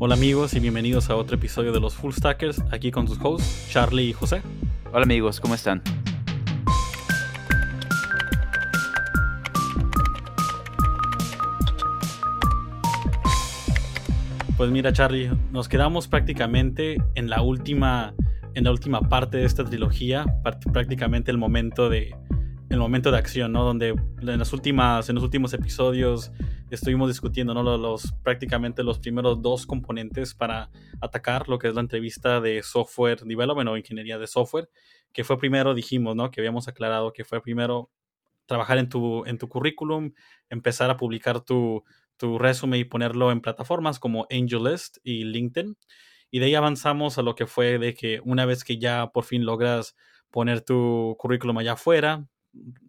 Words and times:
Hola 0.00 0.14
amigos 0.14 0.54
y 0.54 0.60
bienvenidos 0.60 1.10
a 1.10 1.16
otro 1.16 1.34
episodio 1.34 1.72
de 1.72 1.80
los 1.80 1.96
Full 1.96 2.12
Stackers, 2.12 2.62
aquí 2.70 2.92
con 2.92 3.08
sus 3.08 3.18
hosts 3.20 3.66
Charlie 3.68 4.10
y 4.10 4.12
José. 4.12 4.42
Hola 4.92 5.02
amigos, 5.02 5.40
¿cómo 5.40 5.56
están? 5.56 5.82
Pues 14.56 14.70
mira 14.70 14.92
Charlie, 14.92 15.32
nos 15.50 15.68
quedamos 15.68 16.06
prácticamente 16.06 17.02
en 17.16 17.28
la 17.28 17.42
última, 17.42 18.14
en 18.54 18.62
la 18.62 18.70
última 18.70 19.00
parte 19.00 19.38
de 19.38 19.46
esta 19.46 19.64
trilogía, 19.64 20.26
prácticamente 20.72 21.32
el 21.32 21.38
momento 21.38 21.88
de, 21.88 22.14
el 22.70 22.78
momento 22.78 23.10
de 23.10 23.18
acción, 23.18 23.50
¿no? 23.50 23.64
Donde 23.64 23.88
en 23.88 24.38
las 24.38 24.52
últimas, 24.52 25.08
en 25.08 25.16
los 25.16 25.24
últimos 25.24 25.52
episodios 25.54 26.30
estuvimos 26.70 27.08
discutiendo, 27.08 27.54
¿no? 27.54 27.76
Los, 27.76 28.12
prácticamente 28.22 28.82
los 28.82 28.98
primeros 28.98 29.40
dos 29.42 29.66
componentes 29.66 30.34
para 30.34 30.70
atacar 31.00 31.48
lo 31.48 31.58
que 31.58 31.68
es 31.68 31.74
la 31.74 31.80
entrevista 31.80 32.40
de 32.40 32.62
software 32.62 33.20
development 33.24 33.68
o 33.68 33.76
ingeniería 33.76 34.18
de 34.18 34.26
software, 34.26 34.68
que 35.12 35.24
fue 35.24 35.38
primero, 35.38 35.74
dijimos, 35.74 36.16
¿no? 36.16 36.30
Que 36.30 36.40
habíamos 36.40 36.68
aclarado 36.68 37.12
que 37.12 37.24
fue 37.24 37.40
primero 37.40 37.90
trabajar 38.46 38.78
en 38.78 38.88
tu, 38.88 39.24
en 39.26 39.38
tu 39.38 39.48
currículum, 39.48 40.12
empezar 40.48 40.90
a 40.90 40.96
publicar 40.96 41.40
tu, 41.40 41.84
tu 42.16 42.38
resumen 42.38 42.80
y 42.80 42.84
ponerlo 42.84 43.30
en 43.30 43.40
plataformas 43.40 43.98
como 43.98 44.26
AngelList 44.30 44.98
y 45.02 45.24
LinkedIn. 45.24 45.76
Y 46.30 46.40
de 46.40 46.46
ahí 46.46 46.54
avanzamos 46.54 47.18
a 47.18 47.22
lo 47.22 47.34
que 47.34 47.46
fue 47.46 47.78
de 47.78 47.94
que 47.94 48.20
una 48.24 48.44
vez 48.44 48.64
que 48.64 48.78
ya 48.78 49.10
por 49.12 49.24
fin 49.24 49.44
logras 49.44 49.96
poner 50.30 50.60
tu 50.60 51.16
currículum 51.18 51.56
allá 51.58 51.72
afuera, 51.72 52.26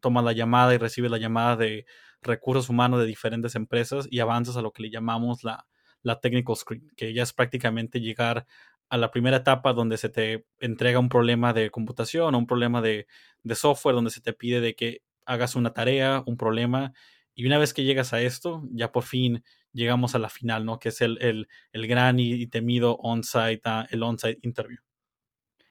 tomas 0.01 0.23
la 0.23 0.33
llamada 0.33 0.73
y 0.73 0.77
recibes 0.77 1.11
la 1.11 1.17
llamada 1.17 1.55
de 1.55 1.85
recursos 2.21 2.69
humanos 2.69 2.99
de 2.99 3.05
diferentes 3.05 3.55
empresas 3.55 4.07
y 4.09 4.19
avanzas 4.19 4.57
a 4.57 4.61
lo 4.61 4.71
que 4.71 4.83
le 4.83 4.89
llamamos 4.89 5.43
la, 5.43 5.67
la 6.01 6.19
technical 6.19 6.55
screen, 6.55 6.91
que 6.95 7.13
ya 7.13 7.23
es 7.23 7.33
prácticamente 7.33 7.99
llegar 7.99 8.45
a 8.89 8.97
la 8.97 9.11
primera 9.11 9.37
etapa 9.37 9.73
donde 9.73 9.97
se 9.97 10.09
te 10.09 10.45
entrega 10.59 10.99
un 10.99 11.09
problema 11.09 11.53
de 11.53 11.69
computación 11.69 12.33
o 12.33 12.37
un 12.37 12.47
problema 12.47 12.81
de, 12.81 13.07
de 13.43 13.55
software, 13.55 13.95
donde 13.95 14.11
se 14.11 14.21
te 14.21 14.33
pide 14.33 14.61
de 14.61 14.75
que 14.75 15.01
hagas 15.25 15.55
una 15.55 15.73
tarea, 15.73 16.23
un 16.25 16.37
problema, 16.37 16.93
y 17.35 17.45
una 17.45 17.57
vez 17.57 17.73
que 17.73 17.83
llegas 17.83 18.13
a 18.13 18.21
esto, 18.21 18.63
ya 18.71 18.91
por 18.91 19.03
fin 19.03 19.43
llegamos 19.71 20.15
a 20.15 20.19
la 20.19 20.29
final, 20.29 20.65
¿no? 20.65 20.79
Que 20.79 20.89
es 20.89 21.01
el, 21.01 21.17
el, 21.21 21.47
el 21.71 21.87
gran 21.87 22.19
y, 22.19 22.47
temido 22.47 22.95
on-site, 22.95 23.61
ah, 23.65 23.87
el 23.91 24.03
on-site 24.03 24.39
interview. 24.41 24.79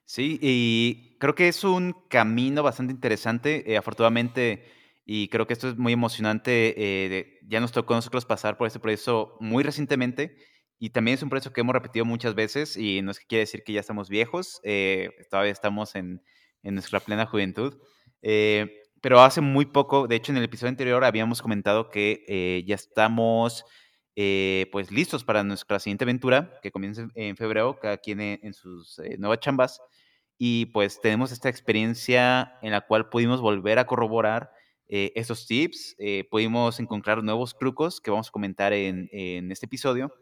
Sí, 0.05 0.39
y 0.41 1.17
creo 1.19 1.34
que 1.34 1.48
es 1.48 1.65
un 1.65 1.94
camino 2.09 2.62
bastante 2.62 2.94
interesante. 2.94 3.70
Eh, 3.70 3.77
afortunadamente, 3.77 4.65
y 5.11 5.28
creo 5.28 5.47
que 5.47 5.55
esto 5.55 5.70
es 5.70 5.78
muy 5.78 5.95
emocionante. 5.95 6.75
Eh, 6.77 7.39
ya 7.48 7.61
nos 7.61 7.73
tocó 7.73 7.95
a 7.95 7.97
nosotros 7.97 8.27
pasar 8.27 8.59
por 8.59 8.67
este 8.67 8.78
proceso 8.78 9.39
muy 9.41 9.65
recientemente 9.65 10.37
y 10.78 10.91
también 10.91 11.15
es 11.15 11.23
un 11.23 11.31
proceso 11.31 11.50
que 11.50 11.62
hemos 11.62 11.73
repetido 11.73 12.05
muchas 12.05 12.34
veces 12.34 12.77
y 12.77 13.00
no 13.00 13.12
es 13.12 13.19
que 13.19 13.27
quiere 13.27 13.41
decir 13.41 13.62
que 13.65 13.73
ya 13.73 13.81
estamos 13.81 14.11
viejos, 14.11 14.61
eh, 14.65 15.09
todavía 15.31 15.53
estamos 15.53 15.95
en, 15.95 16.23
en, 16.62 16.75
nuestra 16.75 17.00
plena 17.00 17.25
juventud. 17.25 17.78
Eh, 18.20 18.83
pero 19.00 19.20
hace 19.20 19.41
muy 19.41 19.65
poco, 19.65 20.09
de 20.09 20.17
hecho 20.17 20.31
en 20.31 20.37
el 20.37 20.45
episodio 20.45 20.69
anterior 20.69 21.03
habíamos 21.03 21.41
comentado 21.41 21.89
que 21.89 22.62
ya 22.67 22.75
estamos 22.75 23.65
pues 24.15 24.91
listos 24.91 25.25
para 25.25 25.43
nuestra 25.43 25.78
siguiente 25.78 26.05
aventura 26.05 26.59
que 26.61 26.70
comienza 26.70 27.09
en 27.15 27.34
febrero, 27.39 27.78
cada 27.81 27.97
quien 27.97 28.20
en, 28.20 28.41
en 28.43 28.53
sus 28.53 29.00
nuevas 29.17 29.41
chambas. 29.41 29.81
Y 30.37 30.67
pues 30.67 31.00
tenemos 31.00 31.33
esta 31.33 31.48
experiencia 31.48 32.59
en 32.61 32.72
la 32.72 32.83
cual 32.83 33.09
pudimos 33.09 33.41
volver 33.41 33.78
a 33.78 33.87
corroborar 33.87 34.53
eh, 34.89 35.12
estos 35.17 35.47
tips. 35.47 35.94
Eh, 35.98 36.27
pudimos 36.31 36.81
encontrar 36.81 37.22
nuevos 37.22 37.58
trucos 37.58 38.00
que 38.00 38.11
vamos 38.11 38.28
a 38.28 38.31
comentar 38.31 38.72
en, 38.72 39.08
este 39.53 39.67
episodio. 39.67 40.12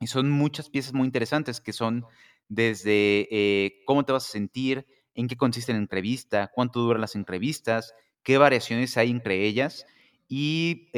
Y 0.00 0.06
son 0.06 0.30
muchas 0.30 0.70
piezas 0.70 0.94
muy 0.94 1.04
interesantes 1.04 1.60
que 1.60 1.72
son 1.72 2.04
desde 2.48 3.28
eh, 3.30 3.82
cómo 3.86 4.04
te 4.04 4.12
vas 4.12 4.26
a 4.26 4.32
sentir, 4.32 4.86
en 5.14 5.28
qué 5.28 5.36
consiste 5.36 5.72
la 5.72 5.78
entrevista, 5.78 6.50
cuánto 6.54 6.80
duran 6.80 7.02
las 7.02 7.14
entrevistas, 7.14 7.94
qué 8.22 8.38
variaciones 8.38 8.96
hay 8.96 9.10
entre 9.10 9.44
ellas 9.44 9.84
y 10.26 10.88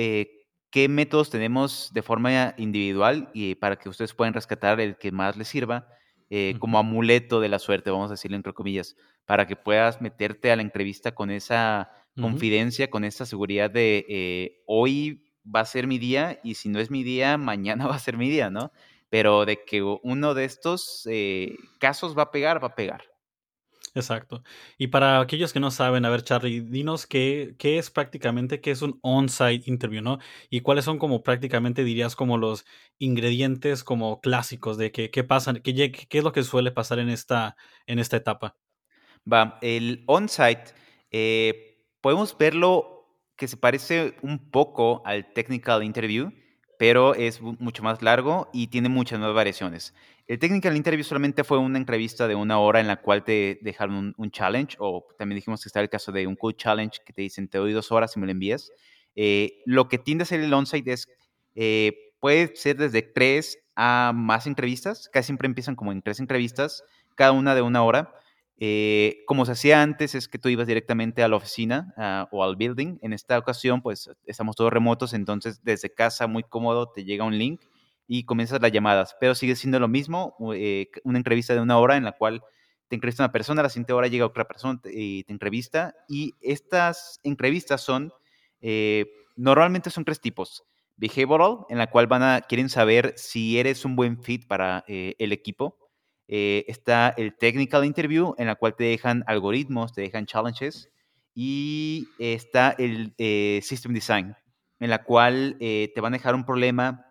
qué 0.71 0.89
métodos 0.89 1.31
tenemos 1.31 1.91
de 1.93 2.03
forma 2.03 2.55
individual 2.57 3.31
y 3.35 3.57
para 3.57 3.77
que 3.77 3.89
ustedes 3.89 4.15
puedan 4.15 4.35
rescatar 4.35 4.81
el 4.81 4.97
que 4.97 5.11
más 5.11 5.37
les 5.37 5.49
sirva 5.49 5.89
como 6.61 6.79
amuleto 6.79 7.41
de 7.41 7.49
la 7.49 7.59
suerte, 7.59 7.91
vamos 7.91 8.11
a 8.11 8.15
decirlo 8.15 8.37
entre 8.37 8.53
comillas, 8.53 8.97
para 9.27 9.47
que 9.47 9.57
puedas 9.57 10.01
meterte 10.01 10.53
a 10.53 10.57
la 10.57 10.63
entrevista 10.63 11.13
con 11.13 11.31
esa 11.31 11.91
confidencia, 12.21 12.91
con 12.91 13.05
esta 13.05 13.27
seguridad 13.27 13.71
de 13.71 14.07
eh, 14.09 14.63
hoy 14.67 15.25
va 15.45 15.61
a 15.61 15.67
ser 15.67 15.87
mi 15.87 15.99
día 15.99 16.41
y 16.43 16.55
si 16.55 16.69
no 16.69 16.81
es 16.81 16.91
mi 16.91 17.03
día, 17.03 17.37
mañana 17.39 17.87
va 17.89 17.97
a 17.97 17.99
ser 17.99 18.17
mi 18.17 18.31
día, 18.31 18.51
¿no? 18.51 18.73
Pero 19.11 19.45
de 19.45 19.65
que 19.65 19.83
uno 19.83 20.35
de 20.35 20.45
estos 20.45 21.07
eh, 21.11 21.57
casos 21.79 22.17
va 22.17 22.25
a 22.25 22.31
pegar, 22.31 22.63
va 22.63 22.69
a 22.69 22.75
pegar. 22.75 23.03
Exacto. 23.97 24.43
Y 24.77 24.89
para 24.89 25.21
aquellos 25.21 25.53
que 25.53 25.61
no 25.61 25.71
saben, 25.71 26.05
a 26.05 26.11
ver, 26.11 26.25
Charlie, 26.25 26.61
dinos 26.63 27.07
qué, 27.07 27.55
qué 27.59 27.79
es 27.79 27.91
prácticamente, 27.93 28.61
qué 28.61 28.73
es 28.73 28.83
un 28.83 28.99
on-site 29.03 29.71
interview, 29.71 30.03
¿no? 30.03 30.19
Y 30.51 30.63
cuáles 30.63 30.85
son 30.85 30.99
como 30.99 31.23
prácticamente 31.23 31.85
dirías 31.85 32.17
como 32.17 32.37
los 32.37 32.65
ingredientes 32.99 33.85
como 33.85 34.21
clásicos 34.21 34.79
de 34.79 34.91
que, 34.91 35.11
qué 35.11 35.23
pasa, 35.23 35.55
qué, 35.55 35.93
qué 35.93 36.19
es 36.19 36.25
lo 36.25 36.33
que 36.33 36.43
suele 36.43 36.73
pasar 36.73 36.99
en 36.99 37.09
esta, 37.09 37.57
en 37.87 38.01
esta 38.01 38.17
etapa. 38.17 38.57
Va, 39.33 39.59
el 39.63 40.03
on-site 40.09 40.75
eh, 41.13 41.74
podemos 42.05 42.37
verlo 42.37 43.09
que 43.35 43.49
se 43.49 43.57
parece 43.57 44.15
un 44.21 44.51
poco 44.51 45.01
al 45.07 45.33
technical 45.33 45.83
interview, 45.83 46.33
pero 46.79 47.15
es 47.15 47.41
mucho 47.41 47.83
más 47.83 48.03
largo 48.03 48.51
y 48.53 48.67
tiene 48.67 48.91
muchas 48.91 49.19
nuevas 49.19 49.35
variaciones. 49.35 49.95
El 50.27 50.39
technical 50.39 50.77
interview 50.77 51.03
solamente 51.03 51.45
fue 51.45 51.57
una 51.57 51.79
entrevista 51.79 52.29
de 52.29 52.35
una 52.35 52.59
hora 52.59 52.81
en 52.81 52.89
la 52.89 53.01
cual 53.01 53.25
te 53.25 53.59
dejaron 53.63 54.15
un, 54.19 54.31
challenge, 54.31 54.77
o 54.81 55.07
también 55.17 55.37
dijimos 55.37 55.63
que 55.63 55.71
está 55.71 55.81
el 55.81 55.89
caso 55.89 56.13
de 56.13 56.27
un 56.27 56.37
code 56.37 56.57
challenge 56.57 56.99
que 57.07 57.15
te 57.15 57.23
dicen 57.23 57.49
te 57.49 57.57
doy 57.57 57.73
dos 57.73 57.91
horas 57.91 58.15
y 58.15 58.21
me 58.21 58.27
lo 58.27 58.33
envías. 58.33 58.71
Eh, 59.17 59.63
lo 59.65 59.89
que 59.89 59.97
tiende 59.97 60.25
a 60.25 60.27
ser 60.27 60.41
el 60.41 60.53
on-site 60.53 60.93
es, 60.93 61.09
eh, 61.55 62.13
puede 62.21 62.55
ser 62.55 62.77
desde 62.77 63.01
tres 63.01 63.61
a 63.77 64.13
más 64.15 64.47
entrevistas, 64.47 65.09
casi 65.11 65.29
siempre 65.29 65.47
empiezan 65.47 65.75
como 65.75 65.91
en 65.91 66.03
tres 66.03 66.21
entrevistas, 66.21 66.85
cada 67.15 67.33
una 67.33 67.55
de 67.55 67.63
una 67.63 67.83
hora. 67.83 68.13
Eh, 68.57 69.25
como 69.27 69.45
se 69.45 69.53
hacía 69.53 69.83
antes, 69.83 70.15
es 70.15 70.29
que 70.29 70.39
tú 70.39 70.49
ibas 70.49 70.67
directamente 70.67 71.23
a 71.23 71.29
la 71.29 71.37
oficina 71.37 71.93
ah, 71.97 72.29
o 72.31 72.45
al 72.45 72.57
building. 72.57 72.99
En 73.03 73.13
esta 73.13 73.39
ocasión, 73.39 73.83
pues 73.83 74.11
estamos 74.27 74.57
todos 74.57 74.73
remotos, 74.73 75.13
entonces 75.13 75.63
desde 75.65 75.93
casa, 75.93 76.27
muy 76.27 76.45
cómodo, 76.45 76.91
te 76.91 77.05
llega 77.05 77.25
un 77.25 77.37
link 77.37 77.63
y 78.07 78.25
comienzas 78.25 78.61
las 78.61 78.73
llamadas. 78.73 79.17
Pero 79.21 79.35
sigue 79.35 79.57
siendo 79.57 79.81
lo 79.81 79.89
mismo, 79.89 80.37
eh, 80.55 80.89
una 81.03 81.19
entrevista 81.19 81.55
de 81.55 81.61
una 81.61 81.79
hora 81.79 81.97
en 81.97 82.05
la 82.05 82.13
cual 82.13 82.43
te 82.89 82.97
entrevista 82.97 83.25
una 83.25 83.33
persona, 83.33 83.61
a 83.61 83.65
la 83.65 83.71
siguiente 83.71 83.93
hora 83.93 84.09
llega 84.09 84.27
otra 84.27 84.47
persona 84.47 84.81
y 84.85 85.25
te 85.25 85.33
entrevista. 85.33 85.95
Y 86.09 86.35
estas 86.41 87.19
entrevistas 87.25 87.81
son, 87.81 88.13
eh, 88.61 89.07
normalmente 89.37 89.91
son 89.91 90.05
tres 90.05 90.21
tipos. 90.21 90.65
Behavioral, 90.97 91.67
en 91.71 91.79
la 91.79 91.91
cual 91.91 92.07
van 92.07 92.23
a, 92.23 92.41
quieren 92.43 92.69
saber 92.69 93.15
si 93.17 93.59
eres 93.59 93.85
un 93.85 93.97
buen 93.97 94.23
fit 94.23 94.47
para 94.47 94.85
el 94.87 95.33
equipo 95.33 95.84
eh, 96.29 96.65
está 96.69 97.15
el 97.17 97.37
Technical 97.37 97.85
Interview, 97.85 98.35
en 98.39 98.47
la 98.47 98.55
cual 98.55 98.75
te 98.75 98.85
dejan 98.85 99.25
algoritmos, 99.27 99.93
te 99.93 100.03
dejan 100.03 100.27
challenges. 100.27 100.91
Y 101.35 102.09
está 102.19 102.75
el 102.79 103.15
eh, 103.19 103.61
System 103.63 103.93
Design, 103.93 104.37
en 104.79 104.91
la 104.91 105.03
cual 105.03 105.57
eh, 105.61 105.91
te 105.95 106.01
van 106.01 106.15
a 106.15 106.19
dejar 106.19 106.35
un 106.35 106.45
problema 106.45 107.11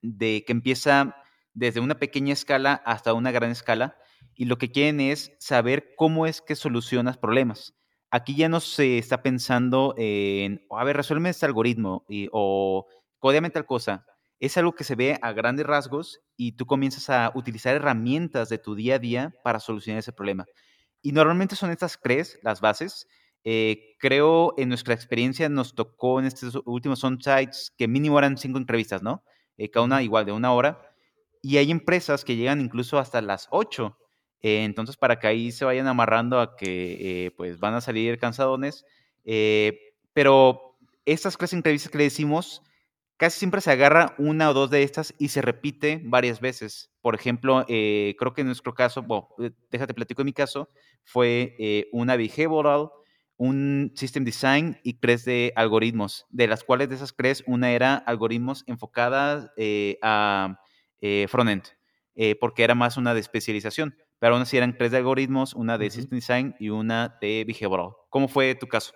de 0.00 0.42
que 0.46 0.52
empieza 0.52 1.16
desde 1.52 1.80
una 1.80 1.98
pequeña 1.98 2.32
escala 2.32 2.82
hasta 2.86 3.12
una 3.12 3.30
gran 3.30 3.50
escala. 3.50 3.96
Y 4.34 4.46
lo 4.46 4.56
que 4.56 4.70
quieren 4.70 5.00
es 5.00 5.32
saber 5.38 5.94
cómo 5.96 6.26
es 6.26 6.40
que 6.40 6.56
solucionas 6.56 7.18
problemas. 7.18 7.74
Aquí 8.10 8.34
ya 8.34 8.48
no 8.48 8.60
se 8.60 8.98
está 8.98 9.22
pensando 9.22 9.94
en, 9.98 10.66
a 10.70 10.84
ver, 10.84 10.96
resuelve 10.96 11.30
este 11.30 11.46
algoritmo 11.46 12.04
y, 12.08 12.28
o 12.32 12.86
códiame 13.18 13.50
tal 13.50 13.66
cosa 13.66 14.06
es 14.42 14.56
algo 14.56 14.74
que 14.74 14.82
se 14.82 14.96
ve 14.96 15.20
a 15.22 15.32
grandes 15.32 15.64
rasgos 15.64 16.20
y 16.36 16.56
tú 16.56 16.66
comienzas 16.66 17.08
a 17.10 17.30
utilizar 17.36 17.76
herramientas 17.76 18.48
de 18.48 18.58
tu 18.58 18.74
día 18.74 18.96
a 18.96 18.98
día 18.98 19.32
para 19.44 19.60
solucionar 19.60 20.00
ese 20.00 20.12
problema. 20.12 20.46
Y 21.00 21.12
normalmente 21.12 21.54
son 21.54 21.70
estas 21.70 22.00
tres 22.02 22.40
las 22.42 22.60
bases. 22.60 23.06
Eh, 23.44 23.94
creo 24.00 24.54
en 24.56 24.68
nuestra 24.68 24.94
experiencia 24.94 25.48
nos 25.48 25.76
tocó 25.76 26.18
en 26.18 26.26
estos 26.26 26.60
últimos 26.64 27.04
on-sites 27.04 27.72
que 27.78 27.86
mínimo 27.86 28.18
eran 28.18 28.36
cinco 28.36 28.58
entrevistas, 28.58 29.00
¿no? 29.00 29.22
Eh, 29.58 29.70
cada 29.70 29.86
una 29.86 30.02
igual 30.02 30.26
de 30.26 30.32
una 30.32 30.52
hora. 30.52 30.92
Y 31.40 31.58
hay 31.58 31.70
empresas 31.70 32.24
que 32.24 32.34
llegan 32.34 32.60
incluso 32.60 32.98
hasta 32.98 33.22
las 33.22 33.46
ocho. 33.52 33.96
Eh, 34.40 34.64
entonces, 34.64 34.96
para 34.96 35.20
que 35.20 35.28
ahí 35.28 35.52
se 35.52 35.64
vayan 35.64 35.86
amarrando 35.86 36.40
a 36.40 36.56
que 36.56 37.32
pues 37.36 37.60
van 37.60 37.74
a 37.74 37.80
salir 37.80 38.18
cansadones. 38.18 38.84
pero 40.12 40.76
estas 41.04 41.38
tres 41.38 41.52
entrevistas 41.52 41.92
que 41.92 41.98
le 41.98 42.04
decimos 42.04 42.60
casi 43.22 43.38
siempre 43.38 43.60
se 43.60 43.70
agarra 43.70 44.16
una 44.18 44.50
o 44.50 44.52
dos 44.52 44.68
de 44.68 44.82
estas 44.82 45.14
y 45.16 45.28
se 45.28 45.42
repite 45.42 46.00
varias 46.02 46.40
veces. 46.40 46.90
Por 47.00 47.14
ejemplo, 47.14 47.64
eh, 47.68 48.16
creo 48.18 48.32
que 48.32 48.40
en 48.40 48.48
nuestro 48.48 48.74
caso, 48.74 49.00
bueno, 49.00 49.28
eh, 49.38 49.52
déjate 49.70 49.94
platico 49.94 50.22
en 50.22 50.26
mi 50.26 50.32
caso, 50.32 50.68
fue 51.04 51.54
eh, 51.60 51.88
una 51.92 52.16
behavioral, 52.16 52.90
un 53.36 53.92
system 53.94 54.24
design 54.24 54.80
y 54.82 54.94
tres 54.94 55.24
de 55.24 55.52
algoritmos, 55.54 56.26
de 56.30 56.48
las 56.48 56.64
cuales 56.64 56.88
de 56.88 56.96
esas 56.96 57.14
tres, 57.14 57.44
una 57.46 57.70
era 57.70 57.94
algoritmos 57.94 58.64
enfocadas 58.66 59.52
a 60.02 60.58
eh, 61.00 61.26
frontend, 61.28 61.62
eh, 62.16 62.34
porque 62.40 62.64
era 62.64 62.74
más 62.74 62.96
una 62.96 63.14
de 63.14 63.20
especialización. 63.20 63.94
Pero 64.18 64.34
aún 64.34 64.42
así 64.42 64.56
eran 64.56 64.76
tres 64.76 64.90
de 64.90 64.96
algoritmos, 64.96 65.54
una 65.54 65.78
de. 65.78 65.90
System 65.90 66.18
Design 66.18 66.56
y 66.58 66.70
una 66.70 67.18
de 67.20 67.44
behavioral. 67.46 67.90
¿Cómo 68.08 68.26
fue 68.26 68.56
tu 68.56 68.66
caso? 68.66 68.94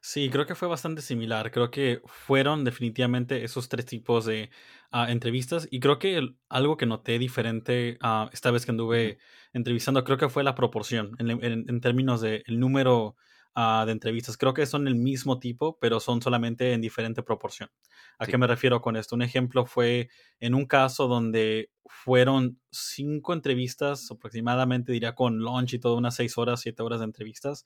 Sí, 0.00 0.30
creo 0.30 0.46
que 0.46 0.54
fue 0.54 0.68
bastante 0.68 1.02
similar. 1.02 1.50
Creo 1.50 1.70
que 1.70 2.00
fueron 2.06 2.64
definitivamente 2.64 3.44
esos 3.44 3.68
tres 3.68 3.86
tipos 3.86 4.24
de 4.26 4.50
ah, 4.90 5.10
entrevistas. 5.10 5.68
Y 5.70 5.80
creo 5.80 5.98
que 5.98 6.16
el- 6.18 6.38
algo 6.48 6.76
que 6.76 6.86
noté 6.86 7.18
diferente 7.18 7.98
ah, 8.00 8.30
esta 8.32 8.50
vez 8.50 8.64
que 8.64 8.70
anduve 8.72 9.18
entrevistando, 9.52 10.04
creo 10.04 10.18
que 10.18 10.28
fue 10.28 10.44
la 10.44 10.54
proporción 10.54 11.12
en, 11.18 11.30
en- 11.30 11.64
en 11.68 11.80
términos 11.80 12.20
de 12.20 12.42
el 12.46 12.60
número 12.60 13.16
ah, 13.54 13.84
de 13.86 13.92
entrevistas. 13.92 14.36
Creo 14.36 14.54
que 14.54 14.66
son 14.66 14.86
el 14.88 14.94
mismo 14.94 15.38
tipo, 15.40 15.78
pero 15.80 15.98
son 16.00 16.22
solamente 16.22 16.72
en 16.72 16.80
diferente 16.80 17.22
proporción. 17.22 17.70
¿A 18.18 18.26
Sí. 18.26 18.32
qué 18.32 18.38
me 18.38 18.46
refiero 18.46 18.80
con 18.80 18.96
esto? 18.96 19.14
Un 19.16 19.22
ejemplo 19.22 19.66
fue 19.66 20.08
en 20.40 20.54
un 20.54 20.66
caso 20.66 21.08
donde 21.08 21.70
fueron 21.86 22.60
cinco 22.70 23.32
entrevistas, 23.32 24.10
aproximadamente 24.10 24.92
diría 24.92 25.14
con 25.14 25.38
lunch 25.38 25.74
y 25.74 25.78
todo, 25.80 25.96
unas 25.96 26.14
seis 26.16 26.36
horas, 26.38 26.60
siete 26.60 26.82
horas 26.82 27.00
de 27.00 27.06
entrevistas. 27.06 27.64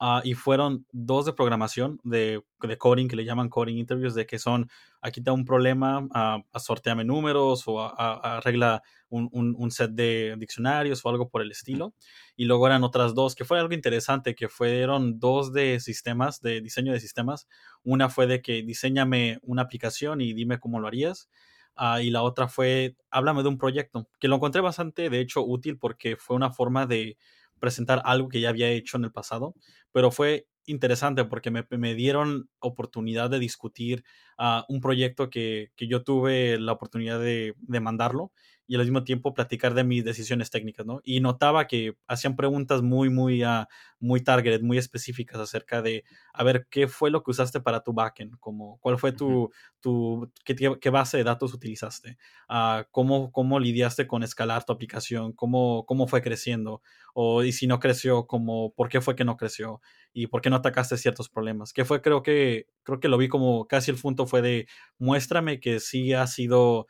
Ah, 0.00 0.20
y 0.24 0.34
fueron 0.34 0.86
dos 0.92 1.24
de 1.24 1.32
programación, 1.32 2.00
de, 2.02 2.42
de 2.60 2.78
coding, 2.78 3.06
que 3.08 3.16
le 3.16 3.24
llaman 3.24 3.48
coding 3.48 3.76
interviews, 3.78 4.14
de 4.14 4.26
que 4.26 4.38
son, 4.40 4.68
aquí 5.00 5.20
está 5.20 5.32
un 5.32 5.44
problema, 5.44 6.06
ah, 6.12 6.42
sorteame 6.58 7.04
números 7.04 7.62
o 7.68 7.80
a- 7.80 7.94
a- 7.96 8.36
arregla 8.38 8.82
un, 9.08 9.28
un- 9.32 9.54
un 9.56 9.70
set 9.70 9.92
de 9.92 10.34
diccionarios 10.38 11.04
o 11.04 11.08
algo 11.10 11.28
por 11.30 11.42
el 11.42 11.50
estilo. 11.52 11.94
Y 12.36 12.44
luego 12.46 12.66
eran 12.66 12.82
otras 12.84 13.14
dos, 13.14 13.34
que 13.34 13.44
fue 13.44 13.58
algo 13.60 13.72
interesante, 13.72 14.34
que 14.34 14.48
fueron 14.48 15.18
dos 15.20 15.52
de 15.52 15.78
sistemas, 15.80 16.40
de 16.40 16.60
diseño 16.60 16.92
de 16.92 17.00
sistemas. 17.00 17.46
Una 17.84 18.08
fue 18.08 18.26
de 18.26 18.42
que 18.42 18.62
diseñame 18.62 19.38
una 19.42 19.62
aplicación 19.62 20.20
y 20.20 20.32
dime 20.34 20.58
cómo 20.58 20.80
lo 20.80 20.88
harías. 20.88 21.30
Ah, 21.76 22.00
y 22.02 22.10
la 22.10 22.22
otra 22.22 22.46
fue, 22.48 22.96
háblame 23.10 23.42
de 23.42 23.48
un 23.48 23.58
proyecto, 23.58 24.08
que 24.20 24.28
lo 24.28 24.36
encontré 24.36 24.60
bastante, 24.60 25.10
de 25.10 25.20
hecho, 25.20 25.42
útil 25.44 25.76
porque 25.78 26.16
fue 26.16 26.36
una 26.36 26.50
forma 26.52 26.86
de 26.86 27.16
presentar 27.58 28.02
algo 28.04 28.28
que 28.28 28.40
ya 28.40 28.48
había 28.50 28.70
hecho 28.70 28.96
en 28.96 29.04
el 29.04 29.12
pasado, 29.12 29.54
pero 29.92 30.10
fue 30.10 30.46
interesante 30.66 31.24
porque 31.24 31.50
me, 31.50 31.66
me 31.70 31.94
dieron 31.94 32.48
oportunidad 32.58 33.30
de 33.30 33.38
discutir 33.38 34.04
ah, 34.38 34.64
un 34.68 34.80
proyecto 34.80 35.30
que, 35.30 35.70
que 35.76 35.86
yo 35.88 36.02
tuve 36.04 36.58
la 36.58 36.72
oportunidad 36.72 37.20
de, 37.20 37.54
de 37.58 37.80
mandarlo 37.80 38.32
y 38.66 38.76
al 38.76 38.82
mismo 38.82 39.04
tiempo 39.04 39.34
platicar 39.34 39.74
de 39.74 39.84
mis 39.84 40.04
decisiones 40.04 40.50
técnicas, 40.50 40.86
¿no? 40.86 41.00
Y 41.04 41.20
notaba 41.20 41.66
que 41.66 41.96
hacían 42.06 42.34
preguntas 42.34 42.82
muy, 42.82 43.10
muy, 43.10 43.42
ah, 43.42 43.68
muy 43.98 44.22
targeted, 44.22 44.62
muy 44.62 44.78
específicas 44.78 45.38
acerca 45.38 45.82
de, 45.82 46.04
a 46.32 46.44
ver, 46.44 46.66
¿qué 46.70 46.88
fue 46.88 47.10
lo 47.10 47.22
que 47.22 47.30
usaste 47.30 47.60
para 47.60 47.82
tu 47.82 47.92
backend? 47.92 48.38
Como, 48.38 48.78
¿Cuál 48.78 48.98
fue 48.98 49.12
tu, 49.12 49.50
tu 49.80 50.30
qué, 50.44 50.54
qué 50.80 50.90
base 50.90 51.18
de 51.18 51.24
datos 51.24 51.52
utilizaste? 51.52 52.16
Ah, 52.48 52.86
¿cómo, 52.90 53.32
¿Cómo 53.32 53.60
lidiaste 53.60 54.06
con 54.06 54.22
escalar 54.22 54.64
tu 54.64 54.72
aplicación? 54.72 55.32
¿Cómo, 55.32 55.84
cómo 55.86 56.06
fue 56.06 56.22
creciendo? 56.22 56.80
O 57.12 57.42
y 57.44 57.52
si 57.52 57.66
no 57.66 57.80
creció, 57.80 58.26
como, 58.26 58.72
¿por 58.74 58.88
qué 58.88 59.00
fue 59.00 59.14
que 59.14 59.24
no 59.24 59.36
creció? 59.36 59.80
¿Y 60.12 60.28
por 60.28 60.40
qué 60.40 60.48
no 60.48 60.56
atacaste 60.56 60.96
ciertos 60.96 61.28
problemas? 61.28 61.72
Que 61.72 61.84
fue, 61.84 62.00
creo 62.00 62.22
que, 62.22 62.66
creo 62.82 62.98
que 62.98 63.08
lo 63.08 63.18
vi 63.18 63.28
como 63.28 63.66
casi 63.68 63.90
el 63.90 63.98
punto 63.98 64.26
fue 64.26 64.40
de, 64.42 64.66
muéstrame 64.98 65.60
que 65.60 65.80
sí 65.80 66.12
has 66.14 66.32
sido 66.32 66.86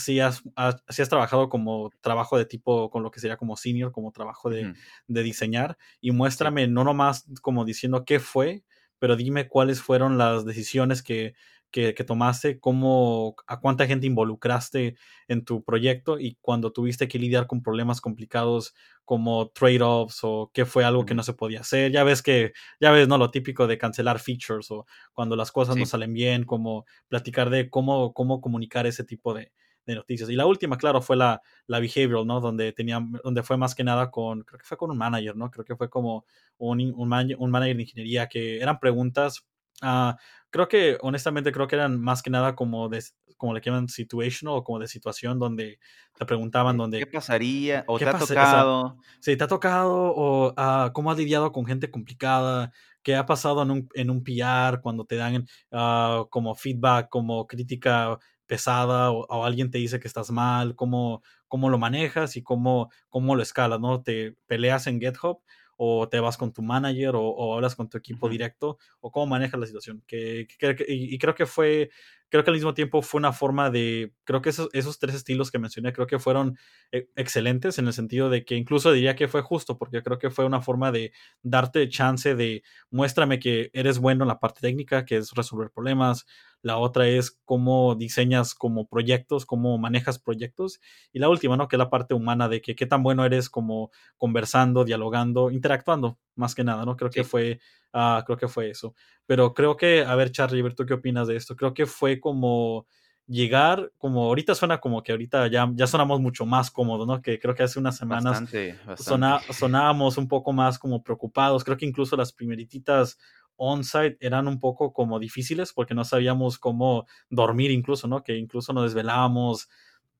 si 0.00 0.20
has, 0.20 0.42
has, 0.56 0.82
si 0.88 1.02
has, 1.02 1.08
trabajado 1.08 1.48
como 1.48 1.90
trabajo 2.00 2.36
de 2.36 2.46
tipo, 2.46 2.90
con 2.90 3.02
lo 3.02 3.10
que 3.10 3.20
sería 3.20 3.36
como 3.36 3.56
senior, 3.56 3.92
como 3.92 4.12
trabajo 4.12 4.50
de, 4.50 4.74
de 5.06 5.22
diseñar, 5.22 5.78
y 6.00 6.10
muéstrame 6.10 6.66
no 6.66 6.84
nomás 6.84 7.26
como 7.42 7.64
diciendo 7.64 8.04
qué 8.04 8.18
fue, 8.18 8.64
pero 8.98 9.16
dime 9.16 9.48
cuáles 9.48 9.80
fueron 9.80 10.18
las 10.18 10.44
decisiones 10.44 11.02
que, 11.02 11.34
que, 11.70 11.94
que, 11.94 12.04
tomaste, 12.04 12.58
cómo, 12.58 13.34
a 13.46 13.60
cuánta 13.60 13.86
gente 13.86 14.06
involucraste 14.06 14.96
en 15.28 15.44
tu 15.44 15.64
proyecto 15.64 16.18
y 16.18 16.36
cuando 16.40 16.72
tuviste 16.72 17.08
que 17.08 17.18
lidiar 17.18 17.46
con 17.46 17.62
problemas 17.62 18.00
complicados 18.00 18.74
como 19.04 19.48
trade-offs 19.48 20.20
o 20.22 20.50
qué 20.52 20.66
fue 20.66 20.84
algo 20.84 21.04
que 21.04 21.14
no 21.14 21.22
se 21.22 21.34
podía 21.34 21.60
hacer. 21.60 21.92
Ya 21.92 22.04
ves 22.04 22.22
que, 22.22 22.52
ya 22.80 22.90
ves, 22.90 23.08
¿no? 23.08 23.18
Lo 23.18 23.30
típico 23.30 23.66
de 23.66 23.78
cancelar 23.78 24.18
features 24.18 24.70
o 24.70 24.86
cuando 25.12 25.36
las 25.36 25.52
cosas 25.52 25.74
sí. 25.74 25.80
no 25.80 25.86
salen 25.86 26.12
bien, 26.12 26.44
como 26.44 26.84
platicar 27.08 27.50
de 27.50 27.70
cómo, 27.70 28.12
cómo 28.12 28.40
comunicar 28.40 28.86
ese 28.86 29.04
tipo 29.04 29.34
de, 29.34 29.52
de 29.86 29.94
noticias. 29.94 30.28
Y 30.30 30.36
la 30.36 30.46
última, 30.46 30.76
claro, 30.76 31.00
fue 31.02 31.16
la, 31.16 31.40
la 31.66 31.80
behavioral, 31.80 32.26
¿no? 32.26 32.40
Donde 32.40 32.72
tenía, 32.72 33.00
donde 33.24 33.42
fue 33.42 33.56
más 33.56 33.74
que 33.74 33.84
nada 33.84 34.10
con, 34.10 34.42
creo 34.42 34.58
que 34.58 34.66
fue 34.66 34.76
con 34.76 34.90
un 34.90 34.98
manager, 34.98 35.36
¿no? 35.36 35.50
Creo 35.50 35.64
que 35.64 35.76
fue 35.76 35.88
como 35.88 36.24
un, 36.58 36.92
un, 36.96 37.08
man, 37.08 37.28
un 37.38 37.50
manager 37.50 37.76
de 37.76 37.82
ingeniería 37.82 38.28
que 38.28 38.60
eran 38.60 38.78
preguntas, 38.78 39.46
uh, 39.82 40.12
creo 40.50 40.68
que, 40.68 40.98
honestamente, 41.00 41.52
creo 41.52 41.66
que 41.66 41.76
eran 41.76 42.00
más 42.00 42.22
que 42.22 42.30
nada 42.30 42.54
como 42.54 42.88
de, 42.88 43.02
como 43.36 43.54
le 43.54 43.60
llaman 43.60 43.88
situational 43.88 44.58
o 44.58 44.64
como 44.64 44.78
de 44.78 44.88
situación 44.88 45.38
donde 45.38 45.78
te 46.18 46.26
preguntaban 46.26 46.76
donde... 46.76 46.98
¿Qué 46.98 47.06
pasaría? 47.06 47.84
¿O 47.86 47.98
¿qué 47.98 48.04
te 48.04 48.10
ha 48.10 48.18
tocado? 48.18 48.80
O 48.82 48.88
sea, 48.88 49.18
sí, 49.20 49.36
te 49.36 49.44
ha 49.44 49.48
tocado 49.48 50.12
o 50.14 50.50
uh, 50.50 50.92
cómo 50.92 51.10
has 51.10 51.18
lidiado 51.18 51.52
con 51.52 51.64
gente 51.64 51.90
complicada, 51.90 52.72
qué 53.02 53.16
ha 53.16 53.24
pasado 53.26 53.62
en 53.62 53.70
un, 53.70 53.88
en 53.94 54.10
un 54.10 54.22
PR 54.22 54.80
cuando 54.82 55.04
te 55.04 55.16
dan 55.16 55.46
uh, 55.70 56.28
como 56.28 56.54
feedback, 56.54 57.08
como 57.08 57.46
crítica 57.46 58.18
pesada 58.50 59.12
o, 59.12 59.26
o, 59.28 59.44
alguien 59.44 59.70
te 59.70 59.78
dice 59.78 60.00
que 60.00 60.08
estás 60.08 60.32
mal, 60.32 60.74
cómo, 60.74 61.22
cómo 61.46 61.70
lo 61.70 61.78
manejas 61.78 62.36
y 62.36 62.42
cómo, 62.42 62.90
cómo 63.08 63.36
lo 63.36 63.42
escalas, 63.44 63.78
¿no? 63.78 64.02
Te 64.02 64.34
peleas 64.48 64.88
en 64.88 64.98
GitHub 65.00 65.38
o 65.76 66.08
te 66.08 66.18
vas 66.18 66.36
con 66.36 66.52
tu 66.52 66.60
manager 66.60 67.14
o, 67.14 67.22
o 67.22 67.54
hablas 67.54 67.76
con 67.76 67.88
tu 67.88 67.96
equipo 67.96 68.26
uh 68.26 68.28
-huh. 68.28 68.32
directo 68.32 68.78
o 69.00 69.12
cómo 69.12 69.26
manejas 69.26 69.60
la 69.60 69.66
situación. 69.66 70.02
Que, 70.04 70.48
que, 70.58 70.74
que, 70.74 70.84
y, 70.88 71.14
y, 71.14 71.18
creo 71.18 71.36
que 71.36 71.46
fue, 71.46 71.90
creo 72.30 72.44
que 72.44 72.50
al 72.50 72.56
mismo 72.56 72.74
tiempo 72.74 73.02
fue 73.02 73.18
una 73.18 73.32
forma 73.32 73.70
de, 73.70 74.14
creo 74.24 74.40
que 74.40 74.50
esos, 74.50 74.68
esos 74.72 74.98
tres 74.98 75.14
estilos 75.14 75.50
que 75.50 75.58
mencioné, 75.58 75.92
creo 75.92 76.06
que 76.06 76.18
fueron 76.18 76.56
eh, 76.92 77.08
excelentes 77.16 77.78
en 77.78 77.86
el 77.86 77.92
sentido 77.92 78.30
de 78.30 78.44
que 78.44 78.54
incluso 78.54 78.92
diría 78.92 79.16
que 79.16 79.28
fue 79.28 79.42
justo, 79.42 79.76
porque 79.76 80.02
creo 80.02 80.18
que 80.18 80.30
fue 80.30 80.46
una 80.46 80.62
forma 80.62 80.92
de 80.92 81.12
darte 81.42 81.88
chance 81.88 82.34
de 82.34 82.62
muéstrame 82.90 83.38
que 83.40 83.70
eres 83.72 83.98
bueno 83.98 84.24
en 84.24 84.28
la 84.28 84.38
parte 84.38 84.60
técnica, 84.60 85.04
que 85.04 85.16
es 85.16 85.32
resolver 85.32 85.70
problemas, 85.70 86.24
la 86.62 86.78
otra 86.78 87.08
es 87.08 87.40
cómo 87.44 87.94
diseñas 87.94 88.54
como 88.54 88.86
proyectos, 88.86 89.46
cómo 89.46 89.78
manejas 89.78 90.18
proyectos, 90.18 90.80
y 91.12 91.18
la 91.18 91.28
última, 91.28 91.56
¿no? 91.56 91.68
Que 91.68 91.76
es 91.76 91.78
la 91.78 91.90
parte 91.90 92.14
humana 92.14 92.48
de 92.48 92.60
que 92.60 92.76
qué 92.76 92.86
tan 92.86 93.02
bueno 93.02 93.24
eres 93.24 93.48
como 93.50 93.90
conversando, 94.18 94.84
dialogando, 94.84 95.50
interactuando, 95.50 96.18
más 96.34 96.54
que 96.54 96.64
nada, 96.64 96.84
¿no? 96.84 96.96
Creo 96.96 97.10
sí. 97.10 97.20
que 97.20 97.24
fue, 97.24 97.60
uh, 97.94 98.22
creo 98.24 98.36
que 98.36 98.48
fue 98.48 98.70
eso. 98.70 98.94
Pero 99.26 99.54
creo 99.54 99.76
que, 99.76 100.04
a 100.04 100.14
ver, 100.14 100.30
Charlie, 100.32 100.62
¿tú 100.74 100.84
qué 100.86 100.94
opinas 100.94 101.28
de 101.28 101.36
esto? 101.36 101.56
Creo 101.56 101.74
que 101.74 101.86
fue 101.86 102.20
como 102.20 102.86
llegar, 103.26 103.92
como 103.96 104.24
ahorita 104.24 104.56
suena 104.56 104.78
como 104.78 105.04
que 105.04 105.12
ahorita 105.12 105.46
ya, 105.46 105.70
ya 105.74 105.86
sonamos 105.86 106.20
mucho 106.20 106.44
más 106.46 106.70
cómodos, 106.70 107.06
¿no? 107.06 107.22
Que 107.22 107.38
creo 107.38 107.54
que 107.54 107.62
hace 107.62 107.78
unas 107.78 107.96
semanas 107.96 108.24
bastante, 108.24 108.72
bastante. 108.84 109.02
Sona, 109.02 109.40
sonábamos 109.52 110.18
un 110.18 110.26
poco 110.26 110.52
más 110.52 110.78
como 110.78 111.02
preocupados. 111.02 111.62
Creo 111.62 111.76
que 111.76 111.86
incluso 111.86 112.16
las 112.16 112.32
primerititas 112.32 113.18
on-site 113.54 114.16
eran 114.20 114.48
un 114.48 114.58
poco 114.58 114.92
como 114.92 115.18
difíciles 115.20 115.72
porque 115.72 115.94
no 115.94 116.04
sabíamos 116.04 116.58
cómo 116.58 117.06
dormir 117.28 117.70
incluso, 117.70 118.08
¿no? 118.08 118.24
Que 118.24 118.36
incluso 118.36 118.72
nos 118.72 118.84
desvelábamos 118.84 119.68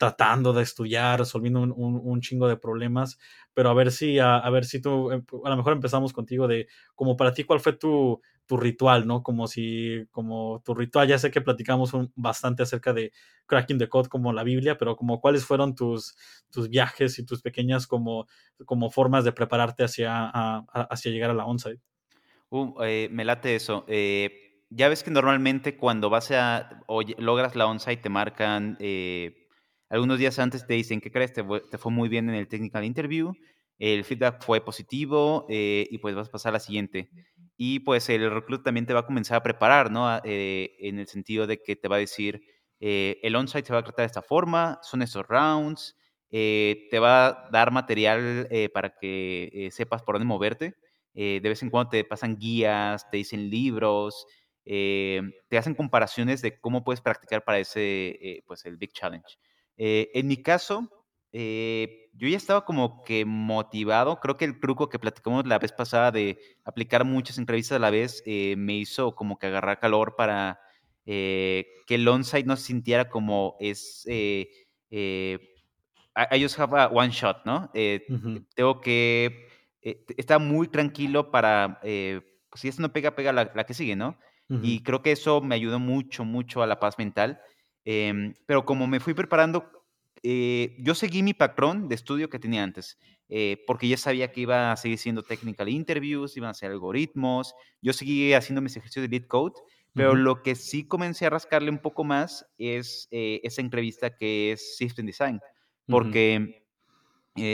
tratando 0.01 0.55
de 0.55 0.63
estudiar, 0.63 1.19
resolviendo 1.19 1.61
un, 1.61 1.73
un, 1.77 2.21
chingo 2.23 2.49
de 2.49 2.57
problemas, 2.57 3.19
pero 3.53 3.69
a 3.69 3.75
ver 3.75 3.93
si, 3.93 4.19
a, 4.19 4.49
ver 4.49 4.65
si 4.65 4.81
tú, 4.81 5.11
a 5.11 5.51
lo 5.51 5.57
mejor 5.59 5.75
empezamos 5.75 6.15
contigo 6.15 6.49
de, 6.49 6.69
como 6.95 7.19
para 7.19 7.35
ti, 7.35 7.45
¿cuál 7.45 7.61
fue 7.61 7.75
tu, 7.75 8.19
tu 8.47 8.57
ritual, 8.57 9.07
no? 9.07 9.23
Como 9.23 9.47
si, 9.47 10.07
como 10.11 10.63
tu 10.65 10.73
ritual, 10.73 11.07
ya 11.07 11.19
sé 11.19 11.31
que 11.31 11.43
platicamos 11.43 11.93
un, 11.93 12.11
bastante 12.17 12.63
acerca 12.63 12.95
de 12.95 13.13
cracking 13.45 13.77
the 13.77 13.91
code 13.91 14.09
como 14.09 14.33
la 14.33 14.43
Biblia, 14.43 14.79
pero 14.79 14.97
como 14.97 15.21
cuáles 15.21 15.45
fueron 15.45 15.75
tus, 15.75 16.17
tus 16.51 16.71
viajes 16.71 17.19
y 17.19 17.27
tus 17.27 17.43
pequeñas 17.43 17.87
como, 17.87 18.27
como 18.65 18.91
formas 18.91 19.25
de 19.25 19.33
prepararte 19.33 19.85
hacia, 19.85 20.31
hacia 20.31 21.13
llegar 21.13 21.29
a 21.29 21.35
la 21.35 21.45
onsite. 21.45 21.83
Uh, 22.49 22.73
eh, 22.85 23.11
me 23.13 23.27
late 23.27 23.55
eso. 23.55 23.85
Eh, 23.87 24.65
ya 24.71 24.89
ves 24.89 25.03
que 25.03 25.11
normalmente 25.11 25.77
cuando 25.77 26.09
vas 26.09 26.31
a 26.31 26.83
o 26.87 27.03
logras 27.19 27.55
la 27.55 27.67
onsite 27.67 27.99
te 27.99 28.09
marcan 28.09 28.79
eh, 28.81 29.40
algunos 29.91 30.19
días 30.19 30.39
antes 30.39 30.67
te 30.67 30.75
dicen 30.75 31.01
¿qué 31.01 31.11
crees? 31.11 31.33
Te, 31.33 31.45
te, 31.71 31.79
fue 31.79 31.93
muy 31.93 32.09
bien 32.09 32.29
en 32.29 32.35
el 32.37 32.49
technical 32.49 32.85
interview, 32.85 33.33
el 33.79 34.05
feedback 34.05 34.43
fue 34.43 34.65
positivo 34.65 35.47
eh, 35.51 35.87
y 35.91 35.99
pues 35.99 36.15
vas 36.15 36.29
a 36.29 36.33
pasar 36.33 36.51
a 36.51 36.55
la 36.55 36.61
siguiente. 36.61 37.11
Y 37.57 37.81
pues 37.81 38.09
el 38.09 38.31
reclut 38.31 38.65
también 38.65 38.87
te 38.87 38.95
va 38.95 39.01
a 39.01 39.07
comenzar 39.07 39.37
a 39.37 39.43
preparar, 39.43 39.91
¿no? 39.91 40.19
Eh, 40.25 40.77
en 40.81 40.99
el 40.99 41.07
sentido 41.07 41.47
de 41.47 41.63
que 41.63 41.77
te 41.77 41.89
va 41.89 41.97
a 41.97 41.99
decir 41.99 42.41
eh, 42.81 43.19
el 43.23 43.37
onsite 43.37 43.67
se 43.67 43.73
va 43.75 43.81
a 43.81 43.83
tratar 43.83 44.05
de 44.05 44.07
esta 44.07 44.23
forma, 44.23 44.79
son 44.83 45.03
estos 45.03 45.27
rounds, 45.27 45.97
te 46.31 46.99
va 47.01 47.27
a 47.27 47.51
dar 47.51 47.71
material 47.73 48.49
para 48.73 48.95
que 48.97 49.69
sepas 49.73 50.03
por 50.03 50.15
dónde 50.15 50.27
moverte. 50.27 50.77
de 51.13 51.41
vez 51.41 51.63
en 51.63 51.71
cuando 51.71 51.91
te 51.91 52.05
pasan 52.05 52.39
guías, 52.39 53.11
te 53.11 53.17
dicen 53.17 53.51
libros, 53.51 54.27
eh, 54.65 55.21
te 55.49 55.59
hacen 55.59 55.75
comparaciones 55.75 56.43
de 56.43 56.61
cómo 56.61 56.85
puedes 56.85 57.01
practicar 57.01 57.45
para 57.45 57.59
ese, 57.59 57.81
eh, 58.11 58.45
pues 58.47 58.65
el 58.67 58.77
Big 58.77 58.93
Challenge. 58.93 59.27
Eh, 59.83 60.11
en 60.15 60.27
mi 60.29 60.37
caso, 60.43 60.89
eh, 61.33 62.11
yo 62.13 62.29
ya 62.29 62.37
estaba 62.37 62.65
como 62.65 63.03
que 63.03 63.25
motivado. 63.25 64.21
Creo 64.21 64.37
que 64.37 64.45
el 64.45 64.61
truco 64.61 64.89
que 64.91 64.99
platicamos 64.99 65.47
la 65.47 65.59
vez 65.59 65.73
pasada 65.73 66.11
de 66.11 66.39
aplicar 66.65 67.05
muchas 67.05 67.39
entrevistas 67.39 67.77
a 67.77 67.81
la 67.81 67.91
vez 67.91 68.23
eh, 68.27 68.57
me 68.59 68.75
hizo 68.75 69.15
como 69.15 69.39
que 69.39 69.47
agarrar 69.47 69.81
calor 69.81 70.17
para 70.17 70.61
que 71.07 71.67
el 71.89 72.07
on-site 72.07 72.47
no 72.47 72.57
se 72.57 72.67
sintiera 72.67 73.09
como 73.09 73.57
es 73.59 74.07
I 76.17 76.39
just 76.39 76.59
have 76.59 76.75
a 76.75 76.89
one 76.89 77.11
shot, 77.11 77.45
¿no? 77.45 77.71
Eh, 77.75 78.07
tengo 78.55 78.81
que 78.81 79.49
eh, 79.83 80.05
está 80.17 80.39
muy 80.39 80.69
tranquilo 80.69 81.31
para, 81.31 81.81
eh, 81.83 82.21
pues, 82.51 82.63
si 82.63 82.69
esto 82.69 82.83
no 82.83 82.93
pega, 82.93 83.15
pega 83.15 83.33
la, 83.33 83.65
que 83.65 83.75
sigue, 83.75 83.97
¿no? 83.97 84.19
Y 84.63 84.83
creo 84.83 85.01
que 85.01 85.13
eso 85.13 85.41
me 85.41 85.55
ayudó 85.55 85.79
mucho, 85.79 86.25
mucho 86.25 86.61
a 86.61 86.67
la 86.67 86.81
paz 86.81 86.99
mental. 86.99 87.41
Em, 87.85 88.35
pero 88.47 88.65
como 88.65 88.87
me 88.87 89.01
fui 89.01 89.15
preparando, 89.15 89.71
eh, 90.23 90.77
yo 90.79 90.95
seguí 90.95 91.23
mi 91.23 91.35
patrón 91.35 91.89
de 91.89 91.95
estudio 91.95 92.29
que 92.29 92.39
tenía 92.39 92.63
antes, 92.63 92.99
porque 93.67 93.87
ya 93.87 93.97
sabía 93.97 94.33
que 94.33 94.41
iba 94.41 94.73
a 94.73 94.77
seguir 94.77 94.99
siendo 94.99 95.23
technical 95.23 95.69
interviews, 95.69 96.37
iban 96.37 96.51
a 96.51 96.55
ser 96.55 96.73
algoritmos, 96.73 97.55
yo 97.81 97.93
seguí 97.93 98.33
haciendo 98.33 98.61
mis 98.61 98.77
ejercicios 98.77 99.09
de 99.09 99.19
lead 99.19 99.29
code, 99.29 99.55
pero 99.95 100.17
lo 100.17 100.43
que 100.43 100.57
sí 100.57 100.85
comencé 100.89 101.27
a 101.27 101.31
rascarle 101.31 101.71
un 101.71 101.79
poco 101.79 102.03
más 102.03 102.45
es 102.59 103.07
esa 103.11 103.61
entrevista 103.61 104.17
que 104.17 104.51
es 104.51 104.77
System 104.77 105.07
Design, 105.07 105.41
porque 105.87 106.65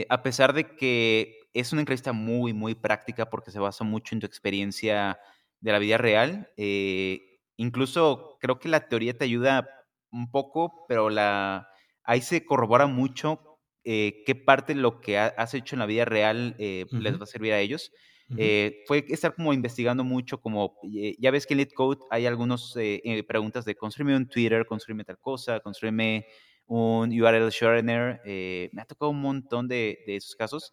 a 0.09 0.23
pesar 0.23 0.54
de 0.54 0.64
que 0.76 1.47
es 1.61 1.73
una 1.73 1.80
entrevista 1.80 2.12
muy, 2.12 2.52
muy 2.52 2.75
práctica 2.75 3.30
porque 3.30 3.50
se 3.50 3.59
basa 3.59 3.83
mucho 3.83 4.14
en 4.14 4.21
tu 4.21 4.26
experiencia 4.26 5.18
de 5.61 5.73
la 5.73 5.78
vida 5.78 5.97
real. 5.97 6.50
Eh, 6.59 7.40
incluso 7.56 8.37
creo 8.40 8.59
que 8.59 8.68
la 8.68 8.88
teoría 8.88 9.16
te 9.16 9.25
ayuda 9.25 9.66
un 10.10 10.30
poco, 10.30 10.84
pero 10.88 11.10
la, 11.10 11.68
ahí 12.04 12.20
se 12.20 12.44
corrobora 12.44 12.86
mucho 12.86 13.58
eh, 13.84 14.22
qué 14.26 14.34
parte 14.34 14.75
de 14.75 14.80
lo 14.80 15.00
que 15.00 15.18
has 15.18 15.54
hecho 15.54 15.76
en 15.76 15.80
la 15.80 15.86
vida 15.86 16.04
real 16.04 16.56
eh, 16.58 16.86
les 16.92 17.18
va 17.20 17.25
a 17.25 17.26
servir 17.26 17.52
a 17.52 17.60
ellos. 17.60 17.92
fue 18.86 19.04
estar 19.08 19.34
como 19.34 19.52
investigando 19.52 20.02
mucho, 20.04 20.40
como 20.40 20.76
ya 21.18 21.30
ves 21.30 21.46
que 21.46 21.54
en 21.54 21.58
LeetCode 21.58 22.00
hay 22.10 22.26
algunas 22.26 22.75
preguntas 23.28 23.64
de 23.64 23.76
construirme 23.76 24.16
un 24.16 24.28
Twitter, 24.28 24.66
construirme 24.66 25.04
tal 25.04 25.18
cosa, 25.18 25.60
construirme 25.60 26.26
un 26.66 27.10
URL 27.10 27.48
shortener. 27.50 28.20
me 28.72 28.82
ha 28.82 28.86
tocado 28.86 29.10
un 29.10 29.20
montón 29.20 29.68
de, 29.68 29.98
de 30.06 30.16
esos 30.16 30.34
casos. 30.34 30.72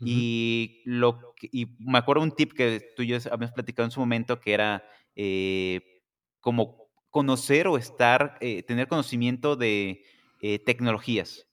Y, 0.00 0.82
lo 0.84 1.34
y 1.40 1.66
me 1.78 1.98
acuerdo 1.98 2.22
un 2.22 2.34
tip 2.34 2.52
que 2.52 2.80
tú 2.96 3.02
y 3.02 3.06
yo 3.08 3.16
habíamos 3.30 3.52
platicado 3.52 3.86
en 3.86 3.90
su 3.90 4.00
momento 4.00 4.40
que 4.40 4.52
era 4.52 4.84
eh, 5.14 6.02
como 6.40 6.83
conocer 7.14 7.68
o 7.68 7.78
estar, 7.78 8.36
eh, 8.40 8.64
tener 8.64 8.88
conocimiento 8.88 9.54
de 9.54 10.02
eh, 10.40 10.58
tecnologías. 10.58 11.46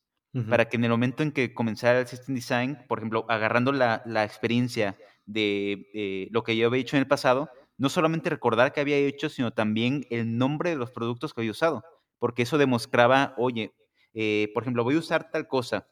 Para 0.50 0.70
que 0.70 0.77
en 0.77 0.86
el 0.86 0.89
momento 0.89 1.24
en 1.24 1.34
que 1.34 1.53
comenzara 1.53 2.00
el 2.00 2.08
System 2.08 2.34
Design, 2.34 2.77
por 2.88 2.98
ejemplo, 2.98 3.25
agarrando 3.27 3.74
la, 3.74 4.01
la 4.06 4.24
experiencia 4.24 4.98
de 5.25 6.30
lo 6.32 6.41
que 6.44 6.56
yo 6.56 6.68
había 6.68 6.80
hecho 6.80 6.96
en 6.96 7.01
el 7.01 7.08
pasado, 7.08 7.50
no 7.77 7.89
solamente 7.89 8.30
recordar 8.30 8.72
qué 8.72 8.80
había 8.80 8.96
hecho, 8.96 9.27
sino 9.27 9.51
también 9.51 10.06
el 10.10 10.38
nombre 10.38 10.70
de 10.70 10.77
los 10.77 10.89
productos 10.89 11.34
que 11.34 11.41
había 11.41 11.51
usado. 11.51 11.84
Porque 12.18 12.44
eso 12.44 12.58
demostraba, 12.58 13.36
oye, 13.38 13.74
por 14.53 14.63
ejemplo, 14.63 14.86
voy 14.86 14.96
a 14.96 15.00
usar 15.00 15.30
tal 15.32 15.48
cosa 15.48 15.86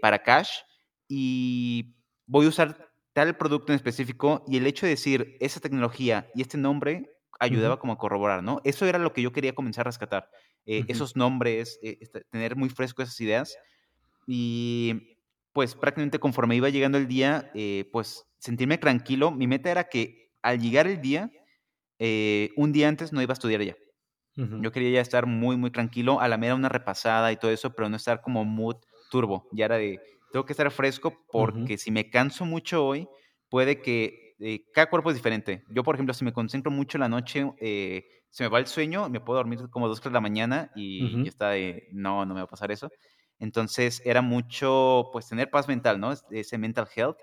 para 0.00 0.22
cash 0.22 0.60
y 1.06 1.94
voy 2.26 2.46
a 2.46 2.48
usar 2.48 2.90
tal 3.12 3.36
producto 3.36 3.72
en 3.72 3.76
específico 3.76 4.44
y 4.48 4.56
el 4.56 4.66
hecho 4.66 4.86
de 4.86 4.90
decir 4.90 5.36
esa 5.40 5.60
tecnología 5.60 6.30
y 6.34 6.40
este 6.40 6.56
nombre 6.56 7.13
ayudaba 7.44 7.78
como 7.78 7.92
a 7.94 7.98
corroborar, 7.98 8.42
¿no? 8.42 8.60
Eso 8.64 8.86
era 8.86 8.98
lo 8.98 9.12
que 9.12 9.22
yo 9.22 9.32
quería 9.32 9.54
comenzar 9.54 9.86
a 9.86 9.90
rescatar, 9.90 10.30
eh, 10.66 10.84
esos 10.88 11.16
nombres, 11.16 11.78
eh, 11.82 11.98
este, 12.00 12.22
tener 12.30 12.56
muy 12.56 12.68
fresco 12.68 13.02
esas 13.02 13.20
ideas 13.20 13.56
y 14.26 15.18
pues 15.52 15.74
prácticamente 15.74 16.18
conforme 16.18 16.56
iba 16.56 16.68
llegando 16.70 16.98
el 16.98 17.08
día, 17.08 17.50
eh, 17.54 17.88
pues 17.92 18.26
sentirme 18.38 18.78
tranquilo. 18.78 19.30
Mi 19.30 19.46
meta 19.46 19.70
era 19.70 19.84
que 19.84 20.32
al 20.42 20.60
llegar 20.60 20.86
el 20.86 21.00
día, 21.00 21.30
un 22.56 22.72
día 22.72 22.88
antes 22.88 23.12
no 23.12 23.22
iba 23.22 23.32
a 23.32 23.34
estudiar 23.34 23.62
ya. 23.62 23.76
Yo 24.36 24.72
quería 24.72 24.90
ya 24.90 25.00
estar 25.00 25.26
muy, 25.26 25.56
muy 25.56 25.70
tranquilo, 25.70 26.20
a 26.20 26.28
la 26.28 26.38
mera 26.38 26.54
una 26.54 26.68
repasada 26.68 27.32
y 27.32 27.36
todo 27.36 27.50
eso, 27.50 27.74
pero 27.74 27.88
no 27.88 27.96
estar 27.96 28.20
como 28.20 28.44
mood 28.44 28.76
turbo. 29.10 29.48
Ya 29.52 29.66
era 29.66 29.76
de, 29.78 30.00
tengo 30.32 30.44
que 30.44 30.52
estar 30.52 30.70
fresco 30.70 31.26
porque 31.30 31.78
si 31.78 31.90
me 31.90 32.10
canso 32.10 32.44
mucho 32.44 32.84
hoy, 32.84 33.08
puede 33.48 33.80
que 33.80 34.23
eh, 34.38 34.64
cada 34.72 34.90
cuerpo 34.90 35.10
es 35.10 35.16
diferente. 35.16 35.64
Yo, 35.70 35.82
por 35.82 35.94
ejemplo, 35.94 36.14
si 36.14 36.24
me 36.24 36.32
concentro 36.32 36.70
mucho 36.70 36.98
en 36.98 37.02
la 37.02 37.08
noche, 37.08 37.52
eh, 37.58 38.06
se 38.30 38.42
me 38.44 38.48
va 38.48 38.58
el 38.58 38.66
sueño, 38.66 39.08
me 39.08 39.20
puedo 39.20 39.38
dormir 39.38 39.68
como 39.70 39.88
dos, 39.88 40.00
tres 40.00 40.10
de 40.10 40.14
la 40.14 40.20
mañana 40.20 40.72
y 40.74 41.22
ya 41.22 41.28
está 41.28 41.50
de, 41.50 41.88
no, 41.92 42.26
no 42.26 42.34
me 42.34 42.40
va 42.40 42.44
a 42.44 42.48
pasar 42.48 42.72
eso. 42.72 42.90
Entonces 43.38 44.02
era 44.04 44.22
mucho, 44.22 45.10
pues, 45.12 45.28
tener 45.28 45.50
paz 45.50 45.68
mental, 45.68 46.00
¿no? 46.00 46.12
Ese 46.30 46.58
mental 46.58 46.88
health, 46.94 47.18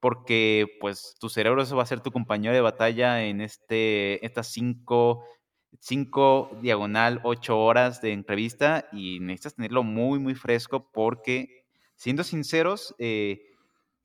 porque, 0.00 0.66
pues, 0.80 1.16
tu 1.20 1.28
cerebro 1.28 1.62
eso 1.62 1.76
va 1.76 1.82
a 1.84 1.86
ser 1.86 2.00
tu 2.00 2.10
compañero 2.10 2.54
de 2.54 2.60
batalla 2.60 3.24
en 3.24 3.40
este, 3.40 4.24
estas 4.24 4.48
cinco, 4.48 5.24
cinco 5.80 6.50
diagonal, 6.62 7.20
ocho 7.24 7.58
horas 7.58 8.00
de 8.00 8.12
entrevista 8.12 8.88
y 8.92 9.20
necesitas 9.20 9.56
tenerlo 9.56 9.82
muy, 9.82 10.18
muy 10.18 10.34
fresco 10.34 10.90
porque 10.92 11.66
siendo 11.96 12.24
sinceros, 12.24 12.94
eh, 12.98 13.47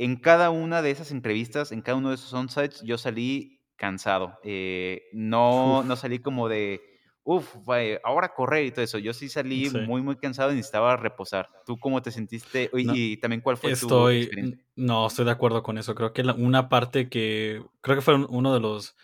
en 0.03 0.17
cada 0.17 0.49
una 0.49 0.81
de 0.81 0.91
esas 0.91 1.11
entrevistas, 1.11 1.71
en 1.71 1.81
cada 1.81 1.97
uno 1.97 2.09
de 2.09 2.15
esos 2.15 2.33
onsites, 2.33 2.81
yo 2.83 2.97
salí 2.97 3.61
cansado. 3.77 4.37
Eh, 4.43 5.03
no, 5.13 5.83
no 5.83 5.95
salí 5.95 6.19
como 6.19 6.49
de, 6.49 6.81
uff, 7.23 7.55
ahora 8.03 8.33
correr 8.35 8.65
y 8.65 8.71
todo 8.71 8.83
eso. 8.83 8.97
Yo 8.97 9.13
sí 9.13 9.29
salí 9.29 9.69
muy, 9.69 10.01
muy 10.01 10.17
cansado 10.17 10.51
y 10.51 10.55
necesitaba 10.55 10.97
reposar. 10.97 11.49
¿Tú 11.65 11.77
cómo 11.77 12.01
te 12.01 12.11
sentiste? 12.11 12.69
Y, 12.73 13.15
también 13.17 13.41
cuál 13.41 13.55
fue 13.55 13.75
tu 13.77 14.09
experiencia. 14.09 14.61
No, 14.75 15.07
estoy 15.07 15.23
de 15.23 15.31
acuerdo 15.31 15.63
con 15.63 15.77
eso. 15.77 15.95
Creo 15.95 16.11
que 16.11 16.21
una 16.21 16.67
parte 16.67 17.07
que, 17.07 17.63
creo 17.79 17.95
que 17.95 18.01
fue 18.01 18.15
uno 18.15 18.53
de 18.53 18.59
los 18.59 18.97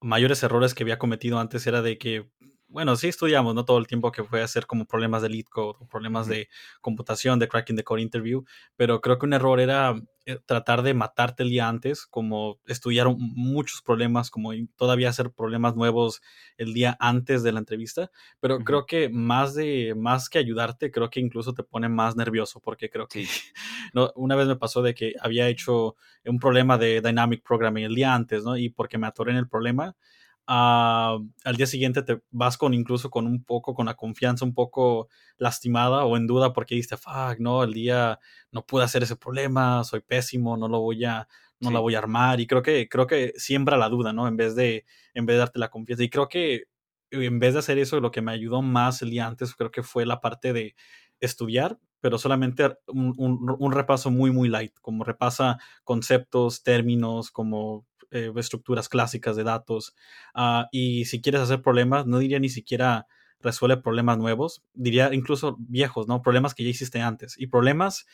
mayores 0.00 0.42
errores 0.42 0.74
que 0.74 0.82
había 0.82 0.98
cometido 0.98 1.38
antes 1.38 1.64
era 1.68 1.82
de 1.82 1.98
que 1.98 2.32
bueno, 2.72 2.96
sí 2.96 3.08
estudiamos, 3.08 3.54
¿no? 3.54 3.64
Todo 3.64 3.78
el 3.78 3.86
tiempo 3.86 4.10
que 4.10 4.24
fue 4.24 4.42
hacer 4.42 4.66
como 4.66 4.86
problemas 4.86 5.22
de 5.22 5.28
lead 5.28 5.44
code 5.44 5.78
o 5.80 5.86
problemas 5.86 6.26
de 6.26 6.48
computación, 6.80 7.38
de 7.38 7.46
cracking 7.46 7.76
the 7.76 7.84
code 7.84 8.00
interview, 8.00 8.44
pero 8.76 9.00
creo 9.00 9.18
que 9.18 9.26
un 9.26 9.34
error 9.34 9.60
era 9.60 9.94
eh, 10.24 10.38
tratar 10.46 10.82
de 10.82 10.94
matarte 10.94 11.42
el 11.42 11.50
día 11.50 11.68
antes, 11.68 12.06
como 12.06 12.60
estudiar 12.66 13.08
muchos 13.16 13.82
problemas, 13.82 14.30
como 14.30 14.52
todavía 14.76 15.10
hacer 15.10 15.32
problemas 15.32 15.76
nuevos 15.76 16.22
el 16.56 16.72
día 16.72 16.96
antes 16.98 17.42
de 17.42 17.52
la 17.52 17.58
entrevista, 17.58 18.10
pero 18.40 18.60
creo 18.60 18.86
que 18.86 19.08
más 19.08 19.54
de, 19.54 19.94
más 19.96 20.28
que 20.28 20.38
ayudarte, 20.38 20.90
creo 20.90 21.10
que 21.10 21.20
incluso 21.20 21.54
te 21.54 21.64
pone 21.64 21.88
más 21.88 22.16
nervioso, 22.16 22.60
porque 22.60 22.88
creo 22.88 23.06
que 23.06 23.26
no, 23.94 24.12
una 24.14 24.34
vez 24.34 24.46
me 24.46 24.56
pasó 24.56 24.80
de 24.80 24.94
que 24.94 25.14
había 25.20 25.48
hecho 25.48 25.96
un 26.24 26.38
problema 26.38 26.78
de 26.78 27.00
dynamic 27.00 27.42
programming 27.42 27.84
el 27.84 27.94
día 27.94 28.14
antes, 28.14 28.44
¿no? 28.44 28.56
Y 28.56 28.70
porque 28.70 28.98
me 28.98 29.08
atoré 29.08 29.32
en 29.32 29.38
el 29.38 29.48
problema, 29.48 29.96
al 30.46 31.56
día 31.56 31.66
siguiente 31.66 32.02
te 32.02 32.20
vas 32.30 32.58
con 32.58 32.74
incluso 32.74 33.10
con 33.10 33.26
un 33.26 33.44
poco, 33.44 33.74
con 33.74 33.86
la 33.86 33.94
confianza 33.94 34.44
un 34.44 34.54
poco 34.54 35.08
lastimada 35.38 36.04
o 36.04 36.16
en 36.16 36.26
duda 36.26 36.52
porque 36.52 36.74
dices, 36.74 37.00
fuck, 37.00 37.38
no, 37.38 37.62
el 37.62 37.72
día 37.72 38.18
no 38.50 38.66
pude 38.66 38.84
hacer 38.84 39.02
ese 39.02 39.16
problema, 39.16 39.84
soy 39.84 40.00
pésimo, 40.00 40.56
no 40.56 40.68
lo 40.68 40.80
voy 40.80 41.04
a, 41.04 41.28
no 41.60 41.70
la 41.70 41.80
voy 41.80 41.94
a 41.94 41.98
armar. 41.98 42.40
Y 42.40 42.46
creo 42.46 42.62
que, 42.62 42.88
creo 42.88 43.06
que 43.06 43.32
siembra 43.36 43.76
la 43.76 43.88
duda, 43.88 44.12
¿no? 44.12 44.28
En 44.28 44.36
vez 44.36 44.54
de, 44.56 44.84
en 45.14 45.26
vez 45.26 45.34
de 45.34 45.38
darte 45.38 45.58
la 45.58 45.70
confianza. 45.70 46.04
Y 46.04 46.10
creo 46.10 46.28
que 46.28 46.64
en 47.10 47.38
vez 47.38 47.52
de 47.54 47.60
hacer 47.60 47.78
eso, 47.78 48.00
lo 48.00 48.10
que 48.10 48.22
me 48.22 48.32
ayudó 48.32 48.62
más 48.62 49.02
el 49.02 49.10
día 49.10 49.26
antes, 49.26 49.54
creo 49.54 49.70
que 49.70 49.82
fue 49.82 50.06
la 50.06 50.20
parte 50.20 50.52
de 50.52 50.74
estudiar, 51.20 51.78
pero 52.00 52.18
solamente 52.18 52.76
un, 52.88 53.14
un 53.16 53.72
repaso 53.72 54.10
muy, 54.10 54.32
muy 54.32 54.48
light, 54.48 54.74
como 54.80 55.04
repasa 55.04 55.58
conceptos, 55.84 56.62
términos, 56.64 57.30
como 57.30 57.86
eh, 58.12 58.32
estructuras 58.36 58.88
clásicas 58.88 59.36
de 59.36 59.44
datos. 59.44 59.94
Ah, 60.34 60.68
y 60.70 61.06
si 61.06 61.20
quieres 61.20 61.40
hacer 61.40 61.62
problemas, 61.62 62.06
no 62.06 62.18
diría 62.18 62.38
ni 62.38 62.48
siquiera 62.48 63.06
resuelve 63.40 63.76
problemas 63.78 64.18
nuevos, 64.18 64.62
diría 64.72 65.12
incluso 65.12 65.56
viejos, 65.58 66.06
¿no? 66.06 66.22
Problemas 66.22 66.54
que 66.54 66.64
ya 66.64 66.70
hiciste 66.70 67.00
antes. 67.00 67.34
Y 67.38 67.48
problemas 67.48 68.06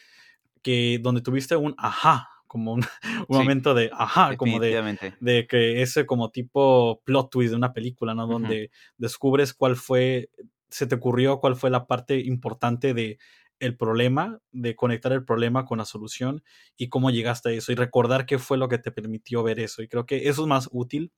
que 0.62 0.98
donde 1.02 1.20
tuviste 1.20 1.56
un 1.56 1.74
ajá, 1.78 2.28
como 2.46 2.72
un, 2.72 2.84
momento 3.28 3.74
de 3.74 3.90
ajá, 3.92 4.36
como 4.36 4.58
de, 4.58 4.98
de, 5.20 5.46
que 5.46 5.82
ese 5.82 6.06
como 6.06 6.30
tipo 6.30 7.02
plot 7.04 7.30
twist 7.30 7.50
de 7.50 7.56
una 7.56 7.72
película, 7.72 8.14
¿no? 8.14 8.26
Donde 8.26 8.70
descubres 8.96 9.54
cuál 9.54 9.76
fue, 9.76 10.30
se 10.70 10.86
te 10.86 10.96
ocurrió 10.96 11.40
cuál 11.40 11.56
fue 11.56 11.70
la 11.70 11.86
parte 11.86 12.18
importante 12.20 12.94
de 12.94 13.18
el 13.60 13.76
problema, 13.76 14.40
de 14.52 14.76
conectar 14.76 15.12
el 15.12 15.24
problema 15.24 15.64
con 15.64 15.78
la 15.78 15.84
solución 15.84 16.42
y 16.76 16.88
cómo 16.88 17.10
llegaste 17.10 17.50
a 17.50 17.52
eso 17.52 17.72
y 17.72 17.74
recordar 17.74 18.26
qué 18.26 18.38
fue 18.38 18.58
lo 18.58 18.68
que 18.68 18.78
te 18.78 18.92
permitió 18.92 19.42
ver 19.42 19.60
eso. 19.60 19.82
Y 19.82 19.88
creo 19.88 20.06
que 20.06 20.28
eso 20.28 20.42
es 20.42 20.48
más 20.48 20.68
útil 20.72 21.12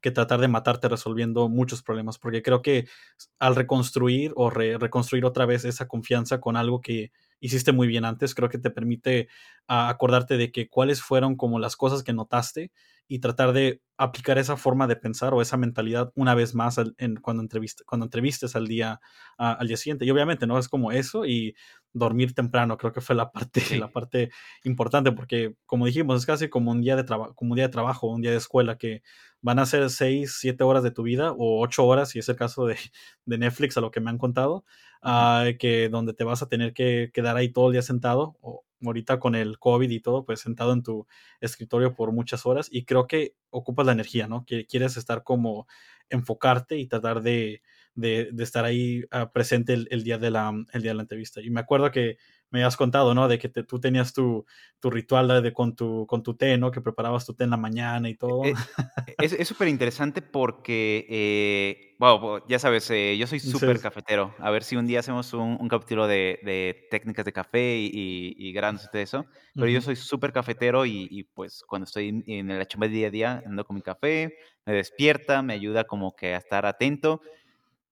que 0.00 0.10
tratar 0.10 0.40
de 0.40 0.48
matarte 0.48 0.88
resolviendo 0.88 1.48
muchos 1.48 1.82
problemas, 1.82 2.18
porque 2.18 2.42
creo 2.42 2.62
que 2.62 2.88
al 3.38 3.56
reconstruir 3.56 4.32
o 4.36 4.50
reconstruir 4.50 5.24
otra 5.24 5.46
vez 5.46 5.64
esa 5.64 5.88
confianza 5.88 6.40
con 6.40 6.56
algo 6.56 6.80
que 6.80 7.12
hiciste 7.40 7.72
muy 7.72 7.86
bien 7.86 8.04
antes, 8.04 8.34
creo 8.34 8.48
que 8.48 8.58
te 8.58 8.70
permite 8.70 9.28
ah, 9.66 9.88
acordarte 9.88 10.36
de 10.36 10.50
que 10.52 10.68
cuáles 10.68 11.02
fueron 11.02 11.36
como 11.36 11.58
las 11.58 11.76
cosas 11.76 12.02
que 12.02 12.12
notaste 12.12 12.72
y 13.08 13.20
tratar 13.20 13.52
de 13.52 13.80
aplicar 13.96 14.38
esa 14.38 14.56
forma 14.56 14.86
de 14.86 14.96
pensar 14.96 15.34
o 15.34 15.42
esa 15.42 15.56
mentalidad 15.56 16.12
una 16.14 16.34
vez 16.34 16.54
más 16.54 16.76
en, 16.98 17.16
cuando, 17.16 17.42
entreviste, 17.42 17.82
cuando 17.84 18.06
entrevistes 18.06 18.54
al 18.54 18.68
día, 18.68 19.00
al 19.38 19.66
día 19.66 19.76
siguiente. 19.76 20.04
Y 20.04 20.10
obviamente 20.10 20.46
no 20.46 20.58
es 20.58 20.68
como 20.68 20.92
eso 20.92 21.26
y 21.26 21.56
dormir 21.92 22.34
temprano, 22.34 22.76
creo 22.78 22.92
que 22.92 23.00
fue 23.00 23.14
la 23.16 23.30
parte, 23.32 23.60
la 23.78 23.90
parte 23.90 24.30
importante, 24.64 25.12
porque 25.12 25.54
como 25.66 25.86
dijimos, 25.86 26.20
es 26.20 26.26
casi 26.26 26.48
como 26.48 26.70
un 26.70 26.80
día 26.82 26.96
de 26.96 27.04
trabajo, 27.04 27.34
como 27.34 27.52
un 27.52 27.56
día 27.56 27.66
de 27.66 27.72
trabajo, 27.72 28.08
un 28.08 28.22
día 28.22 28.30
de 28.30 28.36
escuela, 28.36 28.78
que 28.78 29.02
van 29.40 29.58
a 29.58 29.66
ser 29.66 29.88
seis, 29.90 30.36
siete 30.38 30.64
horas 30.64 30.82
de 30.82 30.90
tu 30.90 31.02
vida, 31.02 31.32
o 31.32 31.60
ocho 31.62 31.86
horas, 31.86 32.10
si 32.10 32.18
es 32.18 32.28
el 32.28 32.36
caso 32.36 32.66
de, 32.66 32.76
de 33.26 33.38
Netflix, 33.38 33.76
a 33.76 33.80
lo 33.80 33.90
que 33.90 34.00
me 34.00 34.10
han 34.10 34.18
contado, 34.18 34.64
uh, 35.02 35.56
que 35.58 35.88
donde 35.88 36.14
te 36.14 36.24
vas 36.24 36.42
a 36.42 36.48
tener 36.48 36.72
que 36.72 37.10
quedar 37.12 37.36
ahí 37.36 37.50
todo 37.50 37.68
el 37.68 37.72
día 37.72 37.82
sentado, 37.82 38.36
o 38.40 38.64
ahorita 38.84 39.18
con 39.18 39.34
el 39.34 39.58
COVID 39.58 39.90
y 39.90 40.00
todo, 40.00 40.24
pues 40.24 40.40
sentado 40.40 40.72
en 40.72 40.82
tu 40.82 41.06
escritorio 41.40 41.94
por 41.94 42.12
muchas 42.12 42.46
horas, 42.46 42.68
y 42.70 42.84
creo 42.84 43.06
que 43.06 43.34
ocupas 43.50 43.86
la 43.86 43.92
energía, 43.92 44.28
¿no? 44.28 44.44
Que 44.44 44.66
quieres 44.66 44.96
estar 44.96 45.22
como 45.24 45.66
enfocarte 46.10 46.78
y 46.78 46.86
tratar 46.86 47.22
de, 47.22 47.62
de, 47.98 48.28
de 48.32 48.44
estar 48.44 48.64
ahí 48.64 49.02
uh, 49.12 49.30
presente 49.32 49.72
el, 49.72 49.88
el, 49.90 50.04
día 50.04 50.18
de 50.18 50.30
la, 50.30 50.52
el 50.72 50.82
día 50.82 50.92
de 50.92 50.94
la 50.94 51.02
entrevista. 51.02 51.40
Y 51.40 51.50
me 51.50 51.60
acuerdo 51.60 51.90
que 51.90 52.16
me 52.50 52.64
has 52.64 52.76
contado, 52.76 53.14
¿no? 53.14 53.28
De 53.28 53.38
que 53.38 53.48
te, 53.48 53.64
tú 53.64 53.80
tenías 53.80 54.12
tu, 54.14 54.46
tu 54.78 54.88
ritual 54.90 55.42
de, 55.42 55.52
con, 55.52 55.74
tu, 55.74 56.06
con 56.06 56.22
tu 56.22 56.34
té, 56.34 56.56
¿no? 56.56 56.70
Que 56.70 56.80
preparabas 56.80 57.26
tu 57.26 57.34
té 57.34 57.44
en 57.44 57.50
la 57.50 57.56
mañana 57.56 58.08
y 58.08 58.14
todo. 58.14 58.44
Eh, 58.44 58.54
es 59.18 59.48
súper 59.48 59.68
interesante 59.68 60.22
porque, 60.22 61.06
eh, 61.10 61.96
wow, 61.98 62.46
ya 62.48 62.58
sabes, 62.58 62.88
eh, 62.90 63.16
yo 63.18 63.26
soy 63.26 63.40
súper 63.74 63.78
sí. 63.78 63.82
cafetero. 63.82 64.34
A 64.38 64.50
ver 64.50 64.62
si 64.62 64.76
un 64.76 64.86
día 64.86 65.00
hacemos 65.00 65.32
un, 65.34 65.58
un 65.60 65.68
capítulo 65.68 66.06
de, 66.06 66.38
de, 66.44 66.86
técnicas 66.90 67.24
de 67.24 67.32
café 67.32 67.78
y, 67.78 67.90
y, 67.92 68.48
y 68.48 68.52
granos 68.52 68.88
de 68.92 69.02
eso. 69.02 69.26
Pero 69.54 69.66
uh 69.66 69.70
-huh. 69.70 69.74
yo 69.74 69.80
soy 69.80 69.96
súper 69.96 70.32
cafetero 70.32 70.86
y, 70.86 71.08
y, 71.10 71.24
pues 71.24 71.64
cuando 71.66 71.84
estoy 71.84 72.22
en 72.26 72.50
el 72.50 72.66
chamba 72.68 72.86
día 72.86 73.08
a 73.08 73.10
día 73.10 73.42
ando 73.44 73.64
con 73.64 73.74
mi 73.74 73.82
café, 73.82 74.36
me 74.64 74.72
despierta, 74.72 75.42
me 75.42 75.54
ayuda 75.54 75.84
como 75.84 76.14
que 76.14 76.34
a 76.34 76.38
estar 76.38 76.64
atento. 76.64 77.20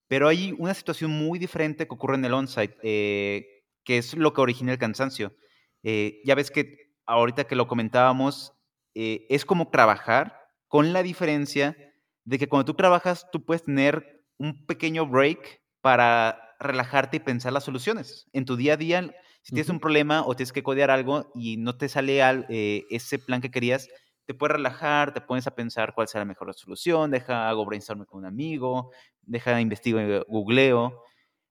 Pero 0.09 0.29
hay 0.29 0.55
una 0.59 0.75
situación 0.75 1.11
muy 1.11 1.39
diferente 1.39 1.87
que 1.87 1.95
ocurre 1.95 2.17
en 2.17 2.25
el 2.25 2.35
on-site. 2.35 2.77
Eh, 2.83 3.57
que 3.87 3.99
es 3.99 4.15
lo 4.15 4.35
que 4.35 4.43
origina 4.43 4.73
el 4.73 4.79
cansancio. 4.79 5.35
Eh, 5.83 6.21
ya 6.25 6.35
ves 6.35 6.51
que 6.51 6.93
ahorita 7.07 7.45
que 7.45 7.55
lo 7.55 7.69
comentábamos, 7.69 8.53
eh, 8.95 9.27
es 9.31 9.45
como 9.47 9.71
trabajar 9.71 10.37
con 10.67 10.93
la 10.93 11.03
diferencia 11.03 11.77
de 12.25 12.39
que 12.39 12.49
cuando 12.49 12.65
tú 12.65 12.75
trabajas, 12.75 13.29
tú 13.31 13.45
puedes 13.47 13.63
tener 13.63 14.25
un 14.37 14.67
pequeño 14.67 15.07
break 15.07 15.63
para 15.81 16.57
relajarte 16.59 17.19
y 17.19 17.21
pensar 17.21 17.53
las 17.53 17.65
soluciones. 17.65 18.27
En 18.33 18.45
tu 18.45 18.57
día 18.57 18.73
a 18.73 18.77
día, 18.77 19.15
si 19.43 19.53
tienes 19.53 19.69
uh 19.69 19.71
-huh. 19.71 19.75
un 19.75 19.81
problema 19.81 20.27
o 20.27 20.35
tienes 20.35 20.53
que 20.53 20.65
codear 20.65 20.91
algo 20.91 21.31
y 21.35 21.57
no 21.57 21.77
te 21.79 21.89
sale 21.89 22.23
al, 22.23 22.47
eh, 22.49 22.85
ese 22.91 23.21
plan 23.21 23.41
que 23.41 23.53
querías, 23.53 23.89
te 24.27 24.35
puedes 24.35 24.57
relajar, 24.57 25.15
te 25.15 25.21
pones 25.21 25.47
a 25.47 25.55
pensar 25.55 25.95
cuál 25.95 26.09
será 26.09 26.23
la 26.23 26.29
mejor 26.29 26.53
solución, 26.55 27.11
deja 27.11 27.49
hago 27.49 27.65
brainstorming 27.65 28.07
con 28.07 28.21
un 28.21 28.27
amigo, 28.27 28.91
deja 29.23 29.61
investigo, 29.61 30.01
googleo. 30.29 31.03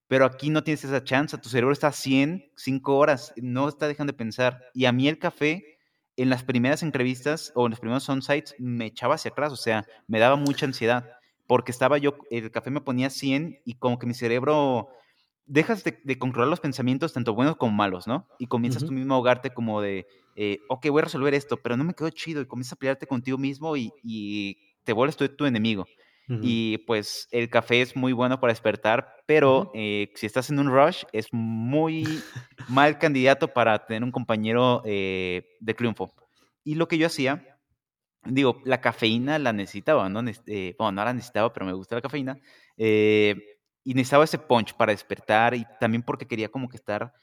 Pero 0.07 0.25
aquí 0.25 0.49
no 0.49 0.63
tienes 0.63 0.83
esa 0.83 1.03
chance, 1.03 1.37
tu 1.37 1.49
cerebro 1.49 1.73
está 1.73 1.87
a 1.87 1.91
100, 1.91 2.51
5 2.55 2.97
horas, 2.97 3.33
no 3.37 3.67
está 3.67 3.87
dejando 3.87 4.11
de 4.13 4.17
pensar. 4.17 4.61
Y 4.73 4.85
a 4.85 4.91
mí 4.91 5.07
el 5.07 5.17
café, 5.17 5.79
en 6.15 6.29
las 6.29 6.43
primeras 6.43 6.83
entrevistas 6.83 7.51
o 7.55 7.65
en 7.65 7.71
los 7.71 7.79
primeros 7.79 8.07
on-sites, 8.07 8.55
me 8.59 8.85
echaba 8.85 9.15
hacia 9.15 9.31
atrás, 9.31 9.51
o 9.51 9.55
sea, 9.55 9.85
me 10.07 10.19
daba 10.19 10.35
mucha 10.35 10.65
ansiedad, 10.65 11.09
porque 11.47 11.71
estaba 11.71 11.97
yo, 11.97 12.17
el 12.29 12.51
café 12.51 12.69
me 12.69 12.81
ponía 12.81 13.09
100 13.09 13.61
y 13.65 13.75
como 13.75 13.97
que 13.97 14.05
mi 14.05 14.13
cerebro, 14.13 14.89
dejas 15.45 15.83
de, 15.83 15.99
de 16.03 16.17
controlar 16.17 16.49
los 16.49 16.59
pensamientos, 16.59 17.13
tanto 17.13 17.33
buenos 17.33 17.55
como 17.55 17.71
malos, 17.71 18.07
¿no? 18.07 18.27
Y 18.39 18.47
comienzas 18.47 18.83
uh 18.83 18.85
-huh. 18.85 18.89
tú 18.89 18.93
mismo 18.93 19.13
a 19.13 19.17
ahogarte 19.17 19.51
como 19.51 19.81
de, 19.81 20.07
eh, 20.35 20.59
ok, 20.69 20.87
voy 20.89 21.01
a 21.01 21.05
resolver 21.05 21.33
esto, 21.33 21.57
pero 21.57 21.77
no 21.77 21.83
me 21.83 21.93
quedó 21.93 22.09
chido, 22.09 22.41
y 22.41 22.45
comienzas 22.45 22.73
a 22.73 22.75
pelearte 22.77 23.07
contigo 23.07 23.37
mismo 23.37 23.77
y, 23.77 23.91
y 24.03 24.57
te 24.83 24.93
vuelves 24.93 25.17
tu, 25.17 25.27
tu 25.29 25.45
enemigo. 25.45 25.85
Uh 26.27 26.33
-huh. 26.33 26.39
Y 26.41 26.77
pues 26.87 27.27
el 27.31 27.49
café 27.49 27.81
es 27.81 27.95
muy 27.95 28.11
bueno 28.11 28.39
para 28.39 28.51
despertar, 28.51 29.07
pero 29.27 29.59
uh 29.59 29.63
-huh. 29.65 29.71
eh, 29.75 30.11
si 30.15 30.25
estás 30.25 30.49
en 30.49 30.57
un 30.57 30.71
rush 30.71 31.03
es 31.13 31.27
muy 31.31 32.03
mal 32.67 32.97
candidato 32.97 33.47
para 33.47 33.85
tener 33.85 34.03
un 34.03 34.11
compañero 34.11 34.81
eh, 34.85 35.43
de 35.59 35.73
triunfo. 35.75 36.11
Y 36.63 36.73
lo 36.75 36.87
que 36.87 36.97
yo 36.97 37.05
hacía, 37.05 37.59
digo, 38.25 38.59
la 38.65 38.81
cafeína 38.81 39.37
la 39.37 39.53
necesitaba, 39.53 40.09
¿no? 40.09 40.23
Eh, 40.47 40.73
bueno, 40.79 40.93
no 40.93 41.05
la 41.05 41.13
necesitaba, 41.13 41.53
pero 41.53 41.67
me 41.67 41.73
gusta 41.73 41.93
la 41.93 42.01
cafeína. 42.01 42.39
Eh, 42.75 43.54
y 43.85 43.93
necesitaba 43.93 44.25
ese 44.25 44.37
punch 44.37 44.73
para 44.73 44.91
despertar 44.91 45.55
y 45.55 45.65
también 45.79 46.03
porque 46.03 46.27
quería 46.27 46.49
como 46.49 46.67
que 46.67 46.75
estar 46.75 47.13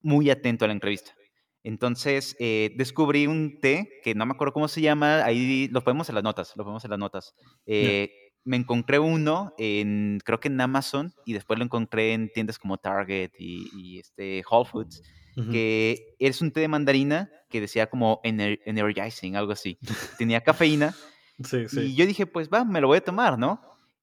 muy 0.00 0.30
atento 0.30 0.64
a 0.64 0.68
la 0.68 0.74
entrevista. 0.74 1.14
Entonces 1.62 2.34
eh, 2.40 2.72
descubrí 2.76 3.26
un 3.26 3.60
té 3.60 4.00
que 4.02 4.14
no 4.14 4.24
me 4.24 4.32
acuerdo 4.32 4.54
cómo 4.54 4.68
se 4.68 4.80
llama, 4.80 5.22
ahí 5.24 5.68
lo 5.68 5.84
ponemos 5.84 6.08
en 6.08 6.14
las 6.14 6.24
notas, 6.24 6.54
lo 6.56 6.64
ponemos 6.64 6.82
en 6.84 6.90
las 6.90 6.98
notas. 6.98 7.34
Eh, 7.66 8.08
yeah 8.08 8.22
me 8.44 8.56
encontré 8.56 8.98
uno 8.98 9.54
en, 9.58 10.20
creo 10.24 10.40
que 10.40 10.48
en 10.48 10.60
Amazon, 10.60 11.14
y 11.24 11.32
después 11.32 11.58
lo 11.58 11.64
encontré 11.64 12.12
en 12.12 12.30
tiendas 12.32 12.58
como 12.58 12.78
Target 12.78 13.30
y, 13.38 13.68
y 13.74 13.98
este 13.98 14.42
Whole 14.50 14.68
Foods, 14.68 15.02
uh 15.36 15.42
-huh. 15.42 15.52
que 15.52 16.16
es 16.18 16.40
un 16.40 16.50
té 16.50 16.60
de 16.60 16.68
mandarina 16.68 17.30
que 17.48 17.60
decía 17.60 17.88
como 17.88 18.20
ener 18.24 18.60
energizing, 18.64 19.36
algo 19.36 19.52
así. 19.52 19.78
Tenía 20.18 20.40
cafeína. 20.40 20.94
Sí, 21.44 21.68
sí. 21.68 21.80
Y 21.80 21.94
yo 21.94 22.06
dije, 22.06 22.26
pues 22.26 22.48
va, 22.48 22.64
me 22.64 22.80
lo 22.80 22.88
voy 22.88 22.98
a 22.98 23.04
tomar, 23.04 23.38
¿no? 23.38 23.60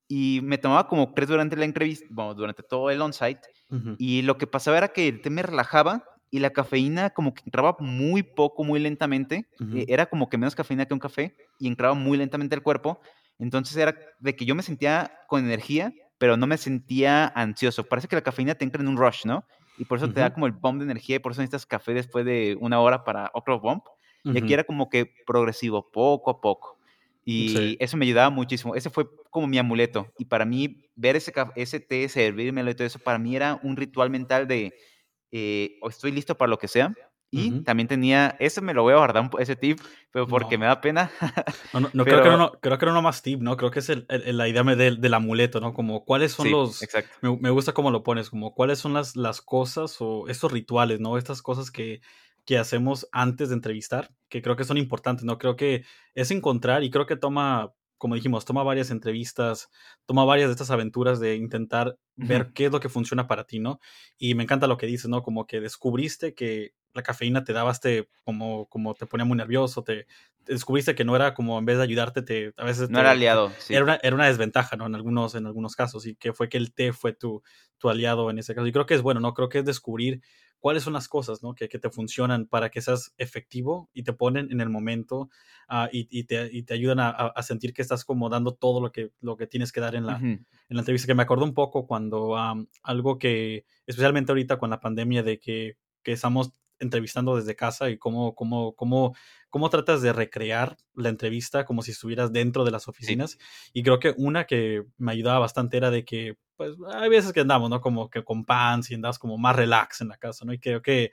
Y 0.09 0.41
me 0.43 0.57
tomaba 0.57 0.87
como 0.89 1.13
tres 1.13 1.29
durante 1.29 1.55
la 1.55 1.63
entrevista, 1.63 2.05
bueno, 2.09 2.33
durante 2.33 2.63
todo 2.63 2.89
el 2.89 3.01
on-site. 3.01 3.41
Uh 3.69 3.75
-huh. 3.75 3.95
Y 3.97 4.23
lo 4.23 4.37
que 4.37 4.47
pasaba 4.47 4.77
era 4.77 4.89
que 4.89 5.07
el 5.07 5.21
té 5.21 5.29
me 5.29 5.43
relajaba 5.43 6.03
y 6.31 6.39
la 6.39 6.49
cafeína 6.49 7.11
como 7.11 7.33
que 7.33 7.43
entraba 7.45 7.77
muy 7.79 8.23
poco, 8.23 8.65
muy 8.65 8.81
lentamente. 8.81 9.47
Uh 9.59 9.63
-huh. 9.63 9.85
Era 9.87 10.07
como 10.07 10.27
que 10.27 10.37
menos 10.37 10.55
cafeína 10.55 10.85
que 10.85 10.93
un 10.93 10.99
café 10.99 11.37
y 11.59 11.67
entraba 11.67 11.93
muy 11.93 12.17
lentamente 12.17 12.55
al 12.55 12.63
cuerpo 12.63 12.99
entonces 13.39 13.75
era 13.77 13.95
de 14.19 14.35
que 14.35 14.45
yo 14.45 14.53
me 14.53 14.61
sentía 14.61 15.11
con 15.27 15.43
energía, 15.43 15.93
pero 16.17 16.35
no 16.35 16.45
me 16.45 16.57
sentía 16.57 17.27
ansioso. 17.27 17.85
Parece 17.85 18.07
que 18.07 18.17
la 18.17 18.21
cafeína 18.21 18.55
te 18.55 18.65
entra 18.65 18.81
en 18.81 18.89
un 18.89 18.97
rush, 18.97 19.25
¿no? 19.25 19.45
Y 19.77 19.85
por 19.85 19.97
eso 19.97 20.07
uh 20.07 20.09
-huh. 20.09 20.13
te 20.13 20.19
da 20.19 20.33
como 20.33 20.45
el 20.45 20.51
bomb 20.51 20.79
de 20.79 20.83
energía 20.83 21.15
y 21.15 21.19
por 21.19 21.31
eso 21.31 21.41
necesitas 21.41 21.65
café 21.65 21.93
después 21.93 22.25
de 22.25 22.57
una 22.59 22.81
hora 22.81 23.05
para 23.05 23.31
otro 23.33 23.59
bomb. 23.59 23.81
Y 24.25 24.37
aquí 24.37 24.53
era 24.53 24.65
como 24.65 24.89
que 24.89 25.09
progresivo, 25.25 25.89
poco 25.89 26.29
a 26.29 26.41
poco. 26.41 26.77
Y 27.25 27.49
sí. 27.49 27.77
eso 27.79 27.97
me 27.97 28.05
ayudaba 28.05 28.29
muchísimo. 28.29 28.75
Ese 28.75 28.89
fue 28.89 29.07
como 29.29 29.47
mi 29.47 29.57
amuleto. 29.57 30.11
Y 30.17 30.25
para 30.25 30.45
mí, 30.45 30.81
ver 30.95 31.15
ese, 31.15 31.33
ese 31.55 31.79
té, 31.79 32.07
servírmelo 32.09 32.71
y 32.71 32.75
todo 32.75 32.87
eso, 32.87 32.99
para 32.99 33.19
mí 33.19 33.35
era 33.35 33.59
un 33.63 33.77
ritual 33.77 34.09
mental 34.09 34.47
de 34.47 34.73
eh, 35.31 35.77
estoy 35.87 36.11
listo 36.11 36.35
para 36.37 36.49
lo 36.49 36.57
que 36.57 36.67
sea 36.67 36.93
y 37.31 37.49
uh 37.49 37.53
-huh. 37.53 37.63
también 37.63 37.87
tenía, 37.87 38.35
ese 38.39 38.59
me 38.61 38.73
lo 38.73 38.81
voy 38.81 38.93
a 38.93 38.97
guardar, 38.97 39.29
ese 39.37 39.55
tip, 39.55 39.79
pero 40.11 40.27
porque 40.27 40.57
no. 40.57 40.61
me 40.61 40.65
da 40.65 40.81
pena. 40.81 41.11
no, 41.73 41.81
no, 41.81 41.89
no 41.93 42.03
pero... 42.03 42.17
creo, 42.21 42.31
que 42.31 42.37
no, 42.37 42.51
creo 42.59 42.77
que 42.79 42.85
no 42.87 43.01
más 43.01 43.21
tip, 43.21 43.39
¿no? 43.39 43.55
Creo 43.55 43.69
que 43.69 43.79
es 43.79 43.89
el, 43.89 44.05
el, 44.09 44.37
la 44.37 44.47
idea 44.47 44.63
del, 44.63 44.99
del, 44.99 45.13
amuleto, 45.13 45.59
¿no? 45.59 45.73
Como 45.73 46.05
cuáles 46.05 46.31
son 46.31 46.47
sí, 46.47 46.51
los... 46.51 46.81
Exacto. 46.81 47.15
Me, 47.21 47.37
me, 47.37 47.49
gusta 47.51 47.73
cómo 47.73 47.91
lo 47.91 48.03
pones, 48.03 48.31
como 48.31 48.55
cuáles 48.55 48.79
son 48.79 48.93
las, 48.93 49.15
las 49.15 49.41
cosas 49.41 49.97
o 49.99 50.27
estos 50.27 50.51
rituales, 50.51 50.99
¿no? 50.99 51.17
Estas 51.17 51.43
cosas 51.43 51.69
que, 51.69 52.01
que 52.49 52.57
hacemos 52.57 53.07
antes 53.11 53.49
de 53.49 53.53
entrevistar, 53.53 54.09
que 54.27 54.41
creo 54.41 54.55
que 54.55 54.63
son 54.63 54.77
importantes, 54.77 55.23
¿no? 55.23 55.37
Creo 55.37 55.55
que 55.55 55.85
es 56.15 56.31
encontrar 56.31 56.83
y 56.83 56.89
creo 56.89 57.05
que 57.05 57.15
toma 57.15 57.75
como 57.99 58.15
dijimos, 58.15 58.43
toma 58.43 58.63
varias 58.63 58.89
entrevistas, 58.89 59.69
toma 60.07 60.25
varias 60.25 60.47
de 60.47 60.53
estas 60.53 60.71
aventuras 60.71 61.19
de 61.19 61.35
intentar 61.35 61.89
uh 61.89 62.23
-huh. 62.23 62.27
ver 62.27 62.51
qué 62.55 62.65
es 62.65 62.71
lo 62.71 62.79
que 62.79 62.89
funciona 62.89 63.27
para 63.27 63.43
ti, 63.43 63.59
¿no? 63.59 63.79
Y 64.17 64.33
me 64.33 64.43
encanta 64.43 64.65
lo 64.65 64.77
que 64.77 64.87
dices, 64.87 65.09
¿no? 65.09 65.21
Como 65.21 65.45
que 65.45 65.59
descubriste 65.59 66.33
que 66.33 66.73
la 66.93 67.03
cafeína 67.03 67.43
te 67.43 67.53
daba 67.53 67.71
este, 67.71 68.09
como, 68.23 68.67
como 68.67 68.95
te 68.95 69.05
ponía 69.05 69.25
muy 69.25 69.37
nervioso, 69.37 69.83
te, 69.83 70.07
te 70.43 70.53
descubriste 70.53 70.95
que 70.95 71.05
no 71.05 71.15
era 71.15 71.35
como 71.35 71.59
en 71.59 71.65
vez 71.65 71.77
de 71.77 71.83
ayudarte, 71.83 72.23
te, 72.23 72.53
a 72.57 72.63
veces... 72.63 72.89
No 72.89 72.97
te, 72.97 73.01
era 73.01 73.11
aliado. 73.11 73.51
Sí. 73.59 73.75
Era, 73.75 73.83
una, 73.83 73.99
era 74.01 74.15
una 74.15 74.25
desventaja, 74.25 74.75
¿no? 74.75 74.87
En 74.87 74.95
algunos, 74.95 75.35
en 75.35 75.45
algunos 75.45 75.75
casos, 75.75 76.07
y 76.07 76.15
que 76.15 76.33
fue 76.33 76.49
que 76.49 76.57
el 76.57 76.73
té 76.73 76.93
fue 76.93 77.13
tu, 77.13 77.43
tu 77.77 77.89
aliado 77.89 78.31
en 78.31 78.39
ese 78.39 78.55
caso. 78.55 78.65
Y 78.65 78.71
creo 78.71 78.87
que 78.87 78.95
es 78.95 79.01
bueno, 79.03 79.19
¿no? 79.19 79.33
Creo 79.33 79.49
que 79.49 79.59
es 79.59 79.65
descubrir 79.65 80.21
cuáles 80.59 80.83
son 80.83 80.93
las 80.93 81.07
cosas 81.07 81.41
¿no? 81.41 81.55
que, 81.55 81.69
que, 81.69 81.79
te 81.79 81.89
funcionan 81.89 82.45
para 82.45 82.69
que 82.69 82.81
seas 82.81 83.13
efectivo 83.17 83.89
y 83.93 84.03
te 84.03 84.13
ponen 84.13 84.51
en 84.51 84.61
el 84.61 84.69
momento 84.69 85.29
uh, 85.69 85.87
y, 85.91 86.07
y, 86.11 86.25
te, 86.25 86.49
y, 86.51 86.63
te, 86.63 86.73
ayudan 86.73 86.99
a, 86.99 87.09
a, 87.09 87.43
sentir 87.43 87.73
que 87.73 87.81
estás 87.81 88.05
como 88.05 88.29
dando 88.29 88.53
todo 88.53 88.81
lo 88.81 88.91
que, 88.91 89.11
lo 89.21 89.37
que 89.37 89.47
tienes 89.47 89.71
que 89.71 89.79
dar 89.79 89.95
en 89.95 90.05
la, 90.05 90.17
uh 90.17 90.19
-huh. 90.19 90.45
en 90.69 90.75
la 90.75 90.79
entrevista. 90.79 91.07
Que 91.07 91.15
me 91.15 91.23
acordó 91.23 91.45
un 91.45 91.53
poco 91.53 91.87
cuando 91.87 92.33
um, 92.33 92.67
algo 92.83 93.17
que, 93.17 93.65
especialmente 93.85 94.31
ahorita 94.31 94.57
con 94.57 94.69
la 94.69 94.79
pandemia, 94.79 95.23
de 95.23 95.39
que, 95.39 95.77
que 96.03 96.11
estamos 96.11 96.53
entrevistando 96.79 97.35
desde 97.35 97.55
casa 97.55 97.89
y 97.89 97.97
cómo, 97.97 98.35
cómo, 98.35 98.73
cómo, 98.75 99.15
cómo 99.49 99.69
tratas 99.69 100.01
de 100.01 100.13
recrear 100.13 100.77
la 100.93 101.09
entrevista 101.09 101.65
como 101.65 101.81
si 101.81 101.91
estuvieras 101.91 102.31
dentro 102.31 102.63
de 102.63 102.71
las 102.71 102.87
oficinas. 102.87 103.31
Sí. 103.31 103.37
Y 103.73 103.83
creo 103.83 103.99
que 103.99 104.13
una 104.17 104.45
que 104.45 104.85
me 104.97 105.11
ayudaba 105.11 105.39
bastante 105.39 105.77
era 105.77 105.91
de 105.91 106.05
que, 106.05 106.37
pues, 106.55 106.75
hay 106.93 107.09
veces 107.09 107.33
que 107.33 107.41
andamos, 107.41 107.69
¿no? 107.69 107.81
Como 107.81 108.09
que 108.09 108.23
con 108.23 108.45
pants 108.45 108.91
y 108.91 108.95
andas 108.95 109.19
como 109.19 109.37
más 109.37 109.55
relax 109.55 110.01
en 110.01 110.09
la 110.09 110.17
casa, 110.17 110.45
¿no? 110.45 110.53
Y 110.53 110.59
creo 110.59 110.81
que, 110.81 111.11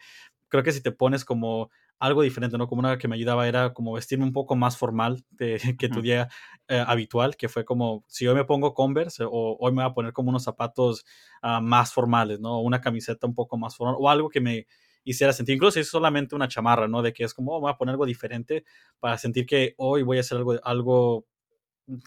creo 0.49 0.63
que 0.63 0.73
si 0.73 0.83
te 0.83 0.93
pones 0.93 1.25
como 1.25 1.71
algo 1.99 2.23
diferente, 2.23 2.59
¿no? 2.59 2.69
Como 2.69 2.81
una 2.81 2.99
que 2.99 3.09
me 3.09 3.17
ayudaba 3.17 3.49
era 3.49 3.73
como 3.73 3.93
vestirme 3.93 4.25
un 4.25 4.33
poco 4.33 4.55
más 4.55 4.77
formal 4.77 5.25
de, 5.31 5.59
que 5.79 5.89
tu 5.89 6.03
día 6.03 6.29
eh, 6.69 6.83
habitual, 6.87 7.37
que 7.37 7.49
fue 7.49 7.65
como, 7.65 8.05
si 8.07 8.27
hoy 8.27 8.35
me 8.35 8.45
pongo 8.45 8.75
Converse 8.75 9.25
o 9.25 9.57
hoy 9.59 9.73
me 9.73 9.83
voy 9.83 9.91
a 9.91 9.95
poner 9.95 10.13
como 10.13 10.31
unos 10.31 10.45
zapatos 10.45 11.05
uh, 11.43 11.61
más 11.61 11.93
formales, 11.93 12.41
¿no? 12.41 12.59
O 12.59 12.61
una 12.61 12.81
camiseta 12.81 13.27
un 13.27 13.35
poco 13.35 13.57
más 13.57 13.77
formal 13.77 13.97
o 13.99 14.11
algo 14.11 14.29
que 14.29 14.41
me 14.41 14.67
hiciera 15.07 15.33
sentir, 15.33 15.55
incluso 15.55 15.75
si 15.75 15.81
es 15.81 15.89
solamente 15.89 16.35
una 16.35 16.49
chamarra, 16.49 16.89
¿no? 16.89 17.01
De 17.01 17.13
que 17.13 17.25
es 17.25 17.33
como, 17.33 17.57
oh, 17.57 17.61
voy 17.61 17.71
a 17.71 17.77
poner 17.77 17.93
algo 17.93 18.05
diferente 18.05 18.65
para 18.99 19.17
sentir 19.17 19.47
que 19.47 19.75
hoy 19.79 20.03
voy 20.03 20.19
a 20.19 20.21
hacer 20.21 20.37
algo, 20.37 20.59
algo 20.65 21.27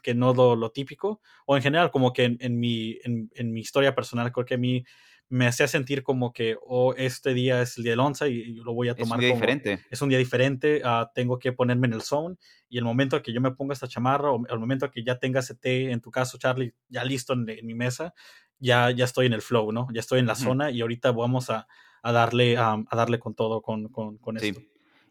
que 0.03 0.13
no 0.13 0.33
lo, 0.33 0.57
lo 0.57 0.71
típico, 0.71 1.21
o 1.45 1.55
en 1.55 1.63
general, 1.63 1.91
como 1.91 2.11
que 2.11 2.35
en, 2.37 2.59
mi, 2.59 2.99
en, 3.03 3.31
en, 3.33 3.53
mi 3.53 3.61
historia 3.61 3.95
personal, 3.95 4.33
creo 4.33 4.45
que 4.45 4.55
a 4.55 4.57
mí 4.57 4.83
me 5.29 5.47
hacía 5.47 5.67
sentir 5.69 6.03
como 6.03 6.33
que 6.33 6.57
oh, 6.65 6.93
este 6.97 7.33
día 7.33 7.61
es 7.61 7.77
el 7.77 7.85
día 7.85 7.93
del 7.93 8.01
once 8.01 8.27
y, 8.27 8.55
lo 8.55 8.73
voy 8.73 8.89
a 8.89 8.95
tomar 8.95 9.07
es 9.07 9.13
un 9.13 9.19
día 9.21 9.29
como, 9.29 9.39
diferente. 9.39 9.85
Es 9.89 10.01
un 10.01 10.09
día 10.09 10.17
diferente, 10.17 10.81
uh, 10.83 11.05
tengo 11.15 11.39
que 11.39 11.53
ponerme 11.53 11.87
en 11.87 11.93
el 11.93 12.01
zone 12.01 12.35
y 12.67 12.79
el 12.79 12.83
momento 12.83 13.21
que 13.21 13.31
yo 13.31 13.39
me 13.39 13.51
ponga 13.51 13.73
esta 13.73 13.87
chamarra 13.87 14.31
o 14.31 14.45
el 14.45 14.59
momento 14.59 14.91
que 14.91 15.05
ya 15.05 15.17
tenga 15.17 15.39
ese 15.39 15.55
té, 15.55 15.91
en 15.91 16.01
tu 16.01 16.11
caso, 16.11 16.37
Charlie, 16.37 16.73
ya 16.89 17.05
listo 17.05 17.31
en, 17.31 17.47
en 17.47 17.65
mi 17.65 17.75
mesa, 17.75 18.13
ya, 18.57 18.91
ya 18.91 19.05
estoy 19.05 19.27
en 19.27 19.33
el 19.33 19.41
flow, 19.41 19.71
¿no? 19.71 19.87
Ya 19.93 20.01
estoy 20.01 20.19
en 20.19 20.25
la 20.25 20.35
zona 20.35 20.69
y 20.69 20.81
ahorita 20.81 21.13
vamos 21.13 21.49
a, 21.49 21.65
a 22.01 22.11
darle, 22.11 22.59
um, 22.59 22.85
a 22.89 22.95
darle 22.95 23.19
con 23.19 23.33
todo 23.35 23.61
con, 23.61 23.89
con, 23.89 24.17
con 24.17 24.39
sí. 24.39 24.49
esto. 24.49 24.61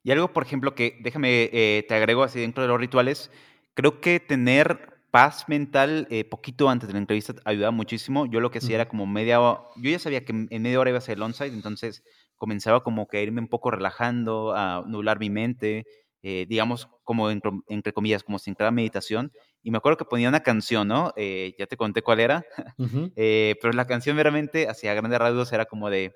Y 0.02 0.10
algo, 0.10 0.32
por 0.32 0.42
ejemplo, 0.42 0.74
que 0.74 0.98
déjame, 1.00 1.50
eh, 1.52 1.84
te 1.86 1.94
agrego 1.94 2.22
así 2.22 2.40
dentro 2.40 2.62
de 2.62 2.68
los 2.68 2.80
rituales, 2.80 3.30
creo 3.74 4.00
que 4.00 4.20
tener 4.20 4.98
paz 5.10 5.48
mental 5.48 6.06
eh, 6.10 6.24
poquito 6.24 6.68
antes 6.68 6.86
de 6.88 6.92
la 6.92 6.98
entrevista 6.98 7.34
ayuda 7.44 7.70
muchísimo. 7.70 8.26
Yo 8.26 8.40
lo 8.40 8.50
que 8.50 8.58
hacía 8.58 8.70
uh 8.70 8.72
-huh. 8.72 8.82
era 8.82 8.88
como 8.88 9.06
media 9.06 9.40
hora, 9.40 9.62
yo 9.76 9.90
ya 9.90 9.98
sabía 9.98 10.24
que 10.24 10.32
en 10.32 10.62
media 10.62 10.80
hora 10.80 10.90
iba 10.90 10.98
a 10.98 11.02
ser 11.02 11.16
el 11.16 11.22
onsite, 11.22 11.54
entonces 11.54 12.02
comenzaba 12.36 12.82
como 12.82 13.08
que 13.08 13.18
a 13.18 13.22
irme 13.22 13.40
un 13.40 13.48
poco 13.48 13.70
relajando, 13.70 14.54
a 14.54 14.84
nublar 14.86 15.18
mi 15.18 15.30
mente, 15.30 15.86
eh, 16.22 16.46
digamos, 16.48 16.88
como 17.04 17.30
entre, 17.30 17.50
entre, 17.68 17.92
comillas, 17.92 18.22
como 18.22 18.38
sin 18.38 18.54
cada 18.54 18.70
meditación. 18.70 19.32
Y 19.62 19.70
me 19.70 19.78
acuerdo 19.78 19.96
que 19.96 20.04
ponía 20.04 20.28
una 20.28 20.40
canción, 20.40 20.88
¿no? 20.88 21.12
Eh, 21.16 21.54
ya 21.58 21.66
te 21.66 21.76
conté 21.76 22.02
cuál 22.02 22.20
era, 22.20 22.44
uh 22.76 22.84
-huh. 23.12 23.58
pero 23.60 23.72
la 23.72 23.86
canción 23.86 24.16
meramente, 24.16 24.68
hacia 24.68 24.94
grandes 24.94 25.18
rasgos, 25.18 25.52
era 25.52 25.64
como 25.64 25.90
de, 25.90 26.12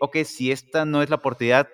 ok, 0.00 0.16
si 0.24 0.50
esta 0.50 0.84
no 0.84 1.02
es 1.02 1.10
la 1.10 1.16
oportunidad, 1.16 1.68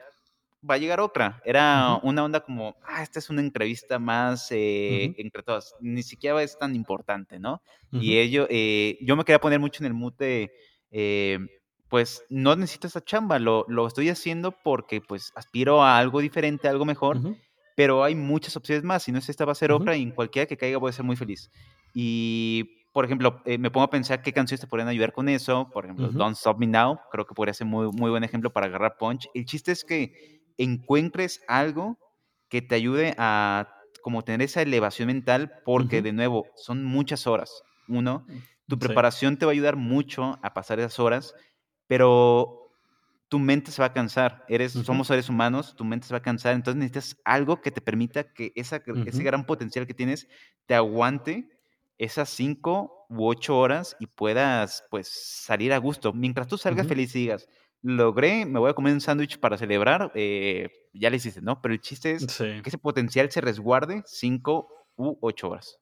va 0.69 0.75
a 0.75 0.79
llegar 0.79 1.01
otra. 1.01 1.41
Era 1.45 1.95
uh 1.95 1.99
-huh. 1.99 2.01
una 2.09 2.25
onda 2.25 2.41
como, 2.41 2.77
ah, 2.83 3.03
esta 3.03 3.19
es 3.19 3.31
una 3.31 3.41
entrevista 3.41 3.99
más 3.99 4.51
eh, 4.51 4.57
uh 4.57 5.13
-huh. 5.13 5.15
entre 5.19 5.43
todas. 5.43 5.75
Ni 5.81 6.03
siquiera 6.03 6.43
es 6.43 6.59
tan 6.59 6.75
importante, 6.75 7.39
¿no? 7.39 7.63
Uh 7.93 7.99
-huh. 7.99 8.03
Y 8.03 8.19
ello, 8.19 8.47
eh, 8.51 8.99
yo 9.01 9.17
me 9.17 9.25
quería 9.25 9.41
poner 9.41 9.61
mucho 9.61 9.85
en 9.85 9.93
el 9.93 10.13
de, 10.19 10.53
eh, 10.91 11.39
pues, 11.89 12.25
no 12.29 12.57
necesito 12.57 12.87
esta 12.87 13.05
chamba, 13.05 13.39
lo, 13.39 13.65
lo, 13.69 13.87
estoy 13.87 14.09
haciendo 14.09 14.53
porque, 14.53 15.01
pues, 15.01 15.33
aspiro 15.37 15.83
a 15.83 15.99
algo 15.99 16.21
diferente, 16.21 16.67
a 16.67 16.71
algo 16.71 16.85
mejor, 16.85 17.19
pero 17.77 18.03
hay 18.03 18.15
muchas 18.15 18.57
opciones 18.57 18.85
más. 18.85 19.03
Si 19.03 19.13
no 19.13 19.19
es 19.19 19.29
esta, 19.29 19.45
va 19.45 19.53
a 19.53 19.57
ser 19.57 19.73
otra 19.73 19.97
y 19.97 20.03
en 20.03 20.11
cualquiera 20.11 20.47
que 20.47 20.57
caiga 20.57 20.79
voy 20.79 20.91
a 20.91 20.93
ser 20.93 21.05
muy 21.05 21.17
feliz. 21.17 21.51
Y 21.95 22.84
por 22.95 23.05
ejemplo, 23.05 23.43
eh, 23.45 23.59
me 23.59 23.73
pongo 23.73 23.83
a 23.83 23.91
pensar 23.91 24.23
qué 24.23 24.33
canciones 24.33 24.61
te 24.61 24.69
podrían 24.69 24.87
ayudar 24.87 25.13
con 25.13 25.29
eso. 25.29 25.69
Por 25.73 25.85
ejemplo, 25.85 26.07
uh 26.07 26.11
-huh. 26.11 26.17
Don't 26.17 26.37
Stop 26.37 26.61
Me 26.61 26.69
Now, 26.69 27.01
creo 27.11 27.27
que 27.27 27.35
podría 27.35 27.53
ser 27.53 27.67
muy, 27.67 27.91
muy 27.91 28.09
buen 28.09 28.23
ejemplo 28.23 28.53
para 28.53 28.67
agarrar 28.67 28.97
punch. 28.99 29.29
El 29.35 29.47
chiste 29.47 29.73
es 29.73 29.85
que 29.85 30.41
encuentres 30.59 31.43
algo 31.49 31.99
que 32.49 32.63
te 32.63 32.77
ayude 32.77 33.17
a 33.19 33.69
como 34.01 34.23
tener 34.23 34.43
esa 34.43 34.63
elevación 34.63 35.09
mental, 35.09 35.51
porque 35.65 35.97
uh 35.97 36.01
-huh. 36.01 36.05
de 36.05 36.13
nuevo, 36.13 36.47
son 36.55 36.85
muchas 36.85 37.27
horas. 37.27 37.65
Uno, 37.89 38.29
tu 38.69 38.79
preparación 38.79 39.35
sí. 39.35 39.39
te 39.41 39.47
va 39.47 39.51
a 39.51 39.55
ayudar 39.55 39.75
mucho 39.75 40.39
a 40.41 40.55
pasar 40.55 40.79
esas 40.79 41.01
horas, 41.01 41.35
pero 41.89 42.71
tu 43.29 43.41
mente 43.41 43.73
se 43.73 43.83
va 43.83 43.87
a 43.87 43.93
cansar. 43.93 44.45
Eres, 44.49 44.77
uh 44.77 44.83
-huh. 44.83 44.85
Somos 44.85 45.09
seres 45.09 45.29
humanos, 45.29 45.75
tu 45.75 45.85
mente 45.85 46.07
se 46.07 46.15
va 46.15 46.19
a 46.19 46.23
cansar, 46.23 46.55
entonces 46.55 46.79
necesitas 46.79 47.21
algo 47.25 47.61
que 47.61 47.73
te 47.73 47.81
permita 47.81 48.33
que 48.33 48.53
esa, 48.55 48.77
uh 48.77 48.93
-huh. 48.93 49.09
ese 49.09 49.25
gran 49.25 49.47
potencial 49.47 49.85
que 49.85 49.95
tienes 49.95 50.29
te 50.67 50.77
aguante 50.77 51.51
esas 52.05 52.29
cinco 52.29 53.07
u 53.09 53.27
ocho 53.27 53.59
horas 53.59 53.97
y 53.99 54.07
puedas 54.07 54.85
pues 54.91 55.09
salir 55.09 55.73
a 55.73 55.79
gusto. 55.79 56.13
Mientras 56.13 56.47
tú 56.47 56.57
salgas 56.57 56.85
uh 56.85 56.87
-huh. 56.87 56.89
feliz 56.91 57.15
y 57.17 57.21
digas, 57.21 57.49
logré, 57.83 58.47
me 58.47 58.59
voy 58.59 58.71
a 58.71 58.75
comer 58.75 58.95
un 58.95 59.01
sándwich 59.01 59.39
para 59.39 59.59
celebrar, 59.59 60.11
eh, 60.15 60.71
ya 60.93 61.11
le 61.11 61.17
hiciste, 61.17 61.43
¿no? 61.43 61.61
Pero 61.61 61.75
el 61.75 61.81
chiste 61.81 62.13
es 62.13 62.23
sí. 62.29 62.45
que 62.63 62.69
ese 62.69 62.79
potencial 62.79 63.31
se 63.31 63.41
resguarde 63.41 64.03
cinco 64.07 64.69
u 64.97 65.19
ocho 65.21 65.51
horas. 65.51 65.79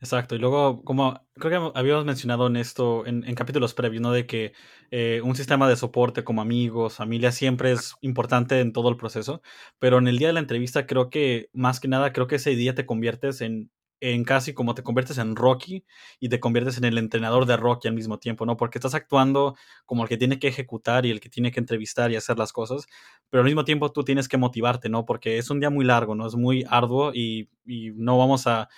Exacto, 0.00 0.36
y 0.36 0.38
luego, 0.38 0.84
como 0.84 1.26
creo 1.34 1.72
que 1.72 1.78
habíamos 1.78 2.04
mencionado 2.04 2.46
en 2.46 2.56
esto, 2.56 3.04
en, 3.06 3.24
en 3.24 3.34
capítulos 3.34 3.74
previos, 3.74 4.02
¿no? 4.02 4.12
De 4.12 4.24
que 4.24 4.52
eh, 4.90 5.20
un 5.24 5.34
sistema 5.34 5.68
de 5.68 5.76
soporte 5.76 6.22
como 6.22 6.40
amigos, 6.40 6.94
familia, 6.94 7.32
siempre 7.32 7.72
es 7.72 7.94
importante 8.00 8.60
en 8.60 8.72
todo 8.72 8.88
el 8.88 8.96
proceso, 8.96 9.42
pero 9.78 9.98
en 9.98 10.06
el 10.06 10.18
día 10.18 10.28
de 10.28 10.34
la 10.34 10.40
entrevista 10.40 10.86
creo 10.86 11.10
que, 11.10 11.50
más 11.52 11.80
que 11.80 11.88
nada, 11.88 12.12
creo 12.12 12.26
que 12.26 12.36
ese 12.36 12.54
día 12.54 12.74
te 12.74 12.86
conviertes 12.86 13.40
en 13.40 13.70
en 14.12 14.22
casi 14.24 14.52
como 14.52 14.74
te 14.74 14.82
conviertes 14.82 15.16
en 15.16 15.34
Rocky 15.34 15.84
y 16.20 16.28
te 16.28 16.38
conviertes 16.38 16.76
en 16.76 16.84
el 16.84 16.98
entrenador 16.98 17.46
de 17.46 17.56
Rocky 17.56 17.88
al 17.88 17.94
mismo 17.94 18.18
tiempo, 18.18 18.44
¿no? 18.44 18.56
Porque 18.58 18.76
estás 18.76 18.94
actuando 18.94 19.56
como 19.86 20.02
el 20.02 20.10
que 20.10 20.18
tiene 20.18 20.38
que 20.38 20.48
ejecutar 20.48 21.06
y 21.06 21.10
el 21.10 21.20
que 21.20 21.30
tiene 21.30 21.50
que 21.50 21.60
entrevistar 21.60 22.10
y 22.12 22.16
hacer 22.16 22.38
las 22.38 22.52
cosas, 22.52 22.86
pero 23.30 23.40
al 23.40 23.46
mismo 23.46 23.64
tiempo 23.64 23.90
tú 23.92 24.04
tienes 24.04 24.28
que 24.28 24.36
motivarte, 24.36 24.90
¿no? 24.90 25.06
Porque 25.06 25.38
es 25.38 25.48
un 25.48 25.58
día 25.58 25.70
muy 25.70 25.86
largo, 25.86 26.14
¿no? 26.14 26.26
Es 26.26 26.34
muy 26.34 26.66
arduo 26.68 27.12
y, 27.14 27.48
y 27.64 27.92
no 27.92 28.18
vamos 28.18 28.46
a, 28.46 28.68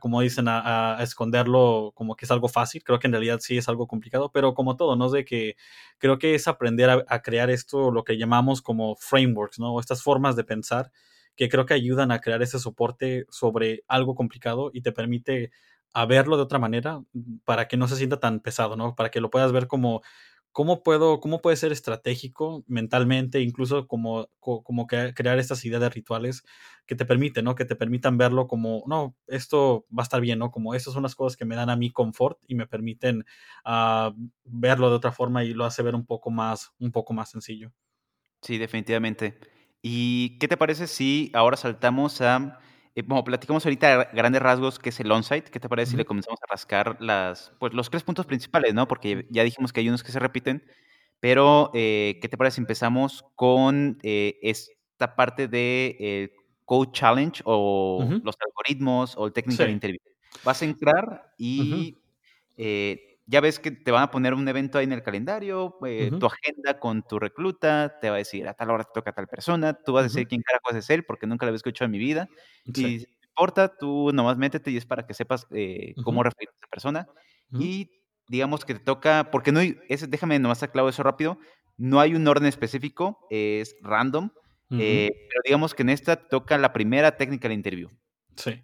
como 0.00 0.22
dicen, 0.22 0.46
a, 0.48 0.96
esconderlo 1.02 1.92
como 1.94 2.16
que 2.16 2.24
es 2.24 2.30
algo 2.30 2.48
fácil. 2.48 2.82
Creo 2.82 2.98
que 2.98 3.06
en 3.06 3.12
realidad 3.12 3.40
sí 3.40 3.58
es 3.58 3.68
algo 3.68 3.86
complicado, 3.86 4.30
pero 4.32 4.54
como 4.54 4.76
todo, 4.76 4.96
¿no? 4.96 5.10
De 5.10 5.26
que 5.26 5.56
creo 5.98 6.18
que 6.18 6.34
es 6.34 6.48
aprender 6.48 6.88
a, 6.88 7.04
a 7.06 7.20
crear 7.20 7.50
esto, 7.50 7.90
lo 7.90 8.02
que 8.04 8.16
llamamos 8.16 8.62
como 8.62 8.96
frameworks, 8.96 9.58
¿no? 9.58 9.78
Estas 9.78 10.02
formas 10.02 10.36
de 10.36 10.44
pensar 10.44 10.90
que 11.40 11.48
creo 11.48 11.64
que 11.64 11.72
ayudan 11.72 12.12
a 12.12 12.20
crear 12.20 12.42
ese 12.42 12.58
soporte 12.58 13.24
sobre 13.30 13.82
algo 13.88 14.14
complicado 14.14 14.70
y 14.74 14.82
te 14.82 14.92
permite 14.92 15.50
a 15.94 16.04
verlo 16.04 16.36
de 16.36 16.42
otra 16.42 16.58
manera 16.58 17.02
para 17.46 17.66
que 17.66 17.78
no 17.78 17.88
se 17.88 17.96
sienta 17.96 18.20
tan 18.20 18.40
pesado, 18.40 18.76
¿no? 18.76 18.94
Para 18.94 19.10
que 19.10 19.22
lo 19.22 19.30
puedas 19.30 19.50
ver 19.50 19.66
como 19.66 20.02
cómo 20.52 20.82
puedo, 20.82 21.18
cómo 21.18 21.40
puede 21.40 21.56
ser 21.56 21.72
estratégico 21.72 22.62
mentalmente, 22.66 23.40
incluso 23.40 23.88
como, 23.88 24.28
como 24.38 24.86
crear 24.86 25.38
estas 25.38 25.64
ideas 25.64 25.80
de 25.80 25.88
rituales 25.88 26.44
que 26.84 26.94
te 26.94 27.06
permiten, 27.06 27.46
¿no? 27.46 27.54
Que 27.54 27.64
te 27.64 27.74
permitan 27.74 28.18
verlo 28.18 28.46
como, 28.46 28.82
no, 28.86 29.16
esto 29.26 29.86
va 29.90 30.02
a 30.02 30.04
estar 30.04 30.20
bien, 30.20 30.40
¿no? 30.40 30.50
Como 30.50 30.74
estas 30.74 30.92
son 30.92 31.04
las 31.04 31.14
cosas 31.14 31.38
que 31.38 31.46
me 31.46 31.56
dan 31.56 31.70
a 31.70 31.76
mí 31.76 31.90
confort 31.90 32.38
y 32.46 32.54
me 32.54 32.66
permiten 32.66 33.24
uh, 33.64 34.12
verlo 34.44 34.90
de 34.90 34.96
otra 34.96 35.12
forma 35.12 35.42
y 35.42 35.54
lo 35.54 35.64
hace 35.64 35.82
ver 35.82 35.94
un 35.94 36.04
poco 36.04 36.30
más, 36.30 36.74
un 36.78 36.92
poco 36.92 37.14
más 37.14 37.30
sencillo. 37.30 37.72
Sí, 38.42 38.58
definitivamente. 38.58 39.38
¿Y 39.82 40.38
qué 40.38 40.48
te 40.48 40.56
parece 40.56 40.86
si 40.86 41.30
ahora 41.34 41.56
saltamos 41.56 42.20
a, 42.20 42.58
eh, 42.94 43.02
bueno, 43.02 43.24
platicamos 43.24 43.64
ahorita 43.64 44.00
a 44.02 44.04
grandes 44.12 44.42
rasgos 44.42 44.78
qué 44.78 44.90
es 44.90 45.00
el 45.00 45.10
on-site, 45.10 45.50
¿qué 45.50 45.58
te 45.60 45.68
parece 45.68 45.88
uh 45.88 45.88
-huh. 45.88 45.92
si 45.92 45.96
le 45.98 46.04
comenzamos 46.04 46.38
a 46.42 46.52
rascar 46.52 46.96
las, 47.00 47.52
pues, 47.58 47.72
los 47.72 47.88
tres 47.90 48.02
puntos 48.04 48.26
principales, 48.26 48.74
¿no? 48.74 48.86
Porque 48.88 49.26
ya 49.30 49.42
dijimos 49.42 49.72
que 49.72 49.80
hay 49.80 49.88
unos 49.88 50.02
que 50.02 50.12
se 50.12 50.18
repiten, 50.18 50.64
pero 51.20 51.70
eh, 51.74 52.18
¿qué 52.20 52.28
te 52.28 52.36
parece 52.36 52.56
si 52.56 52.60
empezamos 52.62 53.24
con 53.36 53.98
eh, 54.02 54.38
esta 54.42 55.16
parte 55.16 55.48
de 55.48 55.96
eh, 56.00 56.30
Code 56.66 56.90
Challenge 56.92 57.42
o 57.44 58.04
uh 58.04 58.08
-huh. 58.08 58.22
los 58.22 58.36
algoritmos 58.40 59.16
o 59.16 59.26
el 59.26 59.32
Technical 59.32 59.66
sí. 59.68 59.72
Interview? 59.72 60.00
Vas 60.44 60.62
a 60.62 60.64
entrar 60.66 61.32
y... 61.38 61.94
Uh 62.58 62.62
-huh 62.62 63.09
ya 63.30 63.40
ves 63.40 63.60
que 63.60 63.70
te 63.70 63.92
van 63.92 64.02
a 64.02 64.10
poner 64.10 64.34
un 64.34 64.46
evento 64.48 64.78
ahí 64.78 64.84
en 64.84 64.92
el 64.92 65.04
calendario, 65.04 65.78
eh, 65.86 66.10
uh 66.10 66.16
-huh. 66.16 66.18
tu 66.18 66.26
agenda 66.26 66.80
con 66.80 67.02
tu 67.04 67.20
recluta, 67.20 67.98
te 68.00 68.10
va 68.10 68.16
a 68.16 68.18
decir 68.18 68.48
a 68.48 68.54
tal 68.54 68.70
hora 68.70 68.82
te 68.82 68.90
toca 68.92 69.10
a 69.10 69.12
tal 69.12 69.28
persona, 69.28 69.72
tú 69.72 69.92
vas 69.92 70.02
uh 70.02 70.06
-huh. 70.06 70.10
a 70.10 70.12
decir 70.12 70.26
quién 70.26 70.42
carajo 70.42 70.76
es 70.76 70.90
él 70.90 71.04
porque 71.04 71.28
nunca 71.28 71.46
lo 71.46 71.50
había 71.50 71.56
escuchado 71.56 71.86
en 71.86 71.92
mi 71.92 71.98
vida. 71.98 72.28
Sí. 72.74 72.86
Y 72.86 72.98
si 73.00 73.06
te 73.06 73.26
importa, 73.28 73.76
tú 73.78 74.10
nomás 74.12 74.36
métete 74.36 74.72
y 74.72 74.76
es 74.76 74.84
para 74.84 75.06
que 75.06 75.14
sepas 75.14 75.46
eh, 75.52 75.94
cómo 76.02 76.20
uh 76.20 76.22
-huh. 76.22 76.24
referir 76.24 76.48
a 76.48 76.56
esa 76.58 76.66
persona. 76.68 77.06
Y 77.52 77.90
digamos 78.28 78.64
que 78.64 78.74
te 78.74 78.80
toca, 78.80 79.30
porque 79.30 79.52
no 79.52 79.60
hay, 79.60 79.76
ese, 79.88 80.06
déjame 80.06 80.38
nomás 80.38 80.62
aclaro 80.62 80.88
eso 80.88 81.02
rápido, 81.02 81.38
no 81.76 82.00
hay 82.00 82.14
un 82.14 82.26
orden 82.26 82.46
específico, 82.46 83.26
es 83.30 83.76
random, 83.82 84.30
eh, 84.72 85.10
pero 85.28 85.40
digamos 85.44 85.74
que 85.74 85.82
en 85.82 85.90
esta 85.90 86.16
te 86.16 86.28
toca 86.28 86.58
la 86.58 86.72
primera 86.72 87.16
technical 87.16 87.52
interview. 87.52 87.90
Sí. 88.36 88.62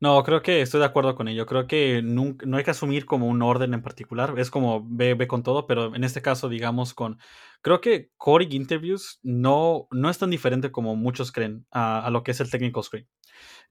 No, 0.00 0.22
creo 0.22 0.42
que 0.42 0.60
estoy 0.62 0.78
de 0.78 0.86
acuerdo 0.86 1.16
con 1.16 1.26
ello. 1.26 1.44
Creo 1.44 1.66
que 1.66 2.02
nunca, 2.02 2.46
no 2.46 2.56
hay 2.56 2.62
que 2.62 2.70
asumir 2.70 3.04
como 3.04 3.26
un 3.26 3.42
orden 3.42 3.74
en 3.74 3.82
particular. 3.82 4.34
Es 4.38 4.48
como 4.50 4.86
ve, 4.88 5.14
ve 5.14 5.26
con 5.26 5.42
todo, 5.42 5.66
pero 5.66 5.92
en 5.94 6.04
este 6.04 6.22
caso, 6.22 6.48
digamos, 6.48 6.94
con. 6.94 7.18
Creo 7.62 7.80
que 7.80 8.10
coding 8.16 8.52
interviews 8.52 9.18
no, 9.24 9.88
no 9.90 10.08
es 10.08 10.18
tan 10.18 10.30
diferente 10.30 10.70
como 10.70 10.94
muchos 10.94 11.32
creen 11.32 11.66
a, 11.72 12.06
a 12.06 12.10
lo 12.10 12.22
que 12.22 12.30
es 12.30 12.40
el 12.40 12.50
technical 12.50 12.84
screen. 12.84 13.08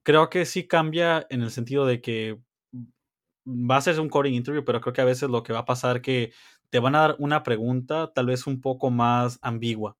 Creo 0.04 0.30
que 0.30 0.46
sí 0.46 0.68
cambia 0.68 1.26
en 1.30 1.42
el 1.44 1.52
sentido 1.52 1.86
de 1.86 2.02
que 2.02 2.38
va 3.48 3.78
a 3.78 3.82
ser 3.82 4.00
un 4.00 4.10
coding 4.10 4.34
interview, 4.34 4.66
pero 4.66 4.82
creo 4.82 4.94
que 4.94 5.02
a 5.02 5.06
veces 5.06 5.30
lo 5.30 5.44
que 5.44 5.54
va 5.54 5.60
a 5.60 5.66
pasar 5.66 6.02
que 6.02 6.34
te 6.70 6.80
van 6.80 6.96
a 6.96 7.00
dar 7.00 7.16
una 7.20 7.44
pregunta 7.44 8.12
tal 8.14 8.26
vez 8.28 8.48
un 8.48 8.62
poco 8.62 8.92
más 8.92 9.40
ambigua 9.42 9.98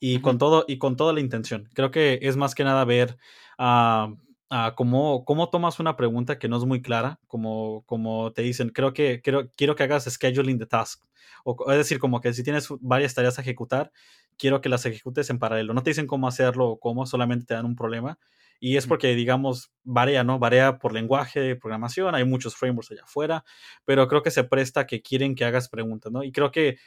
y 0.00 0.16
uh 0.16 0.18
-huh. 0.18 0.22
con 0.22 0.38
todo 0.38 0.64
y 0.68 0.78
con 0.78 0.96
toda 0.96 1.12
la 1.12 1.20
intención. 1.20 1.68
Creo 1.74 1.90
que 1.90 2.18
es 2.22 2.36
más 2.36 2.54
que 2.54 2.64
nada 2.64 2.84
ver 2.86 3.18
uh, 3.58 4.16
uh, 4.50 4.74
cómo, 4.74 5.24
cómo 5.24 5.50
tomas 5.50 5.80
una 5.80 5.96
pregunta 5.96 6.38
que 6.38 6.48
no 6.48 6.56
es 6.56 6.64
muy 6.64 6.82
clara, 6.82 7.20
como, 7.26 7.82
como 7.86 8.32
te 8.32 8.42
dicen, 8.42 8.70
creo 8.70 8.92
que 8.92 9.20
quiero, 9.22 9.50
quiero 9.56 9.76
que 9.76 9.82
hagas 9.84 10.04
scheduling 10.04 10.58
the 10.58 10.66
task. 10.66 11.04
O, 11.44 11.70
es 11.70 11.78
decir, 11.78 11.98
como 11.98 12.20
que 12.20 12.32
si 12.32 12.42
tienes 12.42 12.68
varias 12.80 13.14
tareas 13.14 13.38
a 13.38 13.42
ejecutar, 13.42 13.92
quiero 14.38 14.60
que 14.60 14.68
las 14.68 14.84
ejecutes 14.86 15.30
en 15.30 15.38
paralelo. 15.38 15.74
No 15.74 15.82
te 15.82 15.90
dicen 15.90 16.06
cómo 16.06 16.28
hacerlo 16.28 16.68
o 16.70 16.80
cómo, 16.80 17.06
solamente 17.06 17.46
te 17.46 17.54
dan 17.54 17.66
un 17.66 17.76
problema. 17.76 18.18
Y 18.58 18.76
es 18.76 18.86
porque, 18.86 19.14
digamos, 19.14 19.70
varía, 19.84 20.24
¿no? 20.24 20.38
Varía 20.38 20.78
por 20.78 20.92
lenguaje 20.94 21.40
de 21.40 21.56
programación, 21.56 22.14
hay 22.14 22.24
muchos 22.24 22.56
frameworks 22.56 22.90
allá 22.90 23.02
afuera, 23.04 23.44
pero 23.84 24.08
creo 24.08 24.22
que 24.22 24.30
se 24.30 24.44
presta 24.44 24.80
a 24.80 24.86
que 24.86 25.02
quieren 25.02 25.34
que 25.34 25.44
hagas 25.44 25.68
preguntas, 25.68 26.10
¿no? 26.10 26.24
Y 26.24 26.32
creo 26.32 26.50
que, 26.50 26.78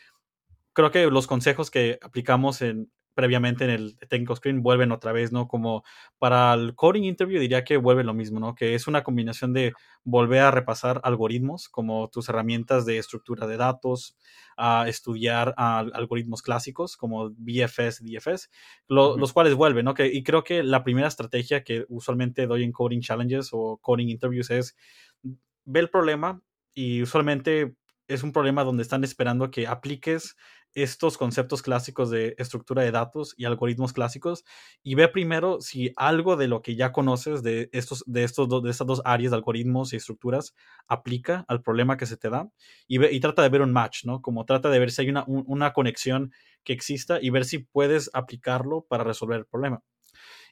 creo 0.73 0.91
que 0.91 1.05
los 1.07 1.27
consejos 1.27 1.69
que 1.69 1.99
aplicamos 2.01 2.61
en, 2.61 2.91
previamente 3.19 3.65
en 3.65 3.69
el 3.69 3.97
technical 4.07 4.37
screen 4.37 4.63
vuelven 4.63 4.93
otra 4.93 5.11
vez, 5.11 5.33
¿no? 5.33 5.49
Como 5.49 5.83
para 6.19 6.53
el 6.53 6.73
coding 6.73 7.03
interview 7.03 7.41
diría 7.41 7.65
que 7.65 7.75
vuelve 7.75 8.05
lo 8.05 8.13
mismo, 8.13 8.39
¿no? 8.39 8.55
Que 8.55 8.75
es 8.75 8.87
una 8.87 9.03
combinación 9.03 9.51
de 9.51 9.73
volver 10.05 10.39
a 10.39 10.51
repasar 10.51 11.01
algoritmos 11.03 11.67
como 11.67 12.09
tus 12.09 12.29
herramientas 12.29 12.85
de 12.85 12.97
estructura 12.97 13.45
de 13.45 13.57
datos, 13.57 14.17
a 14.55 14.87
estudiar 14.87 15.53
algoritmos 15.57 16.41
clásicos 16.41 16.95
como 16.95 17.31
BFS, 17.31 18.05
DFS, 18.05 18.49
los 18.87 19.33
cuales 19.33 19.53
vuelven, 19.53 19.83
¿no? 19.83 19.93
Que, 19.93 20.07
y 20.07 20.23
creo 20.23 20.45
que 20.45 20.63
la 20.63 20.85
primera 20.85 21.09
estrategia 21.09 21.65
que 21.65 21.85
usualmente 21.89 22.47
doy 22.47 22.63
en 22.63 22.71
coding 22.71 23.01
challenges 23.01 23.49
o 23.51 23.79
coding 23.81 24.07
interviews 24.07 24.49
es 24.49 24.77
ve 25.65 25.81
el 25.81 25.89
problema 25.89 26.41
y 26.73 27.01
usualmente 27.01 27.75
es 28.07 28.23
un 28.23 28.31
problema 28.31 28.63
donde 28.63 28.81
están 28.81 29.03
esperando 29.03 29.51
que 29.51 29.67
apliques 29.67 30.37
estos 30.73 31.17
conceptos 31.17 31.61
clásicos 31.61 32.09
de 32.09 32.35
estructura 32.37 32.83
de 32.83 32.91
datos 32.91 33.33
y 33.37 33.45
algoritmos 33.45 33.93
clásicos 33.93 34.45
y 34.83 34.95
ve 34.95 35.07
primero 35.07 35.61
si 35.61 35.93
algo 35.95 36.35
de 36.37 36.47
lo 36.47 36.61
que 36.61 36.75
ya 36.75 36.91
conoces 36.91 37.43
de 37.43 37.69
estos 37.73 38.03
de 38.05 38.23
estos 38.23 38.49
de 38.63 38.69
estas 38.69 38.87
dos 38.87 39.01
áreas 39.05 39.31
de 39.31 39.37
algoritmos 39.37 39.93
y 39.93 39.97
estructuras 39.97 40.53
aplica 40.87 41.45
al 41.47 41.61
problema 41.61 41.97
que 41.97 42.05
se 42.05 42.17
te 42.17 42.29
da 42.29 42.49
y, 42.87 42.99
ve, 42.99 43.11
y 43.11 43.19
trata 43.19 43.41
de 43.41 43.49
ver 43.49 43.61
un 43.61 43.73
match, 43.73 44.05
¿no? 44.05 44.21
Como 44.21 44.45
trata 44.45 44.69
de 44.69 44.79
ver 44.79 44.91
si 44.91 45.01
hay 45.01 45.09
una, 45.09 45.23
una 45.27 45.73
conexión 45.73 46.31
que 46.63 46.73
exista 46.73 47.19
y 47.21 47.29
ver 47.29 47.45
si 47.45 47.59
puedes 47.59 48.09
aplicarlo 48.13 48.85
para 48.87 49.03
resolver 49.03 49.39
el 49.39 49.45
problema. 49.45 49.81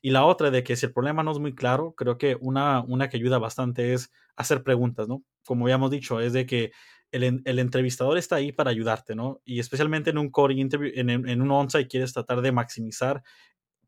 Y 0.01 0.11
la 0.11 0.25
otra 0.25 0.51
de 0.51 0.63
que 0.63 0.75
si 0.75 0.85
el 0.85 0.93
problema 0.93 1.23
no 1.23 1.31
es 1.31 1.39
muy 1.39 1.55
claro, 1.55 1.93
creo 1.95 2.17
que 2.17 2.37
una, 2.39 2.81
una 2.81 3.09
que 3.09 3.17
ayuda 3.17 3.39
bastante 3.39 3.93
es 3.93 4.11
hacer 4.35 4.63
preguntas, 4.63 5.07
¿no? 5.07 5.23
Como 5.45 5.65
habíamos 5.65 5.91
dicho, 5.91 6.19
es 6.19 6.33
de 6.33 6.45
que 6.45 6.71
el, 7.11 7.41
el, 7.45 7.59
entrevistador 7.59 8.17
está 8.17 8.35
ahí 8.35 8.51
para 8.51 8.71
ayudarte, 8.71 9.15
¿no? 9.15 9.41
Y 9.45 9.59
especialmente 9.59 10.09
en 10.09 10.17
un 10.17 10.29
coding 10.29 10.57
interview, 10.57 10.91
en, 10.95 11.09
en 11.09 11.41
un 11.41 11.51
onsite 11.51 11.87
quieres 11.87 12.13
tratar 12.13 12.41
de 12.41 12.51
maximizar 12.51 13.23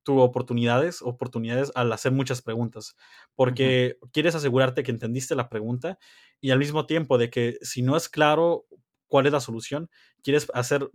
tus 0.03 0.21
oportunidades, 0.21 1.01
oportunidades 1.01 1.71
al 1.75 1.91
hacer 1.91 2.11
muchas 2.11 2.41
preguntas, 2.41 2.95
porque 3.35 3.97
quieres 4.11 4.35
asegurarte 4.35 4.83
que 4.83 4.91
entendiste 4.91 5.35
la 5.35 5.49
pregunta 5.49 5.99
y 6.41 6.51
al 6.51 6.59
mismo 6.59 6.85
tiempo 6.85 7.17
de 7.17 7.29
que 7.29 7.57
si 7.61 7.81
no 7.81 7.97
es 7.97 8.09
claro 8.09 8.65
cuál 9.07 9.25
es 9.25 9.33
la 9.33 9.41
solución, 9.41 9.89
quieres 10.23 10.47
hacer 10.53 10.89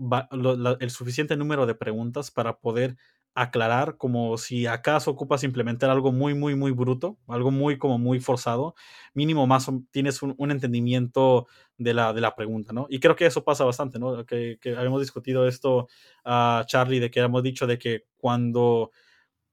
el 0.81 0.91
suficiente 0.91 1.37
número 1.37 1.67
de 1.67 1.75
preguntas 1.75 2.31
para 2.31 2.59
poder 2.59 2.97
aclarar 3.35 3.97
como 3.97 4.39
si 4.39 4.67
acaso 4.67 5.11
ocupas 5.11 5.43
implementar 5.43 5.91
algo 5.91 6.13
muy, 6.13 6.35
muy, 6.35 6.55
muy 6.55 6.71
bruto, 6.71 7.19
algo 7.27 7.51
muy 7.51 7.79
como 7.79 7.99
muy 7.99 8.21
forzado, 8.21 8.75
mínimo 9.13 9.47
más 9.47 9.69
tienes 9.91 10.23
un, 10.23 10.51
entendimiento 10.51 11.47
de 11.77 11.95
la, 11.95 12.13
de 12.13 12.21
la 12.21 12.37
pregunta, 12.37 12.73
¿no? 12.73 12.87
Y 12.89 13.01
creo 13.01 13.17
que 13.17 13.27
eso 13.27 13.43
pasa 13.43 13.65
bastante, 13.65 13.99
¿no? 13.99 14.25
Que, 14.25 14.59
que 14.61 14.77
habíamos 14.77 15.01
discutido 15.01 15.49
esto 15.49 15.89
a 16.25 16.63
Charlie, 16.67 17.01
de 17.01 17.11
que 17.11 17.21
hemos 17.21 17.43
dicho 17.43 17.67
de 17.67 17.79
que 17.79 18.05
cuando, 18.17 18.93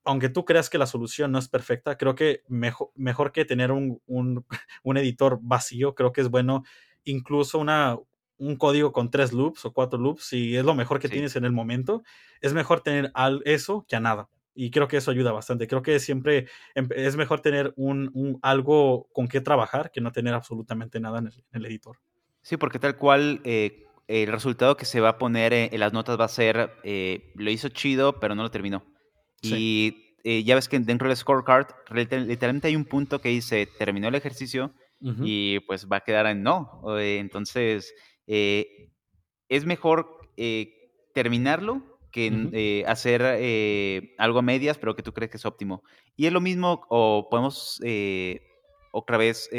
aunque 0.04 0.30
tú 0.30 0.46
creas 0.46 0.70
que 0.70 0.78
la 0.78 0.86
solución 0.86 1.32
no 1.32 1.40
es 1.40 1.48
perfecta, 1.50 1.98
creo 1.98 2.14
que 2.14 2.44
mejor, 2.48 2.92
mejor 2.96 3.32
que 3.32 3.46
tener 3.46 3.72
un, 3.72 4.00
un, 4.06 4.46
un 4.84 4.98
editor 4.98 5.40
vacío, 5.42 5.96
creo 5.96 6.12
que 6.12 6.22
es 6.22 6.30
bueno 6.30 6.64
incluso 7.04 7.58
una, 7.58 7.98
un 8.42 8.56
código 8.56 8.92
con 8.92 9.12
tres 9.12 9.34
loops 9.34 9.66
o 9.66 9.72
cuatro 9.72 10.00
loops, 10.00 10.24
si 10.24 10.58
es 10.58 10.66
lo 10.66 10.74
mejor 10.74 11.00
que 11.00 11.08
tienes 11.08 11.36
en 11.36 11.46
el 11.46 11.52
momento, 11.52 12.02
es 12.42 12.54
mejor 12.54 12.82
tener 12.82 13.12
al, 13.14 13.44
eso 13.46 13.86
que 13.88 13.96
a 13.96 14.00
nada. 14.00 14.30
Y 14.56 14.72
creo 14.72 14.88
que 14.88 14.98
eso 14.98 15.12
ayuda 15.12 15.32
bastante. 15.32 15.68
Creo 15.68 15.84
que 15.84 16.00
siempre 16.00 16.48
es 16.74 17.16
mejor 17.16 17.42
tener 17.42 17.72
un, 17.78 18.40
algo 18.42 19.08
con 19.14 19.28
qué 19.28 19.42
trabajar 19.42 19.92
que 19.92 20.02
no 20.02 20.12
tener 20.12 20.34
absolutamente 20.34 21.00
nada 21.00 21.20
en 21.20 21.30
el, 21.52 21.66
editor. 21.68 22.00
Sí, 22.42 22.58
porque 22.58 22.80
tal 22.80 22.98
cual 22.98 23.42
eh, 23.44 23.86
el 24.08 24.32
resultado 24.32 24.76
que 24.76 24.86
se 24.86 25.00
va 25.00 25.10
a 25.10 25.18
poner 25.20 25.54
en 25.54 25.80
las 25.80 25.94
notas 25.94 26.20
va 26.20 26.26
a 26.26 26.28
ser, 26.28 26.72
eh, 26.84 27.32
lo 27.36 27.52
hizo 27.52 27.70
chido, 27.70 28.20
pero 28.20 28.34
no 28.34 28.42
lo 28.42 28.50
terminó. 28.50 28.84
Y 29.44 30.16
eh, 30.24 30.44
ya 30.44 30.56
ves 30.56 30.68
que 30.68 30.80
dentro 30.80 31.08
del 31.08 31.16
scorecard, 31.16 31.68
literalmente 31.92 32.68
hay 32.68 32.76
un 32.76 32.86
punto 32.86 33.22
que 33.22 33.30
dice, 33.30 33.70
terminó 33.78 34.08
el 34.08 34.16
ejercicio 34.16 34.74
y 35.24 35.60
pues 35.62 35.88
va 35.88 35.98
a 35.98 36.02
quedar 36.02 36.28
en 36.28 36.44
no. 36.44 36.84
Entonces 37.00 37.94
eh, 38.28 38.90
es 39.50 39.66
mejor 39.66 40.18
eh, 40.38 40.92
terminarlo 41.14 41.84
que 42.12 42.50
eh, 42.52 42.84
hacer 42.88 43.22
algo 44.18 44.40
a 44.40 44.42
medias, 44.42 44.78
pero 44.78 44.96
que 44.96 45.04
tú 45.04 45.14
crees 45.14 45.32
que 45.32 45.38
es 45.38 45.46
óptimo. 45.46 45.84
Y 46.18 46.26
es 46.26 46.34
lo 46.34 46.42
mismo, 46.42 46.86
o 46.90 47.30
podemos 47.30 47.82
otra 48.92 49.18
vez 49.18 49.50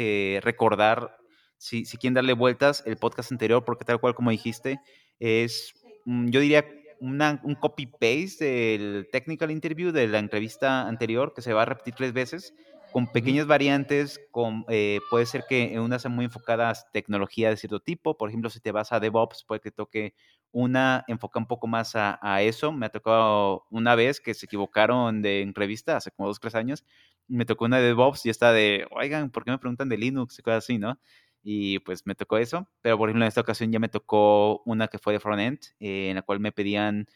recordar, 0.43 1.17
si, 1.57 1.85
si 1.85 1.97
quieren 1.97 2.13
darle 2.13 2.33
vueltas, 2.33 2.83
el 2.85 2.97
podcast 2.97 3.31
anterior, 3.31 3.63
porque 3.65 3.85
tal 3.85 3.99
cual 3.99 4.13
como 4.13 4.29
dijiste, 4.29 4.79
es, 5.19 5.73
mm, 6.05 6.29
yo 6.29 6.41
diría, 6.41 6.65
un 6.99 7.57
copy-paste 7.59 8.45
del 8.45 9.09
technical 9.11 9.51
interview 9.51 9.91
de 9.91 10.07
la 10.07 10.19
entrevista 10.19 10.87
anterior, 10.87 11.33
que 11.33 11.41
se 11.41 11.53
va 11.53 11.63
a 11.63 11.65
repetir 11.65 11.95
tres 11.95 12.13
veces, 12.13 12.53
con 12.93 13.07
pequeñas 13.07 13.47
variantes, 13.47 14.21
con, 14.31 14.65
eh, 14.69 14.99
puede 15.09 15.25
ser 15.25 15.45
que 15.49 15.79
una 15.79 15.97
sea 15.97 16.11
muy 16.11 16.25
enfocada 16.25 16.69
a 16.69 16.75
tecnología 16.93 17.49
de 17.49 17.57
cierto 17.57 17.79
tipo, 17.79 18.17
por 18.17 18.29
ejemplo, 18.29 18.51
si 18.51 18.59
te 18.59 18.71
vas 18.71 18.93
a 18.93 18.99
DevOps, 18.99 19.43
puede 19.45 19.61
que 19.61 19.71
toque 19.71 20.13
una 20.51 21.03
enfoca 21.07 21.39
un 21.39 21.47
poco 21.47 21.65
más 21.67 21.93
a, 21.95 22.41
eso. 22.43 22.71
Me 22.71 22.85
ha 22.85 22.89
tocado 22.89 23.65
una 23.71 23.95
vez 23.95 24.21
que 24.21 24.35
se 24.35 24.45
equivocaron 24.45 25.23
de 25.23 25.41
entrevista, 25.41 25.97
hace 25.97 26.11
como 26.11 26.27
dos, 26.27 26.39
tres 26.39 26.53
años, 26.55 26.85
me 27.27 27.45
tocó 27.45 27.65
una 27.65 27.77
de 27.79 27.87
DevOps 27.87 28.25
y 28.27 28.29
está 28.29 28.53
de, 28.53 28.85
oigan, 28.91 29.31
¿por 29.31 29.43
qué 29.43 29.51
me 29.51 29.57
preguntan 29.57 29.89
de 29.89 29.97
Linux 29.97 30.37
y 30.37 30.43
cosas 30.43 30.63
así, 30.63 30.77
no? 30.77 30.99
Y 31.41 31.79
pues 31.79 32.05
me 32.05 32.15
tocó 32.15 32.37
eso, 32.37 32.69
pero 32.81 32.97
por 32.97 33.09
ejemplo 33.09 33.25
en 33.25 33.29
esta 33.29 33.41
ocasión 33.41 33.71
ya 33.71 33.79
me 33.79 33.89
tocó 33.89 34.61
una 34.65 34.87
que 34.87 34.99
fue 34.99 35.13
de 35.13 35.19
frontend, 35.19 35.59
eh, 35.79 36.09
en 36.09 36.15
la 36.15 36.21
cual 36.21 36.39
me 36.39 36.51
pedían 36.51 37.07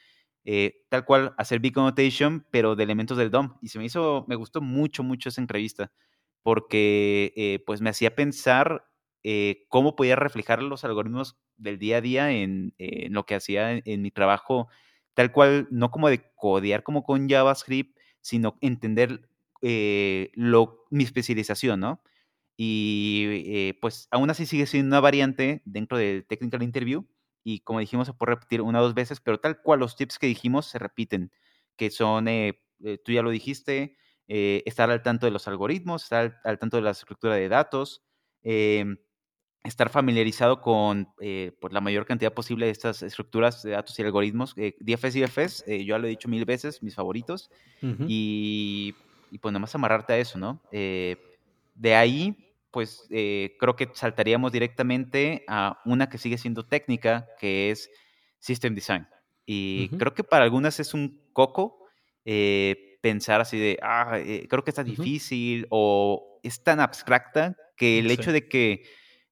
eh, 0.50 0.86
tal 0.88 1.04
cual 1.04 1.36
hacer 1.38 1.60
Big 1.60 1.74
Connotation, 1.74 2.48
pero 2.52 2.78
de 2.78 2.84
elementos 2.86 3.18
del 3.18 3.30
DOM. 3.30 3.58
Y 3.62 3.68
se 3.68 3.80
me 3.80 3.86
hizo, 3.86 4.24
me 4.30 4.36
gustó 4.38 4.62
mucho, 4.62 5.04
mucho 5.04 5.28
esa 5.28 5.42
entrevista, 5.42 5.92
porque 6.42 7.34
eh, 7.36 7.62
pues 7.66 7.82
me 7.82 7.90
hacía 7.90 8.16
pensar 8.16 8.86
eh, 9.24 9.66
cómo 9.68 9.98
podía 9.98 10.16
reflejar 10.16 10.64
los 10.64 10.86
algoritmos 10.86 11.38
del 11.58 11.78
día 11.80 11.98
a 11.98 12.02
día 12.02 12.32
en, 12.32 12.74
lo 13.10 13.26
que 13.26 13.36
hacía 13.36 13.74
en, 13.74 14.02
mi 14.02 14.10
trabajo, 14.10 14.70
tal 15.16 15.34
cual, 15.34 15.68
no 15.70 15.92
como 15.92 16.08
de 16.08 16.32
codear 16.38 16.82
como 16.82 17.04
con 17.04 17.28
JavaScript, 17.28 17.98
sino 18.22 18.58
entender 18.62 19.28
mi 19.62 21.04
especialización, 21.04 21.82
¿no? 21.82 22.02
Y 22.56 23.74
pues 23.82 24.08
aún 24.12 24.30
así 24.30 24.46
sigue 24.46 24.66
siendo 24.66 24.88
una 24.96 25.02
variante 25.02 25.62
dentro 25.66 25.98
del 25.98 26.26
Technical 26.26 26.64
Interview, 26.64 27.06
y 27.50 27.62
como 27.62 27.80
dijimos, 27.80 28.08
se 28.08 28.14
puede 28.14 28.34
repetir 28.34 28.62
una 28.62 28.82
o 28.82 28.84
dos 28.84 28.94
veces, 28.94 29.22
pero 29.22 29.40
tal 29.40 29.62
cual 29.62 29.80
los 29.80 29.96
tips 29.96 30.20
que 30.20 30.28
dijimos 30.28 30.66
se 30.66 30.80
repiten, 30.80 31.32
que 31.78 31.90
son, 31.90 32.28
eh, 32.28 32.62
eh, 32.84 32.98
tú 32.98 33.14
ya 33.14 33.22
lo 33.22 33.30
dijiste, 33.30 33.96
eh, 34.28 34.64
estar 34.66 34.92
al 34.92 35.02
tanto 35.02 35.28
de 35.28 35.32
los 35.32 35.48
algoritmos, 35.48 36.04
estar 36.04 36.42
al, 36.44 36.60
tanto 36.60 36.76
de 36.76 36.84
la 36.84 36.92
estructura 36.92 37.36
de 37.36 37.48
datos, 37.48 38.04
em, 38.44 38.98
estar 39.64 39.88
familiarizado 39.88 40.60
con 40.60 41.08
pues, 41.16 41.72
la 41.72 41.80
mayor 41.80 42.06
cantidad 42.06 42.34
posible 42.34 42.66
de 42.66 42.74
estas 42.74 43.02
estructuras 43.02 43.64
de 43.64 43.72
datos 43.72 43.98
y 43.98 44.02
algoritmos. 44.02 44.54
DFS 44.54 45.16
y 45.16 45.24
IFS, 45.24 45.64
yo 45.68 45.96
ya 45.96 46.00
lo 46.00 46.08
he 46.08 46.10
dicho 46.10 46.28
mil 46.28 46.44
veces, 46.44 46.84
mis 46.84 46.96
favoritos, 46.96 47.50
y, 47.82 48.94
y 49.32 49.38
pues 49.38 49.54
nada 49.54 49.62
más 49.62 49.74
amarrarte 49.74 50.12
a 50.12 50.18
eso, 50.18 50.38
¿no? 50.38 50.62
de 50.72 51.96
ahí 51.96 52.47
pues 52.78 53.08
eh, 53.10 53.56
creo 53.60 53.76
que 53.76 53.90
saltaríamos 53.92 54.52
directamente 54.52 55.44
a 55.48 55.82
una 55.84 56.10
que 56.10 56.20
sigue 56.20 56.38
siendo 56.38 56.64
técnica, 56.64 57.26
que 57.40 57.72
es 57.72 57.90
System 58.38 58.76
Design. 58.76 59.08
Y 59.48 59.90
creo 59.98 60.14
que 60.14 60.24
para 60.24 60.44
algunas 60.44 60.80
es 60.80 60.94
un 60.94 61.28
coco 61.34 61.80
eh, 62.24 63.00
pensar 63.02 63.42
así 63.42 63.58
de, 63.58 63.80
ah, 63.82 64.20
eh, 64.20 64.46
creo 64.48 64.64
que 64.64 64.70
está 64.70 64.84
difícil 64.84 65.66
o 65.72 66.40
es 66.44 66.62
tan 66.62 66.80
abstracta 66.80 67.56
que 67.76 67.98
el 67.98 68.12
hecho 68.12 68.32
de 68.32 68.48
que 68.48 68.84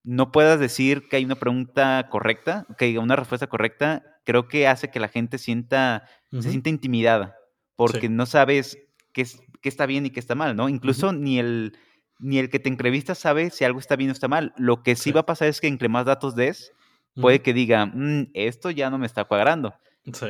no 0.04 0.32
puedas 0.32 0.60
decir 0.60 1.08
que 1.08 1.18
hay 1.18 1.26
una 1.26 1.36
pregunta 1.36 2.08
correcta, 2.10 2.66
que 2.80 2.86
hay 2.86 2.98
una 2.98 3.16
respuesta 3.16 3.46
correcta, 3.46 4.02
creo 4.24 4.48
que 4.48 4.68
hace 4.68 4.90
que 4.90 5.00
la 5.00 5.08
gente 5.08 5.38
sienta, 5.38 6.10
se 6.32 6.50
sienta 6.50 6.72
intimidada, 6.72 7.36
porque 7.76 8.10
no 8.10 8.26
sabes 8.26 8.80
qué, 9.14 9.24
qué, 9.62 9.70
está 9.70 9.86
bien 9.86 10.08
y 10.08 10.10
qué 10.10 10.20
está 10.20 10.34
mal, 10.34 10.56
¿no? 10.56 10.68
Incluso 10.68 11.14
ni 11.14 11.38
el 11.38 11.78
ni 12.20 12.40
el 12.40 12.50
que 12.50 12.60
te 12.60 12.70
entrevista 12.70 13.16
sabe 13.16 13.50
si 13.50 13.66
algo 13.66 13.80
está 13.80 13.96
bien 13.96 14.10
o 14.10 14.14
está 14.14 14.28
mal. 14.28 14.54
Lo 14.58 14.84
que 14.84 14.96
sí, 14.96 15.12
va 15.12 15.22
a 15.22 15.26
pasar 15.26 15.48
es 15.48 15.62
que 15.62 15.68
entre 15.68 15.90
más 15.90 16.06
datos 16.06 16.36
des, 16.36 16.74
puede 17.16 17.42
que 17.42 17.54
diga, 17.54 17.86
mm, 17.86 18.32
esto 18.34 18.72
ya 18.72 18.90
no 18.90 18.98
me 18.98 19.06
está 19.06 19.26
cuadrando. 19.26 19.74
Sí. 20.12 20.28